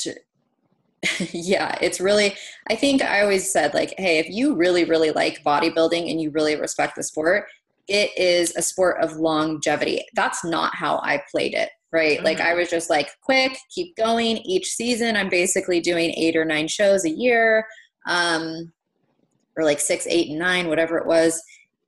yeah 1.32 1.76
it's 1.82 2.00
really 2.00 2.36
i 2.70 2.76
think 2.76 3.02
i 3.02 3.22
always 3.22 3.52
said 3.52 3.74
like 3.74 3.94
hey 3.98 4.20
if 4.20 4.30
you 4.30 4.54
really 4.56 4.84
really 4.84 5.10
like 5.10 5.44
bodybuilding 5.44 6.12
and 6.12 6.22
you 6.22 6.30
really 6.30 6.56
respect 6.56 6.96
the 6.96 7.02
sport 7.02 7.46
it 7.88 8.18
is 8.18 8.56
a 8.56 8.62
sport 8.62 9.04
of 9.04 9.18
longevity. 9.18 10.06
That's 10.16 10.44
not 10.44 10.76
how 10.76 11.00
i 11.04 11.22
played 11.32 11.54
it 11.54 11.70
right? 11.92 12.18
Mm-hmm. 12.18 12.26
like 12.26 12.40
i 12.40 12.54
was 12.54 12.70
just 12.70 12.90
like 12.90 13.10
quick 13.22 13.58
keep 13.70 13.96
going. 13.98 14.38
Each 14.38 14.68
season 14.68 15.18
i'm 15.18 15.30
basically 15.30 15.82
doing 15.82 16.12
eight 16.12 16.36
or 16.36 16.46
nine 16.46 16.68
shows 16.68 17.06
a 17.06 17.10
year 17.10 17.66
um 18.08 18.72
or 19.58 19.66
like 19.66 19.80
six 19.80 20.08
eight 20.08 20.30
and 20.30 20.40
nine 20.40 20.68
whatever 20.68 20.98
it 20.98 21.06
was. 21.06 21.42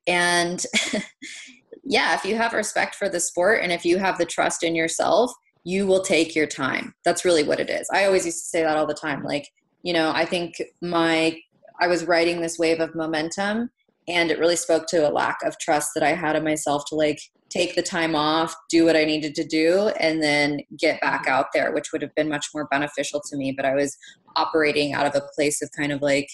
And 0.07 0.63
yeah 1.83 2.15
if 2.15 2.25
you 2.25 2.35
have 2.35 2.53
respect 2.53 2.95
for 2.95 3.07
the 3.07 3.19
sport 3.19 3.61
and 3.61 3.71
if 3.71 3.85
you 3.85 3.97
have 3.97 4.17
the 4.17 4.25
trust 4.25 4.63
in 4.63 4.75
yourself 4.75 5.31
you 5.63 5.87
will 5.87 6.01
take 6.01 6.35
your 6.35 6.47
time. 6.47 6.93
That's 7.05 7.25
really 7.25 7.43
what 7.43 7.59
it 7.59 7.69
is. 7.69 7.87
I 7.93 8.05
always 8.05 8.25
used 8.25 8.39
to 8.39 8.49
say 8.49 8.63
that 8.63 8.77
all 8.77 8.85
the 8.85 8.93
time. 8.93 9.23
Like, 9.23 9.49
you 9.81 9.93
know, 9.93 10.11
I 10.13 10.25
think 10.25 10.61
my, 10.81 11.39
I 11.79 11.87
was 11.87 12.05
riding 12.05 12.41
this 12.41 12.59
wave 12.59 12.79
of 12.79 12.95
momentum 12.95 13.69
and 14.07 14.31
it 14.31 14.39
really 14.39 14.55
spoke 14.55 14.87
to 14.87 15.07
a 15.07 15.11
lack 15.11 15.37
of 15.43 15.57
trust 15.59 15.91
that 15.95 16.03
I 16.03 16.13
had 16.13 16.35
in 16.35 16.43
myself 16.43 16.83
to 16.89 16.95
like 16.95 17.19
take 17.49 17.75
the 17.75 17.81
time 17.81 18.15
off, 18.15 18.53
do 18.69 18.83
what 18.83 18.95
I 18.95 19.05
needed 19.05 19.35
to 19.35 19.45
do, 19.45 19.89
and 19.99 20.21
then 20.21 20.59
get 20.77 20.99
back 21.01 21.27
out 21.27 21.47
there, 21.53 21.71
which 21.71 21.91
would 21.93 22.01
have 22.01 22.13
been 22.15 22.27
much 22.27 22.47
more 22.53 22.65
beneficial 22.65 23.21
to 23.29 23.37
me. 23.37 23.53
But 23.55 23.65
I 23.65 23.75
was 23.75 23.97
operating 24.35 24.93
out 24.93 25.05
of 25.05 25.15
a 25.15 25.25
place 25.35 25.61
of 25.61 25.69
kind 25.71 25.91
of 25.91 26.01
like, 26.01 26.27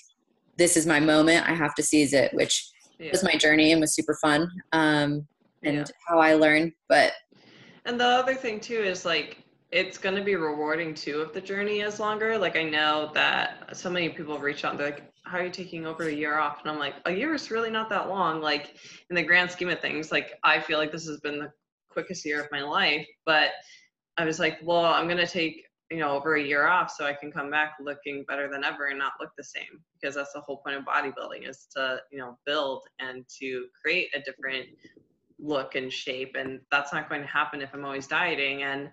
this 0.57 0.75
is 0.75 0.87
my 0.87 0.99
moment, 0.99 1.47
I 1.47 1.53
have 1.53 1.75
to 1.75 1.83
seize 1.83 2.13
it, 2.13 2.33
which 2.33 2.67
yeah. 2.97 3.11
was 3.11 3.23
my 3.23 3.35
journey 3.35 3.71
and 3.71 3.81
was 3.81 3.93
super 3.93 4.17
fun. 4.21 4.49
Um, 4.71 5.27
and 5.63 5.77
yeah. 5.77 5.85
how 6.07 6.19
I 6.19 6.35
learned. 6.35 6.71
But 6.87 7.13
and 7.85 7.99
the 7.99 8.05
other 8.05 8.35
thing 8.35 8.59
too 8.59 8.81
is 8.81 9.05
like 9.05 9.43
it's 9.71 9.97
going 9.97 10.15
to 10.15 10.23
be 10.23 10.35
rewarding 10.35 10.93
too 10.93 11.21
if 11.21 11.33
the 11.33 11.41
journey 11.41 11.81
is 11.81 11.99
longer. 11.99 12.37
Like 12.37 12.55
I 12.55 12.63
know 12.63 13.11
that 13.13 13.75
so 13.77 13.89
many 13.89 14.09
people 14.09 14.39
reach 14.39 14.65
out 14.65 14.71
and 14.71 14.79
they're 14.79 14.91
like, 14.91 15.11
"How 15.23 15.37
are 15.37 15.43
you 15.43 15.51
taking 15.51 15.85
over 15.85 16.07
a 16.07 16.11
year 16.11 16.37
off?" 16.39 16.61
And 16.61 16.71
I'm 16.71 16.79
like, 16.79 16.95
"A 17.05 17.11
year 17.11 17.33
is 17.33 17.51
really 17.51 17.69
not 17.69 17.89
that 17.89 18.09
long." 18.09 18.41
Like 18.41 18.75
in 19.09 19.15
the 19.15 19.23
grand 19.23 19.51
scheme 19.51 19.69
of 19.69 19.79
things, 19.79 20.11
like 20.11 20.33
I 20.43 20.59
feel 20.59 20.79
like 20.79 20.91
this 20.91 21.07
has 21.07 21.19
been 21.19 21.39
the 21.39 21.51
quickest 21.89 22.25
year 22.25 22.41
of 22.41 22.51
my 22.51 22.61
life. 22.61 23.07
But 23.25 23.51
I 24.17 24.25
was 24.25 24.39
like, 24.39 24.59
"Well, 24.63 24.85
I'm 24.85 25.05
going 25.05 25.17
to 25.17 25.27
take 25.27 25.65
you 25.91 25.97
know 25.97 26.11
over 26.11 26.35
a 26.35 26.43
year 26.43 26.67
off 26.67 26.91
so 26.91 27.05
I 27.05 27.13
can 27.13 27.31
come 27.31 27.51
back 27.51 27.73
looking 27.79 28.23
better 28.27 28.49
than 28.49 28.63
ever 28.63 28.87
and 28.87 28.97
not 28.97 29.13
look 29.19 29.31
the 29.37 29.43
same." 29.43 29.83
Because 29.93 30.15
that's 30.15 30.33
the 30.33 30.41
whole 30.41 30.57
point 30.57 30.77
of 30.77 30.85
bodybuilding 30.85 31.47
is 31.47 31.67
to 31.75 32.01
you 32.11 32.17
know 32.17 32.39
build 32.45 32.83
and 32.99 33.23
to 33.39 33.67
create 33.83 34.09
a 34.15 34.19
different 34.21 34.67
look 35.39 35.75
and 35.75 35.91
shape 35.91 36.35
and 36.37 36.59
that's 36.71 36.93
not 36.93 37.09
going 37.09 37.21
to 37.21 37.27
happen 37.27 37.61
if 37.61 37.73
i'm 37.73 37.85
always 37.85 38.07
dieting. 38.07 38.63
And 38.63 38.89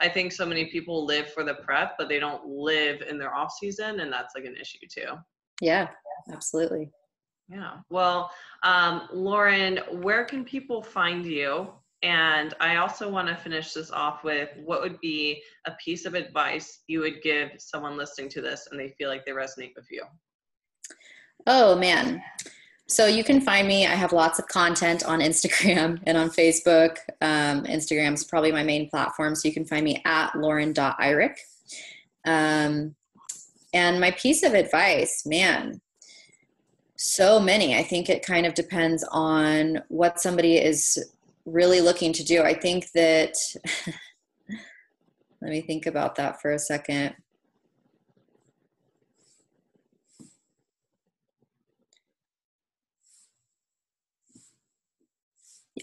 i 0.00 0.08
think 0.08 0.32
so 0.32 0.46
many 0.46 0.66
people 0.66 1.04
live 1.04 1.32
for 1.32 1.44
the 1.44 1.54
prep 1.54 1.96
but 1.98 2.08
they 2.08 2.20
don't 2.20 2.46
live 2.46 3.02
in 3.02 3.18
their 3.18 3.34
off 3.34 3.52
season 3.58 4.00
and 4.00 4.12
that's 4.12 4.34
like 4.34 4.44
an 4.44 4.56
issue 4.56 4.86
too. 4.90 5.14
Yeah 5.60 5.88
absolutely. 6.32 6.90
Yeah. 7.48 7.78
Well 7.90 8.30
um, 8.62 9.08
lauren 9.12 9.78
where 10.02 10.24
can 10.24 10.44
people 10.44 10.82
find 10.82 11.26
you? 11.26 11.72
And 12.02 12.54
i 12.60 12.76
also 12.76 13.10
want 13.10 13.26
to 13.26 13.34
finish 13.34 13.72
this 13.72 13.90
off 13.90 14.22
with 14.22 14.50
what 14.64 14.82
would 14.82 15.00
be 15.00 15.42
a 15.66 15.72
piece 15.84 16.04
of 16.06 16.14
advice 16.14 16.84
you 16.86 17.00
would 17.00 17.22
give 17.22 17.50
someone 17.58 17.96
listening 17.96 18.28
to 18.30 18.40
this 18.40 18.68
and 18.70 18.78
they 18.78 18.90
feel 18.90 19.08
like 19.08 19.24
they 19.26 19.32
resonate 19.32 19.72
with 19.74 19.90
you? 19.90 20.04
Oh 21.46 21.74
man 21.74 22.22
so 22.88 23.06
you 23.06 23.22
can 23.22 23.40
find 23.42 23.68
me. 23.68 23.86
I 23.86 23.94
have 23.94 24.12
lots 24.12 24.38
of 24.38 24.48
content 24.48 25.04
on 25.04 25.20
Instagram 25.20 26.00
and 26.06 26.16
on 26.16 26.30
Facebook. 26.30 26.96
Um, 27.20 27.64
Instagram 27.64 28.14
is 28.14 28.24
probably 28.24 28.50
my 28.50 28.62
main 28.62 28.88
platform. 28.88 29.34
So 29.34 29.46
you 29.46 29.54
can 29.54 29.66
find 29.66 29.84
me 29.84 30.00
at 30.06 30.34
lauren.eyrich. 30.34 31.36
Um, 32.24 32.94
and 33.74 34.00
my 34.00 34.10
piece 34.12 34.42
of 34.42 34.54
advice, 34.54 35.26
man, 35.26 35.82
so 36.96 37.38
many. 37.38 37.76
I 37.76 37.82
think 37.82 38.08
it 38.08 38.24
kind 38.24 38.46
of 38.46 38.54
depends 38.54 39.04
on 39.10 39.82
what 39.88 40.18
somebody 40.18 40.56
is 40.56 41.12
really 41.44 41.82
looking 41.82 42.14
to 42.14 42.24
do. 42.24 42.42
I 42.42 42.54
think 42.54 42.90
that, 42.92 43.34
let 45.42 45.50
me 45.50 45.60
think 45.60 45.84
about 45.84 46.16
that 46.16 46.40
for 46.40 46.52
a 46.52 46.58
second. 46.58 47.14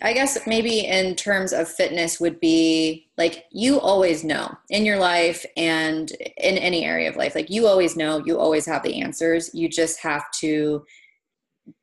I 0.01 0.13
guess 0.13 0.45
maybe 0.47 0.79
in 0.79 1.15
terms 1.15 1.53
of 1.53 1.67
fitness 1.67 2.19
would 2.19 2.39
be 2.39 3.07
like 3.17 3.45
you 3.51 3.79
always 3.79 4.23
know 4.23 4.55
in 4.69 4.85
your 4.85 4.97
life 4.97 5.45
and 5.57 6.11
in 6.11 6.57
any 6.57 6.85
area 6.85 7.09
of 7.09 7.15
life. 7.15 7.35
Like 7.35 7.49
you 7.49 7.67
always 7.67 7.95
know, 7.95 8.21
you 8.25 8.39
always 8.39 8.65
have 8.65 8.83
the 8.83 9.01
answers. 9.01 9.49
You 9.53 9.69
just 9.69 9.99
have 10.01 10.23
to 10.39 10.83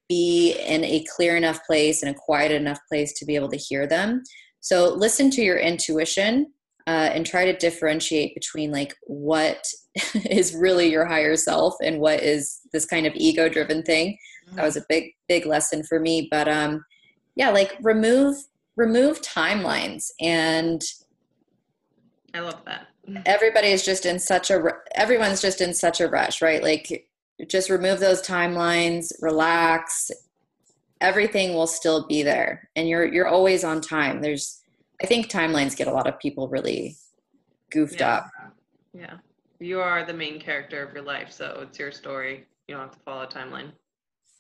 be 0.09 0.53
in 0.67 0.85
a 0.85 1.05
clear 1.17 1.37
enough 1.37 1.65
place 1.67 2.03
and 2.03 2.15
a 2.15 2.19
quiet 2.19 2.53
enough 2.53 2.79
place 2.89 3.13
to 3.15 3.25
be 3.25 3.35
able 3.35 3.49
to 3.49 3.57
hear 3.57 3.87
them. 3.87 4.23
So 4.61 4.93
listen 4.95 5.31
to 5.31 5.43
your 5.43 5.59
intuition 5.59 6.53
uh, 6.87 7.11
and 7.13 7.25
try 7.25 7.45
to 7.45 7.57
differentiate 7.57 8.35
between 8.35 8.71
like 8.73 8.95
what 9.07 9.65
is 10.15 10.55
really 10.55 10.91
your 10.91 11.07
higher 11.07 11.37
self 11.37 11.75
and 11.83 12.01
what 12.01 12.21
is 12.23 12.61
this 12.73 12.85
kind 12.85 13.07
of 13.07 13.15
ego 13.15 13.49
driven 13.49 13.83
thing. 13.83 14.19
That 14.55 14.65
was 14.65 14.77
a 14.77 14.85
big, 14.89 15.13
big 15.29 15.47
lesson 15.47 15.83
for 15.83 15.99
me. 15.99 16.29
But 16.31 16.49
um, 16.49 16.85
yeah 17.37 17.51
like 17.51 17.77
remove 17.83 18.37
remove 18.77 19.21
timelines 19.23 20.11
and 20.21 20.83
i 22.35 22.41
love 22.41 22.63
that. 22.65 22.89
everybody 23.27 23.69
is 23.69 23.85
just 23.85 24.07
in 24.07 24.19
such 24.19 24.51
a 24.51 24.63
everyone's 24.95 25.41
just 25.41 25.61
in 25.61 25.75
such 25.75 26.01
a 26.01 26.09
rush 26.09 26.43
right? 26.43 26.63
Like 26.63 27.09
just 27.49 27.71
remove 27.71 28.01
those 28.01 28.23
timelines 28.23 29.13
relax. 29.21 30.11
Everything 31.01 31.55
will 31.55 31.67
still 31.67 32.07
be 32.07 32.23
there 32.23 32.69
and 32.77 32.89
you're 32.89 33.05
you're 33.05 33.27
always 33.27 33.65
on 33.65 33.81
time. 33.81 34.21
There's 34.21 34.61
i 35.03 35.07
think 35.07 35.29
timelines 35.29 35.77
get 35.77 35.89
a 35.89 35.93
lot 35.93 36.07
of 36.07 36.19
people 36.19 36.49
really 36.49 36.97
goofed 37.71 38.01
yeah. 38.01 38.15
up. 38.15 38.31
Yeah. 38.95 39.15
You 39.59 39.81
are 39.81 40.05
the 40.05 40.13
main 40.13 40.41
character 40.41 40.83
of 40.83 40.93
your 40.95 41.05
life 41.05 41.31
so 41.31 41.61
it's 41.63 41.79
your 41.79 41.93
story. 41.93 42.47
You 42.69 42.77
don't 42.77 42.85
have 42.85 42.93
to 42.93 43.01
follow 43.01 43.23
a 43.23 43.27
timeline 43.27 43.73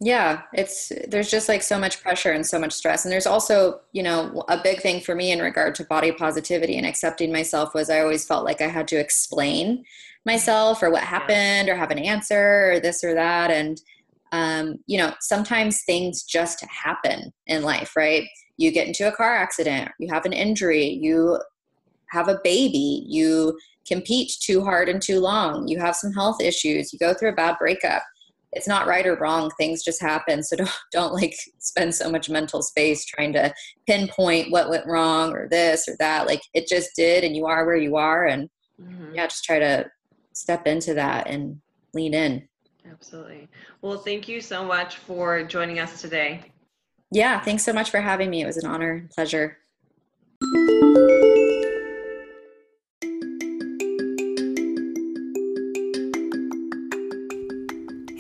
yeah 0.05 0.43
it's 0.53 0.91
there's 1.09 1.31
just 1.31 1.49
like 1.49 1.63
so 1.63 1.79
much 1.79 2.03
pressure 2.03 2.33
and 2.33 2.45
so 2.45 2.59
much 2.59 2.73
stress 2.73 3.05
and 3.05 3.13
there's 3.13 3.27
also 3.27 3.81
you 3.93 4.03
know 4.03 4.45
a 4.49 4.61
big 4.61 4.81
thing 4.81 5.01
for 5.01 5.15
me 5.15 5.31
in 5.31 5.39
regard 5.39 5.77
to 5.77 5.85
body 5.85 6.11
positivity 6.11 6.77
and 6.77 6.87
accepting 6.87 7.31
myself 7.31 7.73
was 7.73 7.89
i 7.89 8.01
always 8.01 8.27
felt 8.27 8.45
like 8.45 8.61
i 8.61 8.67
had 8.67 8.89
to 8.89 8.99
explain 8.99 9.85
myself 10.27 10.83
or 10.83 10.91
what 10.91 11.05
happened 11.05 11.69
or 11.69 11.77
have 11.77 11.93
an 11.93 11.99
answer 11.99 12.73
or 12.73 12.81
this 12.81 13.05
or 13.05 13.15
that 13.15 13.51
and 13.51 13.81
um, 14.33 14.79
you 14.87 14.99
know 14.99 15.13
sometimes 15.21 15.83
things 15.85 16.23
just 16.23 16.65
happen 16.65 17.33
in 17.47 17.63
life 17.63 17.95
right? 17.97 18.25
You 18.57 18.71
get 18.71 18.87
into 18.87 19.07
a 19.07 19.13
car 19.13 19.35
accident 19.35 19.91
you 20.01 20.13
have 20.13 20.25
an 20.25 20.33
injury 20.33 20.87
you 20.87 21.39
have 22.11 22.29
a 22.29 22.41
baby 22.43 23.05
you 23.07 23.59
compete 23.87 24.33
too 24.41 24.65
hard 24.65 24.89
and 24.89 25.03
too 25.03 25.21
long 25.21 25.69
you 25.69 25.79
have 25.79 25.97
some 25.97 26.13
health 26.13 26.41
issues 26.41 26.93
you 26.93 26.99
go 26.99 27.15
through 27.15 27.31
a 27.31 27.35
bad 27.35 27.57
breakup 27.59 28.03
it's 28.53 28.69
not 28.69 28.87
right 28.87 29.07
or 29.07 29.17
wrong 29.17 29.51
things 29.59 29.83
just 29.83 30.01
happen. 30.01 30.43
So 30.43 30.57
don't 30.63 30.71
don't 30.91 31.13
like 31.13 31.35
spend 31.59 31.95
so 31.95 32.11
much 32.11 32.31
mental 32.31 32.63
space 32.63 33.05
trying 33.05 33.33
to 33.35 33.53
pinpoint 33.87 34.51
what 34.51 34.71
went 34.71 34.87
wrong 34.87 35.33
or 35.33 35.49
this 35.49 35.89
or 35.89 35.97
that. 35.99 36.27
Like 36.27 36.43
it 36.55 36.69
just 36.69 36.91
did 36.97 37.25
and 37.25 37.37
you 37.37 37.47
are 37.47 37.65
where 37.65 37.77
you 37.77 37.97
are 37.97 38.27
and 38.27 38.49
mm-hmm. 38.81 39.15
yeah 39.15 39.27
just 39.27 39.45
try 39.45 39.59
to 39.59 39.91
step 40.33 40.67
into 40.67 40.95
that 40.95 41.27
and 41.29 41.61
lean 41.95 42.15
in. 42.15 42.49
Absolutely. 42.91 43.49
Well 43.81 43.99
thank 43.99 44.29
you 44.29 44.41
so 44.41 44.65
much 44.65 44.97
for 44.97 45.43
joining 45.43 45.79
us 45.79 46.01
today. 46.01 46.45
Yeah 47.11 47.41
thanks 47.41 47.65
so 47.65 47.73
much 47.73 47.91
for 47.91 48.01
having 48.01 48.31
me. 48.31 48.43
It 48.43 48.47
was 48.47 48.59
an 48.59 48.71
honor 48.71 48.93
and 48.93 49.11
pleasure 49.11 49.59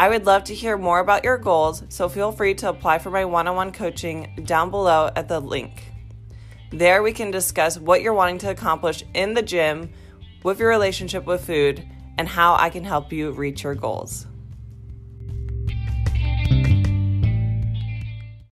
I 0.00 0.08
would 0.08 0.26
love 0.26 0.44
to 0.44 0.54
hear 0.54 0.78
more 0.78 1.00
about 1.00 1.24
your 1.24 1.38
goals, 1.38 1.82
so 1.88 2.08
feel 2.08 2.30
free 2.30 2.54
to 2.54 2.68
apply 2.68 3.00
for 3.00 3.10
my 3.10 3.24
one 3.24 3.48
on 3.48 3.56
one 3.56 3.72
coaching 3.72 4.44
down 4.44 4.70
below 4.70 5.10
at 5.16 5.26
the 5.26 5.40
link. 5.40 5.92
There, 6.70 7.02
we 7.02 7.12
can 7.12 7.32
discuss 7.32 7.76
what 7.76 8.00
you're 8.00 8.14
wanting 8.14 8.38
to 8.38 8.50
accomplish 8.50 9.02
in 9.12 9.34
the 9.34 9.42
gym, 9.42 9.90
with 10.44 10.60
your 10.60 10.68
relationship 10.68 11.26
with 11.26 11.44
food, 11.44 11.84
and 12.16 12.28
how 12.28 12.54
I 12.54 12.70
can 12.70 12.84
help 12.84 13.12
you 13.12 13.32
reach 13.32 13.64
your 13.64 13.74
goals. 13.74 14.27